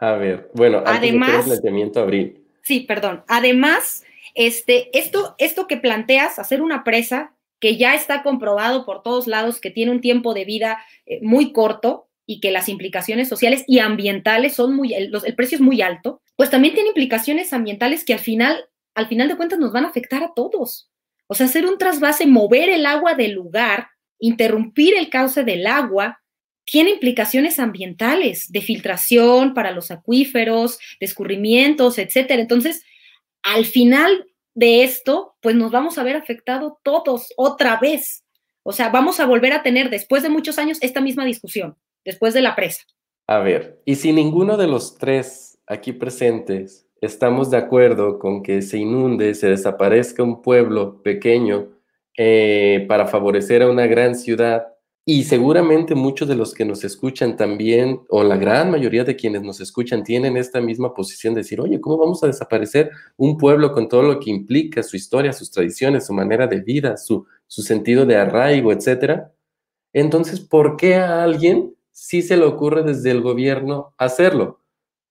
A 0.00 0.12
ver, 0.12 0.50
bueno, 0.54 0.82
además, 0.84 1.46
planteamiento 1.46 2.00
abril. 2.00 2.44
Sí, 2.62 2.80
perdón. 2.80 3.24
Además, 3.28 4.04
este, 4.34 4.96
esto, 4.98 5.34
esto 5.38 5.66
que 5.66 5.78
planteas, 5.78 6.38
hacer 6.38 6.60
una 6.60 6.84
presa 6.84 7.34
que 7.58 7.76
ya 7.76 7.94
está 7.94 8.22
comprobado 8.22 8.84
por 8.84 9.02
todos 9.02 9.26
lados 9.26 9.60
que 9.60 9.70
tiene 9.70 9.90
un 9.90 10.00
tiempo 10.00 10.34
de 10.34 10.44
vida 10.44 10.84
eh, 11.06 11.20
muy 11.22 11.52
corto 11.52 12.08
y 12.26 12.40
que 12.40 12.50
las 12.50 12.68
implicaciones 12.68 13.28
sociales 13.28 13.64
y 13.66 13.78
ambientales 13.78 14.54
son 14.54 14.74
muy, 14.76 14.92
el, 14.92 15.10
el 15.24 15.34
precio 15.34 15.56
es 15.56 15.62
muy 15.62 15.80
alto, 15.80 16.20
pues 16.36 16.50
también 16.50 16.74
tiene 16.74 16.88
implicaciones 16.90 17.52
ambientales 17.52 18.04
que 18.04 18.12
al 18.12 18.18
final, 18.18 18.66
al 18.94 19.06
final 19.06 19.28
de 19.28 19.36
cuentas 19.36 19.58
nos 19.58 19.72
van 19.72 19.86
a 19.86 19.88
afectar 19.88 20.22
a 20.22 20.34
todos. 20.34 20.90
O 21.28 21.34
sea, 21.34 21.46
hacer 21.46 21.66
un 21.66 21.78
trasvase, 21.78 22.26
mover 22.26 22.68
el 22.68 22.84
agua 22.84 23.14
del 23.14 23.32
lugar, 23.32 23.88
interrumpir 24.18 24.94
el 24.96 25.08
cauce 25.08 25.44
del 25.44 25.66
agua, 25.66 26.20
tiene 26.66 26.90
implicaciones 26.90 27.58
ambientales, 27.58 28.50
de 28.50 28.60
filtración 28.60 29.54
para 29.54 29.70
los 29.70 29.90
acuíferos, 29.90 30.78
de 31.00 31.06
escurrimientos, 31.06 31.96
etcétera. 31.98 32.42
Entonces, 32.42 32.84
al 33.42 33.64
final 33.64 34.26
de 34.54 34.82
esto, 34.82 35.36
pues 35.40 35.54
nos 35.54 35.70
vamos 35.70 35.96
a 35.96 36.02
ver 36.02 36.16
afectados 36.16 36.74
todos 36.82 37.32
otra 37.36 37.78
vez. 37.78 38.24
O 38.64 38.72
sea, 38.72 38.88
vamos 38.88 39.20
a 39.20 39.26
volver 39.26 39.52
a 39.52 39.62
tener 39.62 39.90
después 39.90 40.24
de 40.24 40.28
muchos 40.28 40.58
años 40.58 40.78
esta 40.80 41.00
misma 41.00 41.24
discusión, 41.24 41.76
después 42.04 42.34
de 42.34 42.42
la 42.42 42.56
presa. 42.56 42.82
A 43.28 43.38
ver, 43.38 43.80
y 43.84 43.94
si 43.94 44.12
ninguno 44.12 44.56
de 44.56 44.66
los 44.66 44.98
tres 44.98 45.58
aquí 45.68 45.92
presentes 45.92 46.88
estamos 47.00 47.50
de 47.50 47.58
acuerdo 47.58 48.18
con 48.18 48.42
que 48.42 48.62
se 48.62 48.78
inunde, 48.78 49.34
se 49.34 49.48
desaparezca 49.48 50.24
un 50.24 50.42
pueblo 50.42 51.02
pequeño 51.02 51.68
eh, 52.16 52.86
para 52.88 53.06
favorecer 53.06 53.62
a 53.62 53.70
una 53.70 53.86
gran 53.86 54.16
ciudad, 54.16 54.66
y 55.08 55.22
seguramente 55.22 55.94
muchos 55.94 56.26
de 56.26 56.34
los 56.34 56.52
que 56.52 56.64
nos 56.64 56.82
escuchan 56.82 57.36
también, 57.36 58.00
o 58.08 58.24
la 58.24 58.36
gran 58.36 58.72
mayoría 58.72 59.04
de 59.04 59.14
quienes 59.14 59.42
nos 59.42 59.60
escuchan, 59.60 60.02
tienen 60.02 60.36
esta 60.36 60.60
misma 60.60 60.94
posición 60.94 61.32
de 61.32 61.42
decir, 61.42 61.60
oye, 61.60 61.80
¿cómo 61.80 61.96
vamos 61.96 62.24
a 62.24 62.26
desaparecer 62.26 62.90
un 63.16 63.38
pueblo 63.38 63.72
con 63.72 63.88
todo 63.88 64.02
lo 64.02 64.18
que 64.18 64.30
implica, 64.30 64.82
su 64.82 64.96
historia, 64.96 65.32
sus 65.32 65.52
tradiciones, 65.52 66.06
su 66.06 66.12
manera 66.12 66.48
de 66.48 66.60
vida, 66.60 66.96
su, 66.96 67.24
su 67.46 67.62
sentido 67.62 68.04
de 68.04 68.16
arraigo, 68.16 68.72
etcétera? 68.72 69.32
Entonces, 69.92 70.40
¿por 70.40 70.76
qué 70.76 70.96
a 70.96 71.22
alguien 71.22 71.76
sí 71.92 72.22
se 72.22 72.36
le 72.36 72.44
ocurre 72.44 72.82
desde 72.82 73.12
el 73.12 73.22
gobierno 73.22 73.94
hacerlo? 73.98 74.60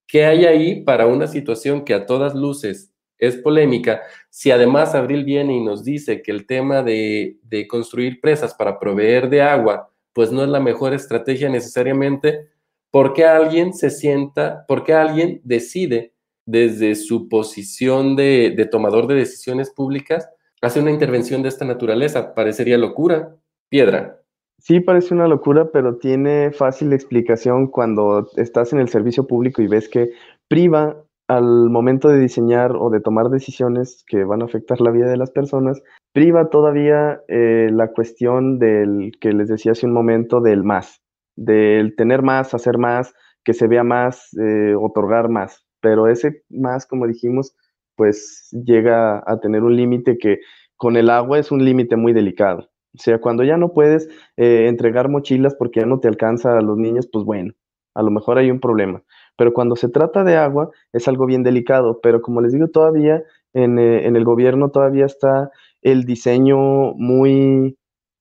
¿Qué 0.08 0.26
hay 0.26 0.46
ahí 0.46 0.84
para 0.84 1.08
una 1.08 1.28
situación 1.28 1.86
que 1.86 1.94
a 1.94 2.06
todas 2.06 2.36
luces 2.36 2.92
es 3.18 3.38
polémica, 3.38 4.02
si 4.30 4.52
además 4.52 4.96
Abril 4.96 5.24
viene 5.24 5.56
y 5.56 5.64
nos 5.64 5.84
dice 5.84 6.22
que 6.22 6.32
el 6.32 6.46
tema 6.46 6.84
de, 6.84 7.38
construir 7.70 8.20
presas 8.22 8.54
para 8.54 8.80
proveer 8.80 9.30
de 9.30 9.42
agua, 9.42 9.90
pues 10.14 10.32
no 10.32 10.44
es 10.44 10.50
la 10.50 10.60
mejor 10.60 10.94
estrategia 10.94 11.50
necesariamente, 11.50 12.50
¿por 12.92 13.14
qué 13.14 13.26
alguien 13.26 13.74
se 13.74 13.90
sienta, 13.90 14.66
por 14.68 14.84
qué 14.84 14.94
alguien 14.94 15.42
decide 15.44 16.14
desde 16.46 16.96
su 16.96 17.28
posición 17.28 18.16
de, 18.16 18.54
de 18.56 18.66
tomador 18.66 19.08
de 19.08 19.16
decisiones 19.16 19.72
públicas 19.72 20.30
hacer 20.62 20.82
una 20.82 20.92
intervención 20.92 21.42
de 21.42 21.50
esta 21.50 21.66
naturaleza? 21.66 22.34
Parecería 22.34 22.78
locura. 22.78 23.36
Piedra. 23.70 24.22
Sí, 24.60 24.80
parece 24.80 25.14
una 25.14 25.28
locura, 25.28 25.70
pero 25.72 25.98
tiene 25.98 26.52
fácil 26.52 26.94
explicación 26.94 27.68
cuando 27.68 28.30
estás 28.38 28.74
en 28.74 28.80
el 28.80 28.90
servicio 28.90 29.28
público 29.28 29.62
y 29.62 29.68
ves 29.68 29.90
que 29.90 30.12
priva 30.48 31.05
al 31.28 31.70
momento 31.70 32.08
de 32.08 32.20
diseñar 32.20 32.76
o 32.76 32.90
de 32.90 33.02
tomar 33.02 33.30
decisiones 33.30 34.04
que 34.08 34.24
van 34.24 34.42
a 34.42 34.46
afectar 34.46 34.80
la 34.82 34.92
vida 34.92 35.08
de 35.10 35.18
las 35.18 35.32
personas, 35.32 35.82
priva 36.14 36.50
todavía 36.50 37.22
eh, 37.28 37.70
la 37.72 37.92
cuestión 37.92 38.60
del 38.60 39.12
que 39.20 39.32
les 39.34 39.50
decía 39.50 39.72
hace 39.72 39.86
un 39.86 39.94
momento 39.94 40.40
del 40.42 40.64
más, 40.64 41.02
del 41.36 41.96
tener 41.96 42.22
más, 42.22 42.54
hacer 42.54 42.78
más, 42.78 43.14
que 43.44 43.54
se 43.54 43.68
vea 43.68 43.84
más, 43.84 44.30
eh, 44.38 44.76
otorgar 44.76 45.30
más. 45.30 45.66
Pero 45.82 46.08
ese 46.08 46.44
más, 46.50 46.86
como 46.86 47.08
dijimos, 47.08 47.56
pues 47.96 48.50
llega 48.52 49.24
a 49.26 49.40
tener 49.40 49.64
un 49.64 49.76
límite 49.76 50.18
que 50.18 50.40
con 50.78 50.98
el 50.98 51.10
agua 51.10 51.40
es 51.40 51.52
un 51.52 51.64
límite 51.64 51.96
muy 51.96 52.14
delicado. 52.14 52.70
O 52.94 52.98
sea, 52.98 53.20
cuando 53.20 53.44
ya 53.44 53.58
no 53.58 53.74
puedes 53.74 54.08
eh, 54.38 54.68
entregar 54.68 55.10
mochilas 55.10 55.56
porque 55.56 55.82
ya 55.82 55.86
no 55.86 56.00
te 56.00 56.08
alcanza 56.08 56.58
a 56.58 56.62
los 56.62 56.78
niños, 56.78 57.10
pues 57.12 57.26
bueno, 57.26 57.54
a 57.94 58.04
lo 58.04 58.12
mejor 58.12 58.38
hay 58.38 58.52
un 58.52 58.60
problema. 58.60 59.04
Pero 59.38 59.54
cuando 59.54 59.76
se 59.76 59.90
trata 59.90 60.24
de 60.24 60.38
agua 60.38 60.72
es 60.94 61.08
algo 61.08 61.26
bien 61.26 61.44
delicado, 61.44 62.00
pero 62.02 62.22
como 62.22 62.42
les 62.42 62.54
digo, 62.54 62.68
todavía 62.70 63.24
en, 63.54 63.80
eh, 63.80 64.06
en 64.06 64.16
el 64.16 64.26
gobierno 64.26 64.70
todavía 64.70 65.06
está 65.06 65.52
el 65.82 66.04
diseño 66.06 66.94
muy, 66.94 67.78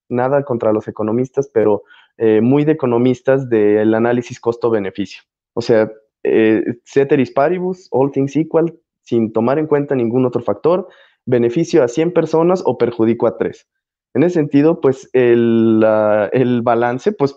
nada 0.09 0.43
contra 0.43 0.71
los 0.71 0.87
economistas, 0.87 1.49
pero 1.53 1.83
eh, 2.17 2.41
muy 2.41 2.63
de 2.63 2.73
economistas 2.73 3.49
del 3.49 3.93
análisis 3.93 4.39
costo-beneficio. 4.39 5.23
O 5.53 5.61
sea, 5.61 5.91
eh, 6.23 6.63
ceteris 6.85 7.31
paribus, 7.31 7.87
all 7.91 8.11
things 8.11 8.35
equal, 8.35 8.73
sin 9.01 9.31
tomar 9.31 9.59
en 9.59 9.67
cuenta 9.67 9.95
ningún 9.95 10.25
otro 10.25 10.41
factor, 10.41 10.87
beneficio 11.25 11.83
a 11.83 11.87
100 11.87 12.13
personas 12.13 12.63
o 12.65 12.77
perjudico 12.77 13.27
a 13.27 13.37
3. 13.37 13.67
En 14.13 14.23
ese 14.23 14.35
sentido, 14.35 14.79
pues 14.79 15.09
el, 15.13 15.85
el 16.31 16.61
balance, 16.61 17.11
pues 17.11 17.35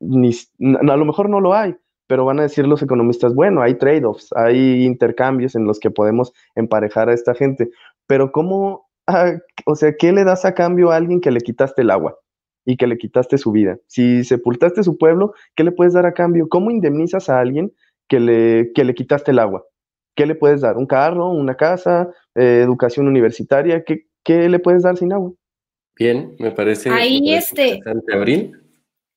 a 0.00 0.96
lo 0.96 1.04
mejor 1.04 1.30
no 1.30 1.40
lo 1.40 1.54
hay, 1.54 1.76
pero 2.08 2.24
van 2.24 2.40
a 2.40 2.44
decir 2.44 2.66
los 2.66 2.82
economistas, 2.82 3.34
bueno, 3.34 3.62
hay 3.62 3.74
trade-offs, 3.74 4.30
hay 4.34 4.84
intercambios 4.84 5.54
en 5.54 5.64
los 5.64 5.78
que 5.78 5.90
podemos 5.90 6.32
emparejar 6.56 7.10
a 7.10 7.14
esta 7.14 7.34
gente, 7.34 7.68
pero 8.06 8.32
¿cómo, 8.32 8.88
ah, 9.06 9.34
o 9.66 9.76
sea, 9.76 9.94
qué 9.96 10.12
le 10.12 10.24
das 10.24 10.44
a 10.44 10.54
cambio 10.54 10.90
a 10.90 10.96
alguien 10.96 11.20
que 11.20 11.30
le 11.30 11.40
quitaste 11.40 11.82
el 11.82 11.90
agua 11.90 12.18
y 12.64 12.78
que 12.78 12.86
le 12.86 12.96
quitaste 12.96 13.36
su 13.36 13.52
vida? 13.52 13.76
Si 13.86 14.24
sepultaste 14.24 14.82
su 14.82 14.96
pueblo, 14.96 15.34
¿qué 15.54 15.64
le 15.64 15.72
puedes 15.72 15.92
dar 15.92 16.06
a 16.06 16.14
cambio? 16.14 16.48
¿Cómo 16.48 16.70
indemnizas 16.70 17.28
a 17.28 17.38
alguien 17.38 17.72
que 18.08 18.20
le, 18.20 18.72
que 18.74 18.84
le 18.84 18.94
quitaste 18.94 19.30
el 19.30 19.38
agua? 19.38 19.64
¿Qué 20.16 20.24
le 20.24 20.34
puedes 20.34 20.62
dar? 20.62 20.78
¿Un 20.78 20.86
carro, 20.86 21.28
una 21.28 21.56
casa, 21.56 22.08
eh, 22.34 22.62
educación 22.64 23.06
universitaria? 23.06 23.84
¿Qué, 23.84 24.06
¿Qué, 24.24 24.48
le 24.48 24.58
puedes 24.58 24.82
dar 24.82 24.96
sin 24.96 25.12
agua? 25.12 25.32
Bien, 25.94 26.34
me 26.38 26.52
parece. 26.52 26.88
Ahí 26.88 27.34
este. 27.34 27.80
Abril 28.12 28.57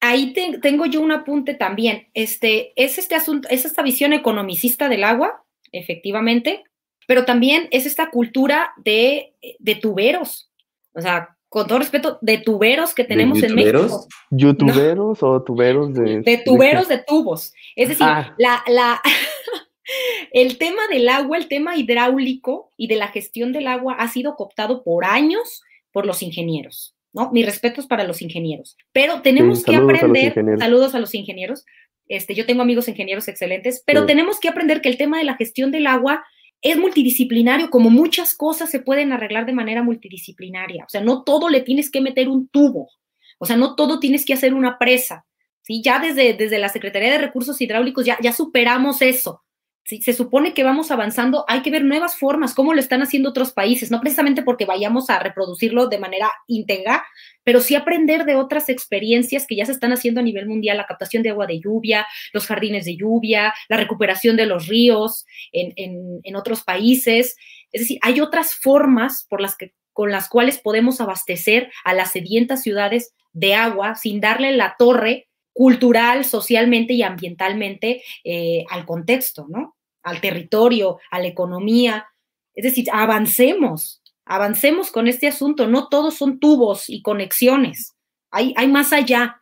ahí 0.01 0.33
tengo 0.61 0.85
yo 0.85 0.99
un 1.01 1.11
apunte 1.11 1.53
también. 1.53 2.07
Este, 2.13 2.73
es 2.75 2.97
este 2.97 3.15
asunto, 3.15 3.47
es 3.49 3.65
esta 3.65 3.83
visión 3.83 4.11
economicista 4.13 4.89
del 4.89 5.03
agua, 5.03 5.43
efectivamente, 5.71 6.63
pero 7.07 7.23
también 7.25 7.67
es 7.71 7.85
esta 7.85 8.09
cultura 8.09 8.73
de, 8.77 9.33
de 9.59 9.75
tuberos. 9.75 10.51
O 10.93 11.01
sea, 11.01 11.37
con 11.47 11.67
todo 11.67 11.79
respeto, 11.79 12.17
de 12.21 12.37
tuberos 12.37 12.93
que 12.93 13.03
tenemos 13.03 13.41
en 13.43 13.55
México. 13.55 14.07
¿Youtuberos 14.29 15.21
o 15.21 15.43
tuberos 15.43 15.93
de.? 15.93 16.21
De 16.21 16.37
tuberos 16.37 16.87
de, 16.87 16.99
tubos. 16.99 17.53
Es 17.75 17.89
decir, 17.89 18.07
ah. 18.07 18.33
la, 18.37 18.63
la 18.67 19.01
el 20.31 20.57
tema 20.57 20.87
del 20.89 21.09
agua, 21.09 21.37
el 21.37 21.47
tema 21.47 21.75
hidráulico 21.75 22.71
y 22.77 22.87
de 22.87 22.95
la 22.95 23.09
gestión 23.09 23.51
del 23.51 23.67
agua 23.67 23.95
ha 23.99 24.07
sido 24.07 24.35
cooptado 24.35 24.83
por 24.83 25.05
años 25.05 25.61
por 25.91 26.05
los 26.05 26.21
ingenieros. 26.23 26.95
¿No? 27.13 27.31
Mis 27.31 27.45
respetos 27.45 27.87
para 27.87 28.03
los 28.03 28.21
ingenieros. 28.21 28.77
Pero 28.91 29.21
tenemos 29.21 29.63
que 29.63 29.75
aprender, 29.75 30.33
saludos 30.59 30.95
a 30.95 30.99
los 30.99 31.13
ingenieros, 31.13 31.65
este, 32.07 32.35
yo 32.35 32.45
tengo 32.45 32.61
amigos 32.61 32.87
ingenieros 32.87 33.27
excelentes, 33.27 33.83
pero 33.85 34.05
tenemos 34.05 34.39
que 34.39 34.49
aprender 34.49 34.81
que 34.81 34.89
el 34.89 34.97
tema 34.97 35.17
de 35.17 35.23
la 35.23 35.35
gestión 35.35 35.71
del 35.71 35.87
agua 35.87 36.25
es 36.61 36.77
multidisciplinario, 36.77 37.69
como 37.69 37.89
muchas 37.89 38.35
cosas 38.35 38.69
se 38.69 38.79
pueden 38.79 39.13
arreglar 39.13 39.45
de 39.45 39.53
manera 39.53 39.81
multidisciplinaria. 39.81 40.83
O 40.85 40.89
sea, 40.89 41.01
no 41.01 41.23
todo 41.23 41.49
le 41.49 41.61
tienes 41.61 41.89
que 41.89 42.01
meter 42.01 42.27
un 42.27 42.47
tubo, 42.49 42.89
o 43.39 43.45
sea, 43.45 43.55
no 43.55 43.75
todo 43.75 43.99
tienes 43.99 44.25
que 44.25 44.33
hacer 44.33 44.53
una 44.53 44.77
presa. 44.77 45.25
¿sí? 45.61 45.81
Ya 45.83 45.99
desde, 45.99 46.33
desde 46.33 46.59
la 46.59 46.69
Secretaría 46.69 47.11
de 47.11 47.17
Recursos 47.17 47.59
Hidráulicos 47.61 48.05
ya, 48.05 48.17
ya 48.21 48.33
superamos 48.33 49.01
eso 49.01 49.41
se 49.99 50.13
supone 50.13 50.53
que 50.53 50.63
vamos 50.63 50.91
avanzando, 50.91 51.43
hay 51.47 51.61
que 51.61 51.71
ver 51.71 51.83
nuevas 51.83 52.15
formas, 52.15 52.53
cómo 52.53 52.73
lo 52.73 52.79
están 52.79 53.01
haciendo 53.01 53.29
otros 53.29 53.51
países, 53.51 53.91
no 53.91 53.99
precisamente 53.99 54.43
porque 54.43 54.65
vayamos 54.65 55.09
a 55.09 55.19
reproducirlo 55.19 55.87
de 55.87 55.97
manera 55.97 56.31
íntegra, 56.47 57.03
pero 57.43 57.59
sí 57.59 57.75
aprender 57.75 58.25
de 58.25 58.35
otras 58.35 58.69
experiencias 58.69 59.45
que 59.47 59.55
ya 59.55 59.65
se 59.65 59.71
están 59.71 59.91
haciendo 59.91 60.19
a 60.19 60.23
nivel 60.23 60.47
mundial, 60.47 60.77
la 60.77 60.85
captación 60.85 61.23
de 61.23 61.31
agua 61.31 61.47
de 61.47 61.59
lluvia, 61.59 62.05
los 62.31 62.45
jardines 62.45 62.85
de 62.85 62.95
lluvia, 62.95 63.53
la 63.67 63.77
recuperación 63.77 64.37
de 64.37 64.45
los 64.45 64.67
ríos 64.67 65.25
en, 65.51 65.73
en 66.23 66.35
otros 66.35 66.63
países. 66.63 67.35
Es 67.71 67.81
decir, 67.81 67.99
hay 68.01 68.21
otras 68.21 68.53
formas 68.53 69.25
por 69.29 69.41
las 69.41 69.57
que, 69.57 69.73
con 69.93 70.11
las 70.11 70.29
cuales 70.29 70.59
podemos 70.59 71.01
abastecer 71.01 71.71
a 71.83 71.93
las 71.93 72.11
sedientas 72.11 72.61
ciudades 72.61 73.13
de 73.33 73.55
agua 73.55 73.95
sin 73.95 74.21
darle 74.21 74.51
la 74.51 74.75
torre 74.77 75.27
cultural, 75.53 76.25
socialmente 76.25 76.93
y 76.93 77.03
ambientalmente 77.03 78.01
eh, 78.23 78.65
al 78.69 78.85
contexto, 78.85 79.47
¿no? 79.49 79.75
Al 80.03 80.21
territorio, 80.21 80.99
a 81.11 81.19
la 81.19 81.27
economía. 81.27 82.07
Es 82.53 82.63
decir, 82.63 82.87
avancemos, 82.91 84.01
avancemos 84.25 84.91
con 84.91 85.07
este 85.07 85.27
asunto. 85.27 85.67
No 85.67 85.87
todos 85.89 86.15
son 86.15 86.39
tubos 86.39 86.89
y 86.89 87.01
conexiones. 87.01 87.95
Hay, 88.31 88.53
hay 88.57 88.67
más 88.67 88.93
allá, 88.93 89.41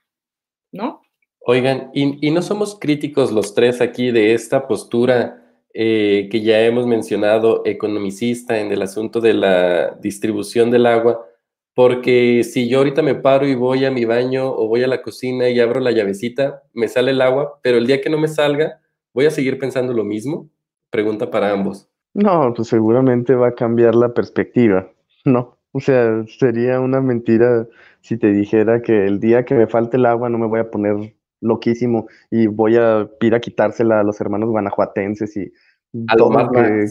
¿no? 0.72 1.02
Oigan, 1.42 1.90
y, 1.94 2.30
no 2.32 2.42
somos 2.42 2.78
críticos 2.78 3.32
los 3.32 3.56
tres 3.56 3.82
aquí 3.82 4.12
de 4.12 4.34
esta 4.34 4.68
postura 4.68 5.44
eh, 5.74 6.28
que 6.30 6.42
ya 6.42 6.62
hemos 6.62 6.86
mencionado, 6.86 7.64
economicista 7.66 8.60
en 8.60 8.72
el 8.72 8.82
asunto 8.82 9.22
de 9.22 9.34
la 9.34 9.98
distribución 10.02 10.70
del 10.70 10.86
agua, 10.86 11.26
porque 11.74 12.44
si 12.44 12.68
yo 12.68 12.80
ahorita 12.80 13.02
me 13.02 13.16
paro 13.16 13.48
y 13.48 13.56
voy 13.56 13.86
a 13.86 13.92
mi 13.92 14.06
baño 14.06 14.48
o 14.48 14.68
voy 14.68 14.84
a 14.84 14.88
la 14.88 15.02
cocina 15.02 15.50
y 15.50 15.60
abro 15.60 15.80
la 15.80 15.92
llavecita, 15.92 16.62
me 16.74 16.88
sale 16.88 17.12
el 17.12 17.22
agua, 17.22 17.60
pero 17.64 17.78
el 17.78 17.88
día 17.88 18.02
que 18.02 18.10
no 18.10 18.18
me 18.18 18.28
salga, 18.28 18.82
¿voy 19.14 19.26
a 19.26 19.32
seguir 19.32 19.60
pensando 19.60 19.94
lo 19.94 20.04
mismo? 20.04 20.50
Pregunta 20.90 21.30
para 21.30 21.52
ambos. 21.52 21.90
No, 22.14 22.54
pues 22.56 22.68
seguramente 22.68 23.36
va 23.36 23.50
a 23.50 23.56
cambiar 23.56 23.96
la 23.96 24.14
perspectiva, 24.14 24.90
¿no? 25.26 25.58
O 25.72 25.80
sea, 25.80 26.24
sería 26.28 26.80
una 26.80 27.02
mentira 27.02 27.68
si 28.02 28.18
te 28.18 28.32
dijera 28.32 28.82
que 28.82 29.06
el 29.06 29.20
día 29.20 29.46
que 29.46 29.56
me 29.56 29.68
falte 29.68 29.98
el 29.98 30.06
agua 30.06 30.30
no 30.30 30.40
me 30.40 30.48
voy 30.48 30.60
a 30.60 30.72
poner 30.72 31.16
loquísimo 31.42 32.08
y 32.32 32.48
voy 32.48 32.78
a 32.78 33.08
ir 33.22 33.36
a 33.36 33.40
quitársela 33.40 34.00
a 34.00 34.04
los 34.04 34.20
hermanos 34.20 34.50
guanajuatenses 34.50 35.38
y 35.38 35.54
a 36.08 36.16
todo 36.16 36.32
lo 36.32 36.52
que... 36.52 36.86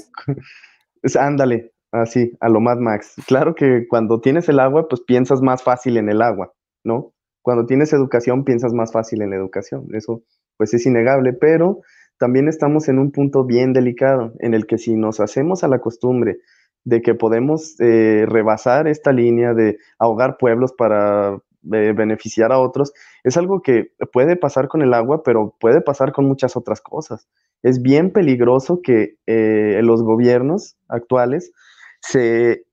Ándale, 1.19 1.73
Así, 1.91 2.37
a 2.41 2.49
lo 2.49 2.61
más 2.61 2.79
Max. 2.79 3.15
Claro 3.27 3.55
que 3.55 3.87
cuando 3.89 4.21
tienes 4.21 4.49
el 4.49 4.61
agua, 4.61 4.89
pues 4.89 5.01
piensas 5.01 5.41
más 5.41 5.63
fácil 5.63 5.97
en 5.97 6.11
el 6.11 6.21
agua, 6.21 6.53
¿no? 6.85 7.15
Cuando 7.43 7.65
tienes 7.65 7.93
educación, 7.93 8.45
piensas 8.45 8.75
más 8.75 8.93
fácil 8.93 9.23
en 9.23 9.31
la 9.31 9.37
educación. 9.37 9.87
Eso, 9.95 10.23
pues 10.59 10.75
es 10.75 10.85
innegable, 10.85 11.33
pero 11.33 11.81
también 12.19 12.49
estamos 12.49 12.89
en 12.89 12.99
un 12.99 13.13
punto 13.13 13.45
bien 13.45 13.73
delicado, 13.73 14.33
en 14.41 14.55
el 14.55 14.67
que 14.67 14.79
si 14.79 14.97
nos 14.97 15.21
hacemos 15.21 15.65
a 15.65 15.69
la 15.69 15.81
costumbre 15.81 16.39
de 16.85 17.03
que 17.03 17.15
podemos 17.15 17.79
eh, 17.81 18.25
rebasar 18.27 18.89
esta 18.89 19.13
línea 19.13 19.55
de 19.55 19.79
ahogar 19.99 20.37
pueblos 20.39 20.73
para 20.73 21.39
eh, 21.73 21.93
beneficiar 21.95 22.53
a 22.53 22.59
otros, 22.59 22.93
es 23.25 23.37
algo 23.37 23.63
que 23.63 23.93
puede 24.13 24.37
pasar 24.37 24.69
con 24.69 24.83
el 24.83 24.95
agua, 24.95 25.23
pero 25.23 25.55
puede 25.61 25.81
pasar 25.81 26.13
con 26.13 26.27
muchas 26.27 26.57
otras 26.57 26.81
cosas. 26.81 27.29
Es 27.63 27.83
bien 27.83 28.13
peligroso 28.13 28.81
que 28.83 29.17
eh, 29.27 29.81
los 29.83 30.03
gobiernos 30.03 30.77
actuales 30.89 31.53
se, 32.01 32.65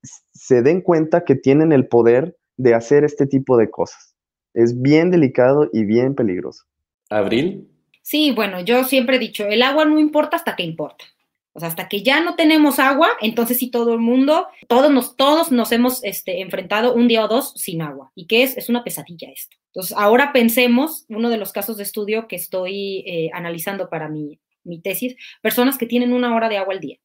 den 0.49 0.81
cuenta 0.81 1.23
que 1.23 1.35
tienen 1.35 1.71
el 1.71 1.87
poder 1.87 2.37
de 2.57 2.73
hacer 2.73 3.03
este 3.03 3.25
tipo 3.25 3.57
de 3.57 3.69
cosas. 3.69 4.15
Es 4.53 4.81
bien 4.81 5.11
delicado 5.11 5.69
y 5.73 5.83
bien 5.83 6.15
peligroso. 6.15 6.63
¿Abril? 7.09 7.69
Sí, 8.05 8.29
bueno, 8.29 8.59
yo 8.59 8.83
siempre 8.83 9.15
he 9.15 9.19
dicho, 9.19 9.47
el 9.47 9.63
agua 9.63 9.83
no 9.83 9.97
importa 9.99 10.37
hasta 10.37 10.55
que 10.55 10.61
importa. 10.61 11.05
O 11.53 11.59
sea, 11.59 11.69
hasta 11.69 11.89
que 11.89 12.03
ya 12.03 12.21
no 12.21 12.35
tenemos 12.35 12.77
agua, 12.77 13.09
entonces 13.19 13.57
sí 13.57 13.71
todo 13.71 13.93
el 13.93 13.99
mundo, 13.99 14.47
todos 14.67 14.91
nos, 14.91 15.15
todos 15.15 15.51
nos 15.51 15.71
hemos 15.71 16.03
este, 16.03 16.41
enfrentado 16.41 16.93
un 16.93 17.07
día 17.07 17.25
o 17.25 17.27
dos 17.27 17.53
sin 17.55 17.81
agua. 17.81 18.11
¿Y 18.13 18.27
qué 18.27 18.43
es? 18.43 18.57
Es 18.57 18.69
una 18.69 18.83
pesadilla 18.83 19.31
esto. 19.31 19.57
Entonces, 19.73 19.97
ahora 19.97 20.33
pensemos, 20.33 21.05
uno 21.09 21.31
de 21.31 21.37
los 21.37 21.51
casos 21.51 21.77
de 21.77 21.83
estudio 21.83 22.27
que 22.27 22.35
estoy 22.35 23.03
eh, 23.07 23.31
analizando 23.33 23.89
para 23.89 24.07
mi, 24.07 24.39
mi 24.63 24.79
tesis, 24.79 25.15
personas 25.41 25.79
que 25.79 25.87
tienen 25.87 26.13
una 26.13 26.35
hora 26.35 26.47
de 26.47 26.57
agua 26.57 26.75
al 26.75 26.81
día 26.81 26.99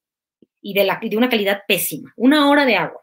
y 0.61 0.75
de, 0.75 0.85
la, 0.85 1.01
de 1.03 1.17
una 1.17 1.31
calidad 1.31 1.63
pésima, 1.67 2.13
una 2.15 2.51
hora 2.51 2.67
de 2.67 2.77
agua. 2.77 3.01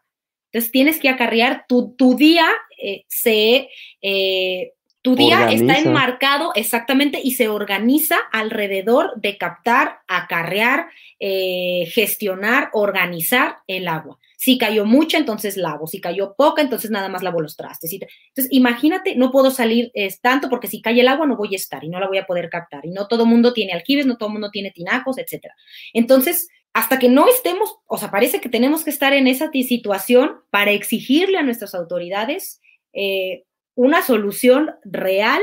Entonces 0.51 0.71
tienes 0.71 0.99
que 0.99 1.09
acarrear, 1.09 1.65
tu, 1.67 1.95
tu 1.97 2.15
día 2.15 2.47
eh, 2.79 3.05
se... 3.07 3.69
Eh, 4.03 4.73
tu 5.15 5.15
día 5.15 5.49
está 5.49 5.77
enmarcado 5.77 6.51
exactamente 6.55 7.19
y 7.23 7.31
se 7.31 7.47
organiza 7.47 8.17
alrededor 8.31 9.13
de 9.15 9.37
captar, 9.37 9.99
acarrear, 10.07 10.87
eh, 11.19 11.89
gestionar, 11.91 12.69
organizar 12.73 13.57
el 13.67 13.87
agua. 13.87 14.19
Si 14.37 14.57
cayó 14.57 14.85
mucha, 14.85 15.17
entonces 15.17 15.57
lavo. 15.57 15.87
Si 15.87 15.99
cayó 15.99 16.35
poca, 16.35 16.61
entonces 16.61 16.91
nada 16.91 17.09
más 17.09 17.23
lavo 17.23 17.41
los 17.41 17.55
trastes. 17.55 17.91
Entonces, 17.91 18.47
imagínate, 18.51 19.15
no 19.15 19.31
puedo 19.31 19.49
salir 19.49 19.91
tanto 20.21 20.47
porque 20.49 20.67
si 20.67 20.81
cae 20.81 20.99
el 20.99 21.07
agua 21.07 21.25
no 21.25 21.35
voy 21.35 21.53
a 21.53 21.57
estar 21.57 21.83
y 21.83 21.89
no 21.89 21.99
la 21.99 22.07
voy 22.07 22.19
a 22.19 22.27
poder 22.27 22.49
captar. 22.49 22.85
Y 22.85 22.91
no 22.91 23.07
todo 23.07 23.23
el 23.23 23.29
mundo 23.29 23.53
tiene 23.53 23.73
aljibes, 23.73 24.05
no 24.05 24.17
todo 24.17 24.29
el 24.29 24.33
mundo 24.33 24.51
tiene 24.51 24.71
tinacos, 24.71 25.17
etc. 25.17 25.47
Entonces, 25.93 26.49
hasta 26.77 26.99
que 26.99 27.09
no 27.09 27.27
estemos, 27.27 27.77
o 27.87 27.97
sea, 27.97 28.11
parece 28.11 28.39
que 28.39 28.49
tenemos 28.49 28.83
que 28.83 28.91
estar 28.91 29.11
en 29.11 29.25
esa 29.25 29.49
situación 29.51 30.41
para 30.51 30.69
exigirle 30.69 31.39
a 31.39 31.41
nuestras 31.41 31.73
autoridades 31.73 32.61
eh, 32.93 33.45
una 33.77 34.01
solución 34.01 34.71
real, 34.83 35.39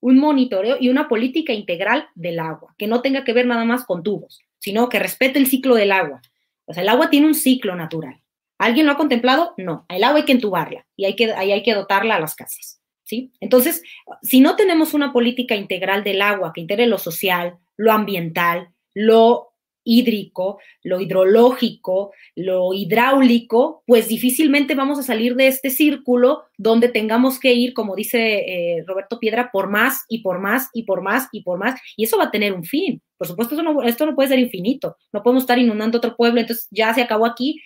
un 0.00 0.18
monitoreo 0.18 0.76
y 0.78 0.90
una 0.90 1.08
política 1.08 1.54
integral 1.54 2.06
del 2.14 2.38
agua, 2.38 2.74
que 2.76 2.86
no 2.86 3.00
tenga 3.00 3.24
que 3.24 3.32
ver 3.32 3.46
nada 3.46 3.64
más 3.64 3.86
con 3.86 4.02
tubos, 4.02 4.42
sino 4.58 4.90
que 4.90 4.98
respete 4.98 5.38
el 5.38 5.46
ciclo 5.46 5.74
del 5.74 5.90
agua. 5.90 6.20
O 6.66 6.74
sea, 6.74 6.82
el 6.82 6.90
agua 6.90 7.08
tiene 7.08 7.26
un 7.26 7.34
ciclo 7.34 7.74
natural. 7.74 8.20
¿Alguien 8.58 8.84
lo 8.84 8.92
ha 8.92 8.98
contemplado? 8.98 9.54
No. 9.56 9.86
El 9.88 10.04
agua 10.04 10.18
hay 10.18 10.26
que 10.26 10.32
entubarla 10.32 10.86
y 10.96 11.06
hay 11.06 11.16
que, 11.16 11.32
hay 11.32 11.62
que 11.62 11.74
dotarla 11.74 12.16
a 12.16 12.20
las 12.20 12.34
casas. 12.34 12.78
¿sí? 13.04 13.32
Entonces, 13.40 13.82
si 14.20 14.40
no 14.40 14.54
tenemos 14.54 14.92
una 14.92 15.10
política 15.10 15.56
integral 15.56 16.04
del 16.04 16.20
agua 16.20 16.52
que 16.54 16.60
integre 16.60 16.86
lo 16.86 16.98
social, 16.98 17.56
lo 17.78 17.92
ambiental, 17.92 18.68
lo 18.92 19.47
hídrico, 19.88 20.60
lo 20.82 21.00
hidrológico, 21.00 22.12
lo 22.36 22.74
hidráulico, 22.74 23.82
pues 23.86 24.06
difícilmente 24.06 24.74
vamos 24.74 24.98
a 24.98 25.02
salir 25.02 25.34
de 25.34 25.48
este 25.48 25.70
círculo 25.70 26.42
donde 26.58 26.90
tengamos 26.90 27.40
que 27.40 27.54
ir, 27.54 27.72
como 27.72 27.96
dice 27.96 28.18
eh, 28.18 28.84
Roberto 28.86 29.18
Piedra, 29.18 29.48
por 29.50 29.70
más 29.70 30.04
y 30.10 30.18
por 30.18 30.40
más 30.40 30.68
y 30.74 30.82
por 30.82 31.00
más 31.00 31.28
y 31.32 31.42
por 31.42 31.58
más, 31.58 31.80
y 31.96 32.04
eso 32.04 32.18
va 32.18 32.24
a 32.24 32.30
tener 32.30 32.52
un 32.52 32.64
fin. 32.64 33.00
Por 33.16 33.26
supuesto, 33.26 33.56
esto 33.82 34.06
no 34.06 34.14
puede 34.14 34.28
ser 34.28 34.38
infinito, 34.38 34.96
no 35.10 35.22
podemos 35.22 35.44
estar 35.44 35.58
inundando 35.58 35.98
otro 35.98 36.14
pueblo, 36.14 36.38
entonces 36.38 36.68
ya 36.70 36.92
se 36.92 37.00
acabó 37.00 37.24
aquí, 37.24 37.60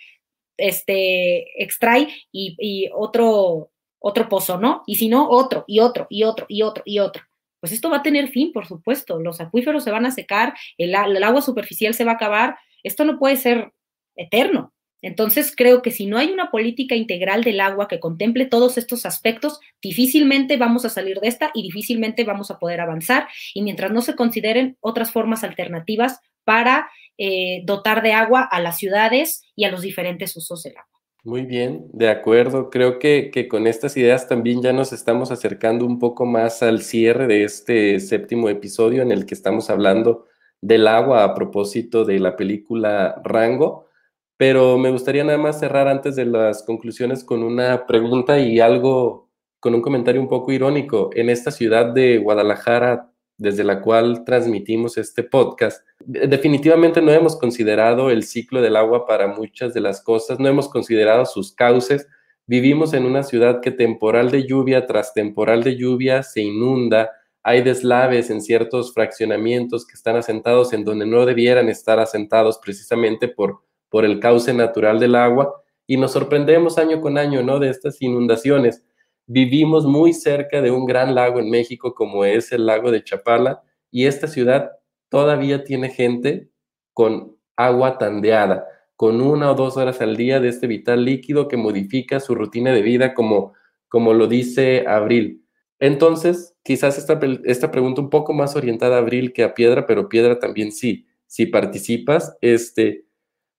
este, 0.55 1.61
extrae 1.61 2.07
y, 2.31 2.55
y 2.57 2.89
otro, 2.95 3.69
otro 3.99 4.29
pozo, 4.29 4.57
¿no? 4.57 4.83
Y 4.87 4.95
si 4.95 5.09
no, 5.09 5.29
otro, 5.29 5.65
y 5.67 5.79
otro, 5.81 6.07
y 6.09 6.23
otro, 6.23 6.45
y 6.47 6.61
otro, 6.61 6.83
y 6.85 6.99
otro 6.99 7.23
pues 7.63 7.71
esto 7.71 7.89
va 7.89 7.99
a 7.99 8.03
tener 8.03 8.27
fin, 8.27 8.51
por 8.51 8.67
supuesto. 8.67 9.21
Los 9.21 9.39
acuíferos 9.39 9.85
se 9.85 9.91
van 9.91 10.05
a 10.05 10.11
secar, 10.11 10.53
el, 10.77 10.93
agua 10.95 11.41
superficial 11.41 11.93
se 11.93 12.03
va 12.03 12.11
a 12.11 12.15
acabar. 12.15 12.57
Esto 12.83 13.05
no 13.05 13.17
puede 13.17 13.37
ser 13.37 13.71
eterno. 14.17 14.73
Entonces, 15.01 15.53
creo 15.55 15.81
que 15.81 15.89
si 15.89 16.05
no 16.05 16.17
hay 16.17 16.29
una 16.29 16.51
política 16.51 16.93
integral 16.95 17.41
del 17.41 17.61
agua 17.61 17.87
que 17.87 18.01
contemple 18.01 18.47
todos 18.47 18.77
estos 18.77 19.05
aspectos, 19.05 19.61
difícilmente 19.81 20.57
vamos 20.57 20.83
a 20.83 20.89
salir 20.89 21.21
de 21.21 21.29
esta 21.29 21.51
y 21.53 21.63
difícilmente 21.63 22.25
vamos 22.25 22.51
a 22.51 22.59
poder 22.59 22.81
avanzar. 22.81 23.29
Y 23.53 23.61
mientras 23.61 23.93
no 23.93 24.01
se 24.01 24.17
consideren 24.17 24.75
otras 24.81 25.13
formas 25.13 25.45
alternativas 25.45 26.19
para 26.43 26.89
eh, 27.17 27.61
dotar 27.63 28.03
de 28.03 28.11
agua 28.11 28.41
a 28.41 28.59
las 28.59 28.77
ciudades 28.77 29.41
y 29.55 29.63
a 29.63 29.71
los 29.71 29.83
diferentes 29.83 30.35
usos 30.35 30.63
del 30.63 30.75
agua. 30.75 30.92
Muy 31.25 31.45
bien, 31.45 31.87
de 31.93 32.09
acuerdo. 32.09 32.69
Creo 32.69 32.99
que, 32.99 33.31
con 33.49 33.65
estas 33.65 33.95
ideas 33.95 34.27
también 34.27 34.61
ya 34.61 34.73
nos 34.73 34.91
estamos 34.91 35.31
acercando 35.31 35.85
un 35.85 35.97
poco 35.97 36.25
más 36.25 36.61
al 36.61 36.81
cierre 36.81 37.27
de 37.27 37.45
este 37.45 38.01
séptimo 38.01 38.49
episodio 38.49 39.01
en 39.01 39.09
el 39.09 39.25
que 39.25 39.33
estamos 39.33 39.69
hablando 39.69 40.25
del 40.59 40.85
agua 40.85 41.23
a 41.23 41.33
propósito 41.33 42.03
de 42.03 42.19
la 42.19 42.35
película 42.35 43.21
Rango. 43.23 43.87
Pero 44.35 44.77
me 44.77 44.91
gustaría 44.91 45.23
nada 45.23 45.37
más 45.37 45.59
cerrar 45.61 45.87
antes 45.87 46.17
de 46.17 46.25
las 46.25 46.61
conclusiones 46.63 47.23
con 47.23 47.41
una 47.41 47.85
pregunta 47.85 48.37
y 48.39 48.59
algo, 48.59 49.29
con 49.61 49.73
un 49.75 49.81
comentario 49.81 50.19
un 50.19 50.27
poco 50.27 50.51
irónico. 50.51 51.09
En 51.13 51.29
esta 51.29 51.51
ciudad 51.51 51.85
de 51.93 52.17
Guadalajara 52.17 53.12
desde 53.37 53.63
la 53.63 53.81
cual 53.81 54.23
transmitimos 54.25 54.97
este 54.97 55.23
podcast, 55.23 55.85
definitivamente 55.99 57.01
no 57.01 57.11
hemos 57.11 57.35
considerado 57.35 58.09
el 58.09 58.23
ciclo 58.23 58.61
del 58.61 58.75
agua 58.75 59.05
para 59.05 59.27
muchas 59.27 59.73
de 59.73 59.81
las 59.81 60.01
cosas, 60.01 60.39
no 60.39 60.47
hemos 60.47 60.69
considerado 60.69 61.25
sus 61.25 61.53
cauces. 61.53 62.07
Vivimos 62.45 62.93
en 62.93 63.05
una 63.05 63.23
ciudad 63.23 63.61
que 63.61 63.71
temporal 63.71 64.31
de 64.31 64.45
lluvia 64.45 64.85
tras 64.85 65.13
temporal 65.13 65.63
de 65.63 65.75
lluvia 65.75 66.23
se 66.23 66.41
inunda, 66.41 67.11
hay 67.43 67.61
deslaves 67.61 68.29
en 68.29 68.41
ciertos 68.41 68.93
fraccionamientos 68.93 69.85
que 69.85 69.95
están 69.95 70.15
asentados 70.15 70.71
en 70.71 70.85
donde 70.85 71.05
no 71.05 71.25
debieran 71.25 71.67
estar 71.67 71.99
asentados 71.99 72.57
precisamente 72.57 73.27
por, 73.27 73.63
por 73.89 74.05
el 74.05 74.21
cauce 74.21 74.53
natural 74.53 74.99
del 74.99 75.15
agua 75.15 75.61
y 75.85 75.97
nos 75.97 76.13
sorprendemos 76.13 76.77
año 76.77 77.01
con 77.01 77.17
año, 77.17 77.43
¿no? 77.43 77.59
De 77.59 77.69
estas 77.69 78.01
inundaciones 78.01 78.83
Vivimos 79.25 79.85
muy 79.85 80.13
cerca 80.13 80.61
de 80.61 80.71
un 80.71 80.85
gran 80.85 81.15
lago 81.15 81.39
en 81.39 81.49
México 81.49 81.93
como 81.95 82.25
es 82.25 82.51
el 82.51 82.65
lago 82.65 82.91
de 82.91 83.03
Chapala 83.03 83.63
y 83.89 84.05
esta 84.05 84.27
ciudad 84.27 84.71
todavía 85.09 85.63
tiene 85.63 85.89
gente 85.89 86.49
con 86.93 87.37
agua 87.55 87.97
tandeada, 87.97 88.65
con 88.95 89.21
una 89.21 89.51
o 89.51 89.55
dos 89.55 89.77
horas 89.77 90.01
al 90.01 90.17
día 90.17 90.39
de 90.39 90.49
este 90.49 90.67
vital 90.67 91.05
líquido 91.05 91.47
que 91.47 91.57
modifica 91.57 92.19
su 92.19 92.35
rutina 92.35 92.71
de 92.71 92.81
vida 92.81 93.13
como, 93.13 93.53
como 93.87 94.13
lo 94.13 94.27
dice 94.27 94.85
Abril. 94.87 95.45
Entonces, 95.79 96.55
quizás 96.63 96.97
esta, 96.97 97.19
esta 97.45 97.71
pregunta 97.71 98.01
un 98.01 98.09
poco 98.09 98.33
más 98.33 98.55
orientada 98.55 98.95
a 98.95 98.99
Abril 98.99 99.33
que 99.33 99.43
a 99.43 99.53
Piedra, 99.53 99.85
pero 99.85 100.09
Piedra 100.09 100.39
también 100.39 100.71
sí, 100.71 101.05
si 101.27 101.45
participas, 101.45 102.37
este, 102.41 103.05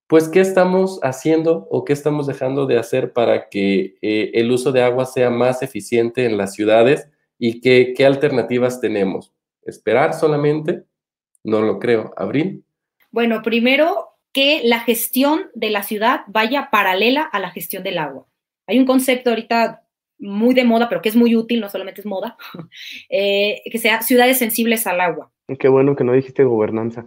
pues, 0.07 0.29
¿qué 0.29 0.41
estamos 0.41 1.01
haciendo 1.03 1.67
o 1.71 1.85
qué 1.85 1.93
estamos 1.93 2.27
dejando 2.27 2.67
de 2.67 2.79
hacer 2.79 3.13
para 3.13 3.49
que 3.49 3.97
eh, 4.03 4.31
el 4.35 4.51
uso 4.51 4.73
de 4.73 4.83
agua 4.83 5.07
sea 5.07 5.31
más 5.31 5.63
eficiente 5.63 6.27
en 6.27 6.37
las 6.37 6.55
ciudades 6.55 7.09
y 7.39 7.61
qué, 7.61 7.95
qué 7.97 8.05
alternativas 8.05 8.81
tenemos? 8.81 9.33
¿Esperar 9.63 10.15
solamente? 10.15 10.85
No 11.43 11.61
lo 11.63 11.79
creo. 11.79 12.13
¿Abril? 12.17 12.65
Bueno, 13.11 13.43
primero 13.43 14.11
que 14.33 14.63
la 14.65 14.81
gestión 14.81 15.51
de 15.55 15.71
la 15.71 15.83
ciudad 15.83 16.23
vaya 16.27 16.69
paralela 16.71 17.23
a 17.23 17.39
la 17.39 17.51
gestión 17.51 17.83
del 17.83 17.99
agua. 17.99 18.27
Hay 18.67 18.79
un 18.79 18.87
concepto 18.87 19.31
ahorita 19.31 19.85
muy 20.19 20.55
de 20.55 20.65
moda, 20.65 20.89
pero 20.89 21.03
que 21.03 21.09
es 21.09 21.17
muy 21.17 21.37
útil, 21.37 21.61
no 21.61 21.69
solamente 21.69 22.01
es 22.01 22.07
moda, 22.07 22.37
eh, 23.09 23.63
que 23.71 23.79
sea 23.79 24.03
ciudades 24.03 24.39
sensibles 24.39 24.87
al 24.87 25.01
agua. 25.01 25.31
Qué 25.59 25.69
bueno 25.69 25.95
que 25.95 26.05
no 26.05 26.13
dijiste 26.13 26.45
gobernanza. 26.45 27.07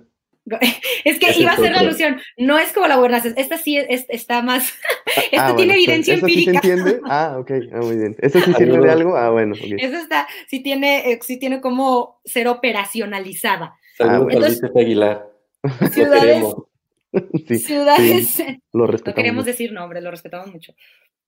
Es 1.04 1.20
que 1.20 1.39
iba 1.39 1.52
a 1.52 1.58
ser 1.58 1.72
la 1.72 1.80
alusión. 1.80 2.20
No 2.38 2.58
es 2.60 2.72
como 2.74 2.88
la 2.88 2.98
gobernanza. 2.98 3.30
Esta 3.36 3.58
sí 3.58 3.78
está 3.88 4.41
más. 4.41 4.74
Ah, 5.08 5.22
Esto 5.32 5.54
ah, 5.54 5.56
tiene 5.56 5.74
evidencia 5.74 6.14
empírica. 6.16 6.60
Sí 6.62 6.68
se 6.68 6.74
entiende? 6.74 7.02
Ah, 7.06 7.38
ok. 7.39 7.52
Ah, 7.72 7.78
muy 7.78 7.95
bien. 7.95 8.16
¿Eso 8.20 8.39
sí 8.41 8.54
sirve 8.58 8.78
de 8.78 8.91
algo? 8.91 9.16
Ah, 9.16 9.30
bueno. 9.30 9.56
Eso 9.56 9.98
está, 9.98 10.28
sí 10.48 10.60
tiene, 10.60 11.12
eh, 11.12 11.20
sí 11.22 11.38
tiene 11.38 11.62
como 11.62 12.20
ser 12.26 12.50
operacionalizada. 12.50 13.78
Saludos 13.98 14.34
Entonces, 14.34 14.72
Aguilar. 14.76 15.26
Ciudades. 15.91 16.45
sí, 17.48 17.56
ciudades. 17.58 18.43
lo 18.74 18.86
respetamos. 18.86 19.06
No 19.06 19.14
queremos 19.14 19.45
decir 19.45 19.72
nombre, 19.72 20.02
lo 20.02 20.12
respetamos 20.12 20.52
mucho. 20.54 20.74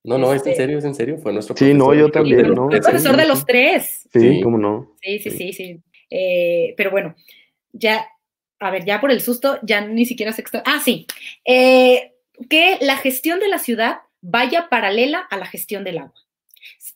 No, 0.04 0.18
no, 0.18 0.34
es 0.34 0.44
en 0.44 0.50
este 0.50 0.62
serio, 0.62 0.78
es 0.78 0.86
en 0.86 0.96
serio, 0.96 1.18
fue 1.18 1.34
nuestro 1.34 1.56
Sí, 1.56 1.74
no, 1.74 1.94
yo 1.94 2.12
también, 2.12 2.54
¿no? 2.54 2.70
Fue 2.70 2.82
profesor 2.82 3.16
de 3.16 3.28
los 3.28 3.46
tres. 3.46 4.08
Sí, 4.12 4.42
cómo 4.42 4.58
no. 4.58 4.96
Sí, 5.02 5.20
sí, 5.20 5.32
sí, 5.32 5.54
sí. 5.54 5.82
Eh, 6.10 6.74
pero 6.78 6.92
bueno, 6.92 7.16
ya 7.72 8.06
a 8.60 8.72
ver, 8.72 8.86
ya 8.86 8.99
por 8.99 9.12
el 9.12 9.22
susto, 9.22 9.60
ya 9.64 9.82
ni 9.82 10.05
siquiera 10.05 10.34
sé 10.34 10.43
Ah, 10.66 10.80
sí. 10.84 11.05
Eh, 11.45 12.14
que 12.49 12.78
la 12.82 12.97
gestión 12.97 13.39
de 13.39 13.47
la 13.47 13.60
ciudad 13.60 13.99
vaya 14.22 14.70
paralela 14.70 15.20
a 15.20 15.38
la 15.38 15.45
gestión 15.45 15.84
del 15.84 15.99
agua. 15.99 16.14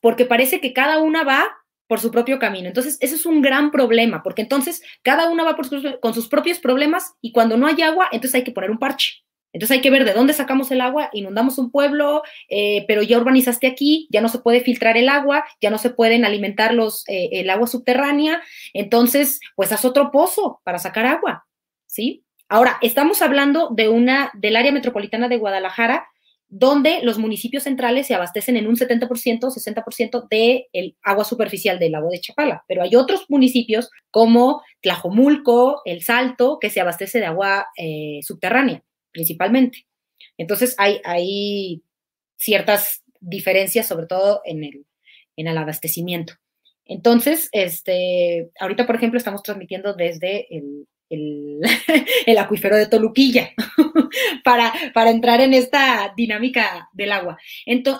Porque 0.01 0.25
parece 0.25 0.59
que 0.59 0.73
cada 0.73 0.99
una 0.99 1.23
va 1.23 1.45
por 1.87 1.99
su 1.99 2.11
propio 2.11 2.39
camino. 2.39 2.67
Entonces, 2.67 2.97
eso 3.01 3.15
es 3.15 3.25
un 3.25 3.41
gran 3.41 3.71
problema, 3.71 4.23
porque 4.23 4.41
entonces 4.41 4.81
cada 5.01 5.29
una 5.29 5.43
va 5.43 5.55
con 6.01 6.13
sus 6.13 6.27
propios 6.27 6.59
problemas 6.59 7.13
y 7.21 7.31
cuando 7.31 7.57
no 7.57 7.67
hay 7.67 7.81
agua, 7.81 8.09
entonces 8.11 8.35
hay 8.35 8.43
que 8.43 8.51
poner 8.51 8.71
un 8.71 8.79
parche. 8.79 9.23
Entonces 9.53 9.75
hay 9.75 9.81
que 9.81 9.91
ver 9.91 10.03
de 10.03 10.13
dónde 10.13 10.33
sacamos 10.33 10.71
el 10.71 10.81
agua, 10.81 11.09
inundamos 11.13 11.59
un 11.59 11.69
pueblo, 11.69 12.23
eh, 12.49 12.85
pero 12.87 13.03
ya 13.03 13.19
urbanizaste 13.19 13.67
aquí, 13.67 14.07
ya 14.09 14.19
no 14.19 14.27
se 14.27 14.39
puede 14.39 14.61
filtrar 14.61 14.97
el 14.97 15.07
agua, 15.07 15.45
ya 15.61 15.69
no 15.69 15.77
se 15.77 15.91
pueden 15.91 16.25
alimentar 16.25 16.73
los, 16.73 17.07
eh, 17.07 17.29
el 17.33 17.49
agua 17.51 17.67
subterránea, 17.67 18.41
entonces 18.73 19.39
pues 19.55 19.71
haz 19.71 19.85
otro 19.85 20.09
pozo 20.09 20.59
para 20.63 20.79
sacar 20.79 21.05
agua. 21.05 21.45
¿Sí? 21.93 22.25
Ahora, 22.49 22.79
estamos 22.81 23.21
hablando 23.21 23.69
de 23.69 23.87
una, 23.87 24.31
del 24.33 24.55
área 24.55 24.71
metropolitana 24.71 25.29
de 25.29 25.37
Guadalajara, 25.37 26.07
donde 26.49 27.01
los 27.03 27.19
municipios 27.19 27.63
centrales 27.63 28.07
se 28.07 28.15
abastecen 28.15 28.57
en 28.57 28.67
un 28.67 28.75
70%, 28.75 29.07
60% 29.07 30.27
del 30.27 30.65
el 30.73 30.97
agua 31.03 31.23
superficial 31.23 31.77
del 31.77 31.93
lago 31.93 32.09
de 32.09 32.19
Chapala, 32.19 32.63
pero 32.67 32.81
hay 32.81 32.95
otros 32.95 33.25
municipios 33.29 33.91
como 34.11 34.61
Tlajomulco, 34.81 35.81
El 35.85 36.03
Salto, 36.03 36.57
que 36.59 36.69
se 36.69 36.81
abastece 36.81 37.19
de 37.19 37.27
agua 37.27 37.67
eh, 37.77 38.19
subterránea, 38.23 38.83
principalmente. 39.11 39.85
Entonces, 40.37 40.75
hay, 40.79 40.99
hay 41.05 41.83
ciertas 42.37 43.03
diferencias, 43.19 43.87
sobre 43.87 44.07
todo 44.07 44.41
en 44.45 44.63
el, 44.63 44.85
en 45.37 45.47
el 45.47 45.57
abastecimiento. 45.57 46.33
Entonces, 46.85 47.49
este, 47.51 48.49
ahorita, 48.59 48.85
por 48.85 48.95
ejemplo, 48.95 49.17
estamos 49.17 49.43
transmitiendo 49.43 49.93
desde 49.93 50.55
el, 50.55 50.87
el, 52.25 52.37
acuífero 52.37 52.75
de 52.75 52.87
Toluquilla 52.87 53.51
para, 54.43 54.73
para, 54.93 55.11
entrar 55.11 55.41
en 55.41 55.53
esta 55.53 56.13
dinámica 56.15 56.89
del 56.93 57.11
agua. 57.11 57.37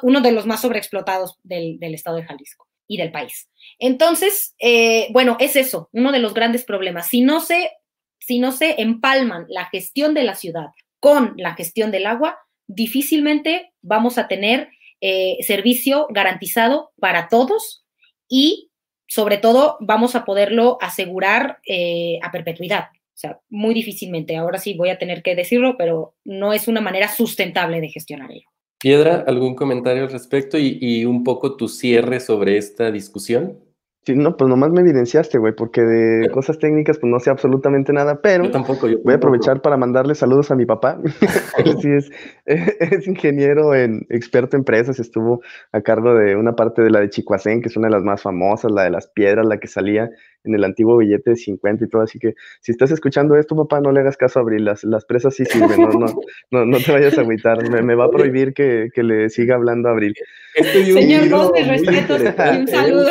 uno 0.01 0.21
de 0.21 0.31
los 0.31 0.45
más 0.45 0.61
sobreexplotados 0.61 1.39
del, 1.43 1.77
estado 1.93 2.17
de 2.17 2.23
Jalisco 2.23 2.67
y 2.87 2.97
del 2.97 3.11
país. 3.11 3.49
Entonces, 3.79 4.55
eh, 4.59 5.07
bueno, 5.11 5.37
es 5.39 5.55
eso, 5.55 5.89
uno 5.91 6.11
de 6.11 6.19
los 6.19 6.33
grandes 6.33 6.63
problemas. 6.65 7.07
Si 7.07 7.21
no, 7.21 7.39
se, 7.39 7.71
si 8.19 8.39
no 8.39 8.51
se 8.51 8.81
empalman 8.81 9.45
la 9.49 9.65
gestión 9.65 10.13
de 10.13 10.23
la 10.23 10.35
ciudad 10.35 10.67
con 10.99 11.33
la 11.37 11.53
gestión 11.55 11.91
del 11.91 12.05
agua, 12.05 12.39
difícilmente 12.67 13.73
vamos 13.81 14.17
a 14.17 14.27
tener 14.27 14.69
eh, 15.01 15.37
servicio 15.43 16.07
garantizado 16.09 16.91
para 16.99 17.27
todos 17.27 17.83
y 18.29 18.71
sobre 19.07 19.37
todo 19.37 19.77
vamos 19.79 20.15
a 20.15 20.25
poderlo 20.25 20.77
asegurar 20.81 21.59
eh, 21.67 22.19
a 22.23 22.31
perpetuidad. 22.31 22.85
O 23.13 23.17
sea, 23.17 23.39
muy 23.49 23.75
difícilmente. 23.75 24.35
Ahora 24.35 24.57
sí 24.57 24.73
voy 24.75 24.89
a 24.89 24.97
tener 24.97 25.21
que 25.21 25.35
decirlo, 25.35 25.75
pero 25.77 26.15
no 26.25 26.51
es 26.51 26.67
una 26.67 26.81
manera 26.81 27.07
sustentable 27.07 27.79
de 27.79 27.89
gestionar 27.89 28.31
ello. 28.31 28.47
Piedra, 28.79 29.23
¿algún 29.27 29.55
comentario 29.55 30.03
al 30.03 30.11
respecto 30.11 30.57
y, 30.59 31.05
un 31.05 31.23
poco 31.23 31.55
tu 31.55 31.69
cierre 31.69 32.19
sobre 32.19 32.57
esta 32.57 32.91
discusión? 32.91 33.59
Sí, 34.05 34.13
no, 34.13 34.35
pues 34.35 34.49
nomás 34.49 34.71
me 34.71 34.81
evidenciaste, 34.81 35.37
güey, 35.37 35.55
porque 35.55 35.79
de 35.79 36.29
cosas 36.31 36.59
técnicas 36.59 36.97
pues 36.99 37.09
no 37.09 37.17
sé 37.21 37.29
absolutamente 37.29 37.93
nada, 37.93 38.19
pero 38.21 38.43
Yo 38.43 38.51
tampoco, 38.51 38.89
yo 38.89 38.97
voy 39.01 39.13
a 39.13 39.15
aprovechar 39.15 39.61
para 39.61 39.77
mandarle 39.77 40.15
saludos 40.15 40.51
a 40.51 40.55
mi 40.55 40.65
papá. 40.65 40.99
Él 41.65 41.77
sí 41.79 41.89
es, 41.89 42.11
es 42.45 43.07
ingeniero 43.07 43.73
en 43.73 44.05
experto 44.09 44.57
en 44.57 44.61
empresas, 44.61 44.99
estuvo 44.99 45.41
a 45.71 45.79
cargo 45.79 46.13
de 46.15 46.35
una 46.35 46.53
parte 46.53 46.81
de 46.81 46.89
la 46.89 46.99
de 46.99 47.09
Chicoacén, 47.09 47.61
que 47.61 47.69
es 47.69 47.77
una 47.77 47.87
de 47.87 47.93
las 47.93 48.03
más 48.03 48.21
famosas, 48.21 48.69
la 48.69 48.83
de 48.83 48.89
las 48.89 49.07
piedras, 49.07 49.45
la 49.45 49.59
que 49.59 49.69
salía 49.69 50.09
en 50.43 50.55
el 50.55 50.63
antiguo 50.63 50.97
billete 50.97 51.31
de 51.31 51.35
50 51.35 51.85
y 51.85 51.89
todo, 51.89 52.01
así 52.01 52.19
que 52.19 52.33
si 52.61 52.71
estás 52.71 52.91
escuchando 52.91 53.35
esto, 53.37 53.55
papá, 53.55 53.79
no 53.81 53.91
le 53.91 54.01
hagas 54.01 54.17
caso 54.17 54.39
a 54.39 54.41
Abril, 54.41 54.65
las, 54.65 54.83
las 54.83 55.05
presas 55.05 55.35
sí 55.35 55.45
sirven, 55.45 55.81
no, 55.81 55.89
no, 55.89 56.05
no, 56.51 56.65
no 56.65 56.77
te 56.79 56.91
vayas 56.91 57.17
a 57.17 57.21
agüitar, 57.21 57.69
me, 57.69 57.81
me 57.81 57.95
va 57.95 58.05
a 58.05 58.09
prohibir 58.11 58.53
que, 58.53 58.89
que 58.93 59.03
le 59.03 59.29
siga 59.29 59.55
hablando 59.55 59.89
a 59.89 59.93
Abril. 59.93 60.13
Señor 60.55 61.51
muy 61.53 61.61
respetos 61.63 62.21
y 62.21 62.57
un 62.59 62.67
saludo. 62.67 63.09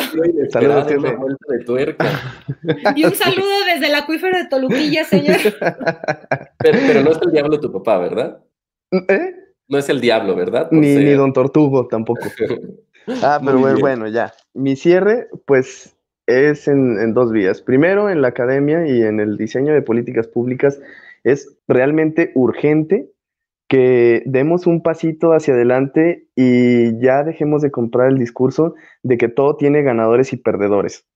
Saludos, 0.50 0.92
una 0.96 1.12
vuelta 1.16 1.44
de 1.48 1.64
tuerca. 1.64 2.06
Y 2.94 3.04
un 3.04 3.14
saludo 3.14 3.64
desde 3.72 3.86
el 3.88 3.94
acuífero 3.94 4.36
de 4.38 4.46
Toluquilla, 4.46 5.04
señor. 5.04 5.38
Pero, 6.58 6.78
pero 6.86 7.02
no 7.02 7.10
es 7.10 7.18
el 7.22 7.32
diablo 7.32 7.58
tu 7.60 7.72
papá, 7.72 7.98
¿verdad? 7.98 8.42
¿Eh? 9.08 9.34
No 9.68 9.78
es 9.78 9.88
el 9.88 10.00
diablo, 10.00 10.34
¿verdad? 10.36 10.68
Por 10.68 10.78
Ni, 10.78 10.92
ser- 10.94 11.04
ni 11.04 11.10
Don 11.12 11.32
Tortugo 11.32 11.86
tampoco. 11.88 12.22
Ah, 13.20 13.40
pero 13.44 13.58
bueno, 13.80 14.06
ya. 14.06 14.32
Mi 14.54 14.76
cierre, 14.76 15.26
pues, 15.44 15.92
es 16.26 16.68
en, 16.68 17.14
dos 17.14 17.32
vías. 17.32 17.62
Primero, 17.62 18.10
en 18.10 18.22
la 18.22 18.28
academia 18.28 18.86
y 18.86 19.02
en 19.02 19.20
el 19.20 19.36
diseño 19.36 19.72
de 19.72 19.82
políticas 19.82 20.28
públicas, 20.28 20.80
es 21.24 21.56
realmente 21.68 22.32
urgente 22.34 23.10
que 23.68 24.22
demos 24.26 24.66
un 24.66 24.82
pasito 24.82 25.32
hacia 25.32 25.54
adelante 25.54 26.26
y 26.36 27.00
ya 27.00 27.24
dejemos 27.24 27.62
de 27.62 27.70
comprar 27.70 28.08
el 28.08 28.18
discurso 28.18 28.74
de 29.02 29.16
que 29.16 29.28
todo 29.28 29.56
tiene 29.56 29.82
ganadores 29.82 30.32
y 30.32 30.36
perdedores. 30.36 31.06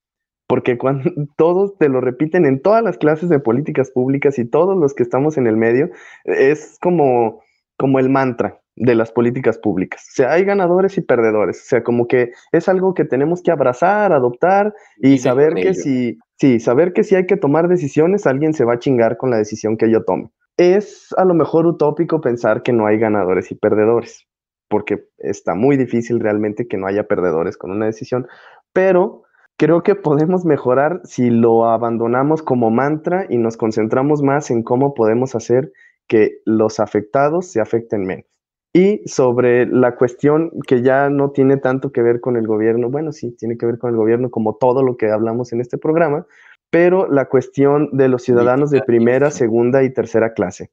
Porque 0.48 0.78
cuando 0.78 1.10
todos 1.36 1.76
te 1.76 1.88
lo 1.88 2.00
repiten 2.00 2.46
en 2.46 2.62
todas 2.62 2.82
las 2.82 2.98
clases 2.98 3.28
de 3.28 3.40
políticas 3.40 3.90
públicas 3.90 4.38
y 4.38 4.44
todos 4.44 4.76
los 4.76 4.94
que 4.94 5.02
estamos 5.02 5.36
en 5.36 5.46
el 5.46 5.56
medio, 5.56 5.90
es 6.24 6.78
como, 6.80 7.42
como 7.76 7.98
el 7.98 8.08
mantra 8.08 8.60
de 8.76 8.94
las 8.94 9.10
políticas 9.10 9.58
públicas. 9.58 10.06
O 10.10 10.14
sea, 10.14 10.32
hay 10.32 10.44
ganadores 10.44 10.96
y 10.98 11.00
perdedores. 11.00 11.62
O 11.62 11.64
sea, 11.64 11.82
como 11.82 12.06
que 12.06 12.32
es 12.52 12.68
algo 12.68 12.94
que 12.94 13.04
tenemos 13.04 13.42
que 13.42 13.50
abrazar, 13.50 14.12
adoptar 14.12 14.74
y 14.98 15.18
saber 15.18 15.54
que 15.54 15.70
ello. 15.70 15.74
si, 15.74 16.18
sí, 16.38 16.60
saber 16.60 16.92
que 16.92 17.02
si 17.02 17.14
hay 17.14 17.26
que 17.26 17.36
tomar 17.36 17.68
decisiones, 17.68 18.26
alguien 18.26 18.52
se 18.52 18.64
va 18.64 18.74
a 18.74 18.78
chingar 18.78 19.16
con 19.16 19.30
la 19.30 19.38
decisión 19.38 19.76
que 19.76 19.90
yo 19.90 20.04
tome. 20.04 20.30
Es 20.58 21.14
a 21.16 21.24
lo 21.24 21.34
mejor 21.34 21.66
utópico 21.66 22.20
pensar 22.20 22.62
que 22.62 22.72
no 22.72 22.86
hay 22.86 22.98
ganadores 22.98 23.50
y 23.50 23.54
perdedores, 23.54 24.26
porque 24.68 25.04
está 25.18 25.54
muy 25.54 25.76
difícil 25.76 26.20
realmente 26.20 26.66
que 26.66 26.78
no 26.78 26.86
haya 26.86 27.04
perdedores 27.04 27.56
con 27.56 27.70
una 27.70 27.86
decisión, 27.86 28.26
pero 28.72 29.22
creo 29.58 29.82
que 29.82 29.94
podemos 29.94 30.44
mejorar 30.44 31.00
si 31.04 31.30
lo 31.30 31.66
abandonamos 31.66 32.42
como 32.42 32.70
mantra 32.70 33.26
y 33.28 33.36
nos 33.38 33.56
concentramos 33.56 34.22
más 34.22 34.50
en 34.50 34.62
cómo 34.62 34.94
podemos 34.94 35.34
hacer 35.34 35.72
que 36.06 36.38
los 36.44 36.80
afectados 36.80 37.46
se 37.46 37.60
afecten 37.60 38.04
menos. 38.06 38.26
Y 38.72 39.00
sobre 39.08 39.64
la 39.66 39.96
cuestión 39.96 40.50
que 40.66 40.82
ya 40.82 41.08
no 41.08 41.30
tiene 41.30 41.56
tanto 41.56 41.92
que 41.92 42.02
ver 42.02 42.20
con 42.20 42.36
el 42.36 42.46
gobierno, 42.46 42.90
bueno, 42.90 43.10
sí, 43.10 43.32
tiene 43.32 43.56
que 43.56 43.64
ver 43.64 43.78
con 43.78 43.90
el 43.90 43.96
gobierno 43.96 44.30
como 44.30 44.56
todo 44.56 44.82
lo 44.82 44.98
que 44.98 45.10
hablamos 45.10 45.52
en 45.54 45.62
este 45.62 45.78
programa, 45.78 46.26
pero 46.70 47.10
la 47.10 47.26
cuestión 47.26 47.88
de 47.92 48.08
los 48.08 48.22
ciudadanos 48.22 48.70
de 48.70 48.82
primera, 48.82 49.30
segunda 49.30 49.82
y 49.82 49.94
tercera 49.94 50.34
clase. 50.34 50.70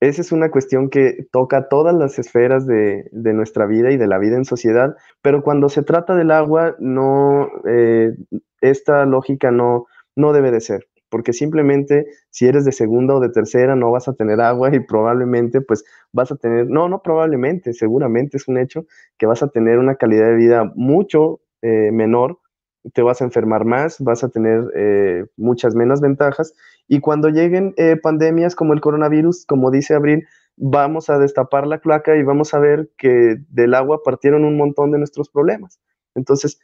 Esa 0.00 0.22
es 0.22 0.32
una 0.32 0.50
cuestión 0.50 0.90
que 0.90 1.26
toca 1.30 1.68
todas 1.68 1.94
las 1.94 2.18
esferas 2.18 2.66
de, 2.66 3.08
de 3.10 3.32
nuestra 3.34 3.66
vida 3.66 3.90
y 3.90 3.96
de 3.96 4.06
la 4.06 4.18
vida 4.18 4.36
en 4.36 4.44
sociedad, 4.44 4.96
pero 5.20 5.42
cuando 5.42 5.68
se 5.68 5.82
trata 5.82 6.14
del 6.14 6.30
agua, 6.30 6.76
no, 6.78 7.50
eh, 7.66 8.14
esta 8.60 9.04
lógica 9.04 9.50
no, 9.50 9.86
no 10.16 10.32
debe 10.32 10.50
de 10.50 10.60
ser, 10.60 10.88
porque 11.08 11.32
simplemente 11.32 12.06
si 12.30 12.46
eres 12.46 12.64
de 12.64 12.72
segunda 12.72 13.14
o 13.14 13.20
de 13.20 13.30
tercera 13.30 13.76
no 13.76 13.90
vas 13.90 14.08
a 14.08 14.14
tener 14.14 14.40
agua 14.40 14.74
y 14.74 14.80
probablemente 14.80 15.60
pues 15.60 15.84
vas 16.12 16.30
a 16.32 16.36
tener, 16.36 16.68
no, 16.68 16.88
no 16.88 17.02
probablemente, 17.02 17.72
seguramente 17.72 18.36
es 18.36 18.48
un 18.48 18.58
hecho 18.58 18.86
que 19.18 19.26
vas 19.26 19.42
a 19.42 19.48
tener 19.48 19.78
una 19.78 19.96
calidad 19.96 20.28
de 20.28 20.36
vida 20.36 20.72
mucho 20.74 21.40
eh, 21.62 21.90
menor, 21.92 22.38
te 22.94 23.02
vas 23.02 23.20
a 23.20 23.24
enfermar 23.24 23.64
más, 23.64 23.98
vas 24.00 24.24
a 24.24 24.28
tener 24.28 24.64
eh, 24.74 25.24
muchas 25.36 25.74
menos 25.74 26.00
ventajas 26.00 26.54
y 26.86 27.00
cuando 27.00 27.28
lleguen 27.28 27.74
eh, 27.76 27.96
pandemias 27.96 28.54
como 28.54 28.72
el 28.72 28.80
coronavirus, 28.80 29.44
como 29.46 29.70
dice 29.70 29.94
Abril, 29.94 30.26
vamos 30.56 31.10
a 31.10 31.18
destapar 31.18 31.66
la 31.66 31.80
cloaca 31.80 32.16
y 32.16 32.22
vamos 32.22 32.54
a 32.54 32.58
ver 32.58 32.90
que 32.96 33.36
del 33.48 33.74
agua 33.74 34.02
partieron 34.04 34.44
un 34.44 34.56
montón 34.56 34.90
de 34.90 34.98
nuestros 34.98 35.28
problemas. 35.28 35.80
Entonces, 36.14 36.58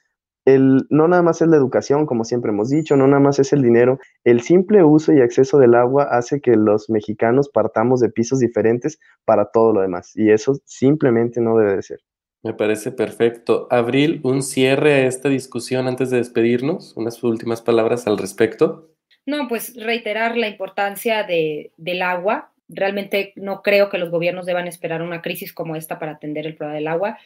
el, 0.44 0.86
no 0.90 1.08
nada 1.08 1.22
más 1.22 1.40
es 1.40 1.48
la 1.48 1.56
educación, 1.56 2.06
como 2.06 2.24
siempre 2.24 2.50
hemos 2.50 2.70
dicho, 2.70 2.96
no 2.96 3.06
nada 3.06 3.20
más 3.20 3.38
es 3.38 3.52
el 3.52 3.62
dinero, 3.62 3.98
el 4.24 4.40
simple 4.40 4.84
uso 4.84 5.12
y 5.12 5.20
acceso 5.20 5.58
del 5.58 5.74
agua 5.74 6.08
hace 6.10 6.40
que 6.40 6.56
los 6.56 6.90
mexicanos 6.90 7.48
partamos 7.48 8.00
de 8.00 8.10
pisos 8.10 8.40
diferentes 8.40 8.98
para 9.24 9.46
todo 9.46 9.72
lo 9.72 9.80
demás 9.80 10.12
y 10.14 10.30
eso 10.30 10.60
simplemente 10.64 11.40
no 11.40 11.56
debe 11.56 11.76
de 11.76 11.82
ser. 11.82 12.00
Me 12.42 12.52
parece 12.52 12.92
perfecto. 12.92 13.66
Abril, 13.70 14.20
un 14.22 14.42
cierre 14.42 14.92
a 14.92 15.06
esta 15.06 15.30
discusión 15.30 15.88
antes 15.88 16.10
de 16.10 16.18
despedirnos, 16.18 16.94
unas 16.94 17.22
últimas 17.22 17.62
palabras 17.62 18.06
al 18.06 18.18
respecto. 18.18 18.90
No, 19.24 19.48
pues 19.48 19.74
reiterar 19.82 20.36
la 20.36 20.48
importancia 20.48 21.22
de, 21.22 21.72
del 21.78 22.02
agua. 22.02 22.52
Realmente 22.68 23.32
no 23.36 23.62
creo 23.62 23.88
que 23.88 23.96
los 23.96 24.10
gobiernos 24.10 24.44
deban 24.44 24.68
esperar 24.68 25.00
una 25.00 25.22
crisis 25.22 25.54
como 25.54 25.74
esta 25.74 25.98
para 25.98 26.12
atender 26.12 26.46
el 26.46 26.54
problema 26.54 26.76
del 26.76 26.88
agua. 26.88 27.18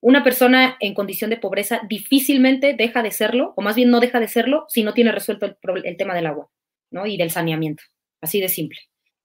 Una 0.00 0.22
persona 0.22 0.76
en 0.80 0.94
condición 0.94 1.30
de 1.30 1.36
pobreza 1.38 1.80
difícilmente 1.88 2.74
deja 2.74 3.02
de 3.02 3.10
serlo, 3.10 3.52
o 3.56 3.62
más 3.62 3.76
bien 3.76 3.90
no 3.90 4.00
deja 4.00 4.20
de 4.20 4.28
serlo, 4.28 4.66
si 4.68 4.82
no 4.82 4.94
tiene 4.94 5.12
resuelto 5.12 5.46
el, 5.46 5.56
el 5.84 5.96
tema 5.96 6.14
del 6.14 6.26
agua 6.26 6.48
¿no? 6.90 7.06
y 7.06 7.16
del 7.16 7.30
saneamiento. 7.30 7.82
Así 8.20 8.40
de 8.40 8.48
simple. 8.48 8.78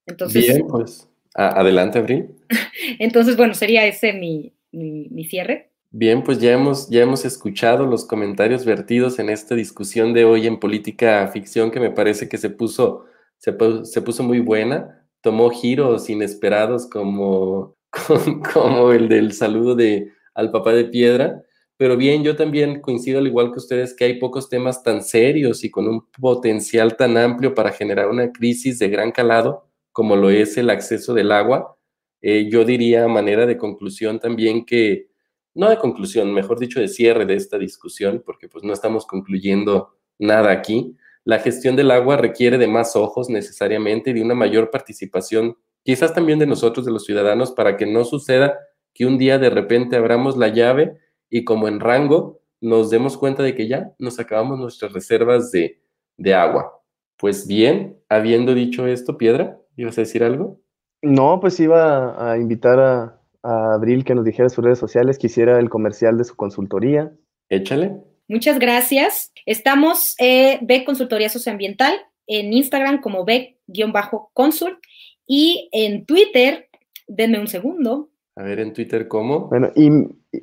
Entonces, 0.05 0.45
Bien, 0.45 0.67
pues 0.67 1.07
adelante, 1.33 1.99
Abril. 1.99 2.29
entonces, 2.99 3.37
bueno, 3.37 3.53
sería 3.53 3.85
ese 3.85 4.13
mi, 4.13 4.53
mi, 4.71 5.07
mi 5.09 5.25
cierre. 5.25 5.69
Bien, 5.91 6.23
pues 6.23 6.39
ya 6.39 6.53
hemos, 6.53 6.89
ya 6.89 7.01
hemos 7.01 7.25
escuchado 7.25 7.85
los 7.85 8.05
comentarios 8.05 8.65
vertidos 8.65 9.19
en 9.19 9.29
esta 9.29 9.55
discusión 9.55 10.13
de 10.13 10.23
hoy 10.23 10.47
en 10.47 10.57
política 10.59 11.27
ficción 11.27 11.69
que 11.69 11.81
me 11.81 11.91
parece 11.91 12.29
que 12.29 12.37
se 12.37 12.49
puso, 12.49 13.05
se, 13.37 13.57
pu- 13.57 13.83
se 13.83 14.01
puso 14.01 14.23
muy 14.23 14.39
buena, 14.39 15.05
tomó 15.19 15.49
giros 15.49 16.09
inesperados 16.09 16.89
como, 16.89 17.75
como, 18.07 18.41
como 18.53 18.91
el 18.93 19.09
del 19.09 19.33
saludo 19.33 19.75
de, 19.75 20.13
al 20.33 20.51
papá 20.51 20.73
de 20.73 20.85
piedra, 20.85 21.43
pero 21.77 21.97
bien, 21.97 22.23
yo 22.23 22.35
también 22.35 22.79
coincido 22.79 23.19
al 23.19 23.27
igual 23.27 23.51
que 23.51 23.57
ustedes 23.57 23.95
que 23.95 24.05
hay 24.05 24.19
pocos 24.19 24.49
temas 24.49 24.83
tan 24.83 25.03
serios 25.03 25.63
y 25.63 25.71
con 25.71 25.87
un 25.87 26.05
potencial 26.11 26.95
tan 26.95 27.17
amplio 27.17 27.55
para 27.55 27.71
generar 27.71 28.07
una 28.07 28.31
crisis 28.31 28.77
de 28.77 28.89
gran 28.89 29.11
calado 29.11 29.67
como 29.91 30.15
lo 30.15 30.29
es 30.29 30.57
el 30.57 30.69
acceso 30.69 31.13
del 31.13 31.31
agua. 31.31 31.77
Eh, 32.21 32.49
yo 32.51 32.65
diría 32.65 33.05
a 33.05 33.07
manera 33.07 33.45
de 33.45 33.57
conclusión 33.57 34.19
también 34.19 34.65
que 34.65 35.09
no 35.53 35.69
de 35.69 35.77
conclusión, 35.77 36.33
mejor 36.33 36.59
dicho, 36.59 36.79
de 36.79 36.87
cierre 36.87 37.25
de 37.25 37.35
esta 37.35 37.57
discusión, 37.57 38.21
porque 38.25 38.47
pues 38.47 38.63
no 38.63 38.73
estamos 38.73 39.05
concluyendo 39.05 39.97
nada 40.17 40.51
aquí. 40.51 40.95
La 41.25 41.39
gestión 41.39 41.75
del 41.75 41.91
agua 41.91 42.15
requiere 42.17 42.57
de 42.57 42.67
más 42.67 42.95
ojos 42.95 43.29
necesariamente 43.29 44.11
y 44.11 44.13
de 44.13 44.21
una 44.21 44.35
mayor 44.35 44.71
participación, 44.71 45.57
quizás 45.83 46.13
también 46.13 46.39
de 46.39 46.45
nosotros, 46.45 46.85
de 46.85 46.91
los 46.91 47.05
ciudadanos, 47.05 47.51
para 47.51 47.75
que 47.75 47.85
no 47.85 48.05
suceda 48.05 48.57
que 48.93 49.05
un 49.05 49.17
día 49.17 49.37
de 49.39 49.49
repente 49.49 49.95
abramos 49.95 50.37
la 50.37 50.49
llave 50.49 50.97
y 51.29 51.43
como 51.43 51.67
en 51.67 51.79
rango 51.79 52.41
nos 52.59 52.89
demos 52.89 53.17
cuenta 53.17 53.43
de 53.43 53.55
que 53.55 53.67
ya 53.67 53.93
nos 53.97 54.19
acabamos 54.19 54.59
nuestras 54.59 54.93
reservas 54.93 55.51
de, 55.51 55.81
de 56.17 56.33
agua. 56.33 56.81
Pues 57.17 57.47
bien, 57.47 57.97
habiendo 58.09 58.53
dicho 58.53 58.85
esto, 58.87 59.17
Piedra, 59.17 59.57
¿ibas 59.75 59.97
a 59.97 60.01
decir 60.01 60.23
algo? 60.23 60.59
No, 61.01 61.39
pues 61.39 61.59
iba 61.59 62.31
a 62.31 62.37
invitar 62.37 62.79
a, 62.79 63.21
a 63.41 63.73
Abril 63.73 64.03
que 64.03 64.13
nos 64.13 64.25
dijera 64.25 64.49
sus 64.49 64.63
redes 64.63 64.79
sociales, 64.79 65.17
quisiera 65.17 65.59
el 65.59 65.69
comercial 65.69 66.17
de 66.17 66.23
su 66.23 66.35
consultoría. 66.35 67.11
Échale. 67.49 67.95
Muchas 68.27 68.59
gracias. 68.59 69.33
Estamos 69.45 70.15
eh, 70.19 70.59
B 70.61 70.85
Consultoría 70.85 71.29
Socioambiental 71.29 71.93
en 72.27 72.53
Instagram 72.53 73.01
como 73.01 73.25
B-consult 73.25 74.79
y 75.27 75.69
en 75.73 76.05
Twitter, 76.05 76.69
denme 77.07 77.39
un 77.39 77.47
segundo. 77.47 78.10
A 78.41 78.43
ver, 78.43 78.59
en 78.59 78.73
Twitter, 78.73 79.07
¿cómo? 79.07 79.49
Bueno, 79.49 79.71
y, 79.75 79.87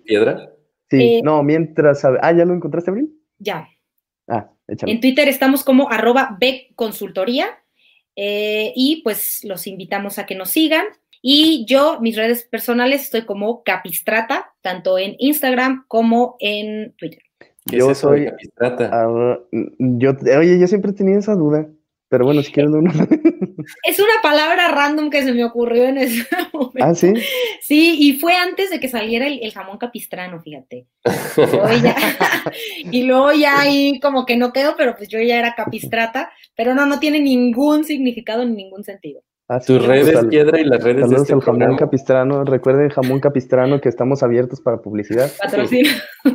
Piedra. 0.04 0.52
sí, 0.88 1.16
Eh, 1.16 1.20
no, 1.24 1.42
mientras, 1.42 2.04
ah, 2.04 2.32
¿ya 2.32 2.44
lo 2.44 2.54
encontraste, 2.54 2.92
Abril? 2.92 3.10
Ya. 3.40 3.68
Ah, 4.28 4.52
échale. 4.68 4.92
En 4.92 5.00
Twitter 5.00 5.26
estamos 5.26 5.64
como 5.64 5.90
arroba 5.90 6.38
Consultoría 6.76 7.48
eh, 8.14 8.72
y 8.76 9.02
pues 9.02 9.42
los 9.42 9.66
invitamos 9.66 10.20
a 10.20 10.26
que 10.26 10.36
nos 10.36 10.50
sigan. 10.50 10.84
Y 11.20 11.64
yo, 11.66 11.98
mis 12.00 12.16
redes 12.16 12.44
personales, 12.44 13.02
estoy 13.02 13.22
como 13.22 13.64
Capistrata, 13.64 14.54
tanto 14.60 14.96
en 14.96 15.16
Instagram 15.18 15.84
como 15.88 16.36
en 16.38 16.94
Twitter. 16.98 17.22
¿Qué 17.66 17.78
Yo 17.78 17.90
es 17.90 17.98
soy, 17.98 18.26
Capistrata? 18.26 18.90
ah, 18.92 19.40
yo, 19.50 20.12
oye, 20.38 20.60
yo 20.60 20.68
siempre 20.68 20.92
he 20.92 20.94
tenido 20.94 21.18
esa 21.18 21.34
duda, 21.34 21.68
pero 22.08 22.26
bueno, 22.26 22.44
si 22.44 22.52
quieres 22.52 22.70
uno. 22.70 22.92
Es 23.84 23.98
una 23.98 24.22
palabra 24.22 24.68
random 24.68 25.10
que 25.10 25.22
se 25.22 25.32
me 25.32 25.44
ocurrió 25.44 25.84
en 25.84 25.98
ese 25.98 26.26
momento. 26.52 26.78
Ah, 26.80 26.94
sí. 26.94 27.12
Sí, 27.60 27.96
y 27.98 28.18
fue 28.18 28.34
antes 28.34 28.70
de 28.70 28.80
que 28.80 28.88
saliera 28.88 29.26
el, 29.26 29.40
el 29.42 29.52
jamón 29.52 29.78
capistrano, 29.78 30.40
fíjate. 30.40 30.86
Y 31.36 31.42
luego, 31.46 31.68
ya, 31.82 31.96
y 32.90 33.02
luego 33.02 33.32
ya 33.32 33.60
ahí 33.60 34.00
como 34.00 34.26
que 34.26 34.36
no 34.36 34.52
quedó, 34.52 34.76
pero 34.76 34.96
pues 34.96 35.08
yo 35.08 35.20
ya 35.20 35.38
era 35.38 35.54
capistrata, 35.54 36.30
pero 36.54 36.74
no, 36.74 36.86
no 36.86 36.98
tiene 36.98 37.20
ningún 37.20 37.84
significado 37.84 38.44
ni 38.44 38.54
ningún 38.54 38.84
sentido. 38.84 39.22
Ah, 39.50 39.60
sí, 39.60 39.72
Tus 39.74 39.86
redes, 39.86 40.26
Piedra, 40.26 40.60
y 40.60 40.64
las 40.64 40.82
redes 40.84 40.96
de 40.96 41.02
Saludos 41.04 41.22
este 41.22 41.32
al 41.32 41.40
jamón 41.40 41.58
programa. 41.58 41.78
capistrano. 41.78 42.44
Recuerden, 42.44 42.90
jamón 42.90 43.18
capistrano, 43.20 43.80
que 43.80 43.88
estamos 43.88 44.22
abiertos 44.22 44.60
para 44.60 44.82
publicidad. 44.82 45.30
Patrocina. 45.40 45.88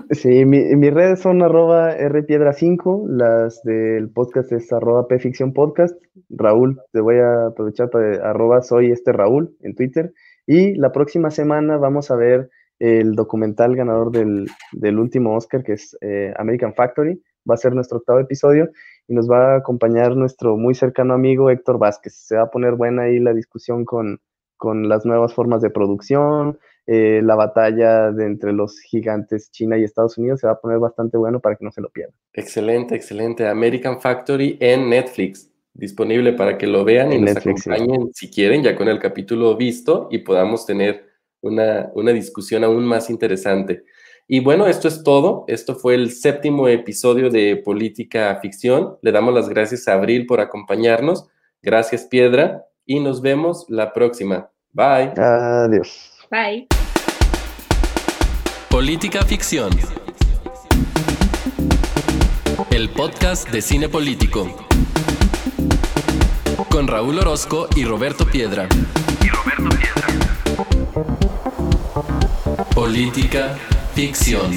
Sí, 0.10 0.46
mi- 0.46 0.76
mis 0.76 0.92
redes 0.92 1.20
son 1.20 1.44
arroba 1.44 1.96
rpiedra5, 1.96 3.06
las 3.08 3.62
del 3.64 4.10
podcast 4.10 4.52
es 4.52 4.74
arroba 4.74 5.08
pficción 5.08 5.54
podcast. 5.54 5.96
Raúl, 6.30 6.82
te 6.92 7.02
voy 7.02 7.18
a 7.18 7.48
aprovechar 7.48 7.92
para 7.92 8.16
arroba 8.30 8.64
soy 8.64 8.90
este 8.92 9.12
Raúl 9.12 9.56
en 9.62 9.76
Twitter. 9.76 10.12
Y 10.48 10.74
la 10.76 10.92
próxima 10.92 11.30
semana 11.30 11.78
vamos 11.78 12.10
a 12.10 12.16
ver 12.16 12.50
el 12.80 13.14
documental 13.14 13.76
ganador 13.76 14.12
del, 14.12 14.48
del 14.72 14.98
último 14.98 15.36
Oscar, 15.36 15.64
que 15.64 15.74
es 15.74 15.96
eh, 16.02 16.34
American 16.38 16.74
Factory. 16.74 17.22
Va 17.50 17.54
a 17.54 17.58
ser 17.58 17.76
nuestro 17.76 18.00
octavo 18.00 18.20
episodio 18.20 18.70
y 19.08 19.14
nos 19.14 19.30
va 19.30 19.54
a 19.54 19.58
acompañar 19.58 20.16
nuestro 20.16 20.58
muy 20.58 20.76
cercano 20.76 21.14
amigo 21.14 21.50
Héctor 21.50 21.78
Vázquez. 21.78 22.14
Se 22.14 22.36
va 22.36 22.44
a 22.44 22.52
poner 22.52 22.76
buena 22.76 23.04
ahí 23.04 23.20
la 23.20 23.34
discusión 23.34 23.86
con, 23.86 24.22
con 24.58 24.88
las 24.88 25.06
nuevas 25.06 25.34
formas 25.34 25.62
de 25.62 25.70
producción, 25.70 26.60
eh, 26.86 27.22
la 27.24 27.36
batalla 27.36 28.12
de 28.12 28.26
entre 28.26 28.54
los 28.54 28.80
gigantes 28.80 29.52
China 29.52 29.78
y 29.78 29.84
Estados 29.84 30.18
Unidos 30.18 30.42
se 30.42 30.48
va 30.48 30.54
a 30.54 30.60
poner 30.60 30.80
bastante 30.80 31.18
bueno 31.18 31.40
para 31.40 31.56
que 31.56 31.66
no 31.66 31.72
se 31.72 31.82
lo 31.82 31.90
pierdan. 31.90 32.16
Excelente, 32.34 32.96
excelente. 32.96 33.48
American 33.48 34.02
Factory 34.02 34.58
en 34.60 34.90
Netflix, 34.90 35.50
disponible 35.74 36.34
para 36.34 36.58
que 36.58 36.68
lo 36.68 36.84
vean 36.84 37.14
y 37.14 37.20
nos 37.20 37.36
Netflix, 37.36 37.64
sí. 37.64 37.72
acompañen 37.72 38.14
si 38.14 38.30
quieren, 38.30 38.64
ya 38.64 38.76
con 38.76 38.88
el 38.88 39.00
capítulo 39.00 39.56
visto 39.56 40.08
y 40.12 40.20
podamos 40.20 40.66
tener 40.66 41.06
una, 41.42 41.90
una 41.94 42.12
discusión 42.12 42.64
aún 42.64 42.86
más 42.86 43.10
interesante. 43.10 43.84
Y 44.28 44.40
bueno, 44.40 44.68
esto 44.68 44.88
es 44.88 45.04
todo. 45.04 45.44
Esto 45.48 45.76
fue 45.76 45.96
el 45.96 46.12
séptimo 46.12 46.68
episodio 46.68 47.30
de 47.30 47.58
Política 47.58 48.40
Ficción. 48.42 48.98
Le 49.02 49.12
damos 49.12 49.34
las 49.34 49.50
gracias 49.50 49.88
a 49.88 49.94
Abril 49.94 50.26
por 50.26 50.40
acompañarnos. 50.40 51.28
Gracias, 51.62 52.06
Piedra. 52.06 52.66
Y 52.86 53.00
nos 53.00 53.22
vemos 53.22 53.66
la 53.68 53.92
próxima. 53.92 54.50
Bye. 54.72 55.14
Adiós. 55.18 56.14
Bye. 56.32 56.68
Política 58.70 59.24
Ficción. 59.24 59.72
El 62.72 62.90
podcast 62.90 63.50
de 63.50 63.62
cine 63.62 63.90
político. 63.90 64.48
Con 66.70 66.88
Raúl 66.88 67.20
Orozco 67.20 67.68
y 67.76 67.84
Roberto 67.84 68.26
Piedra. 68.26 68.68
Política 72.74 73.56
Ficción. 73.94 74.52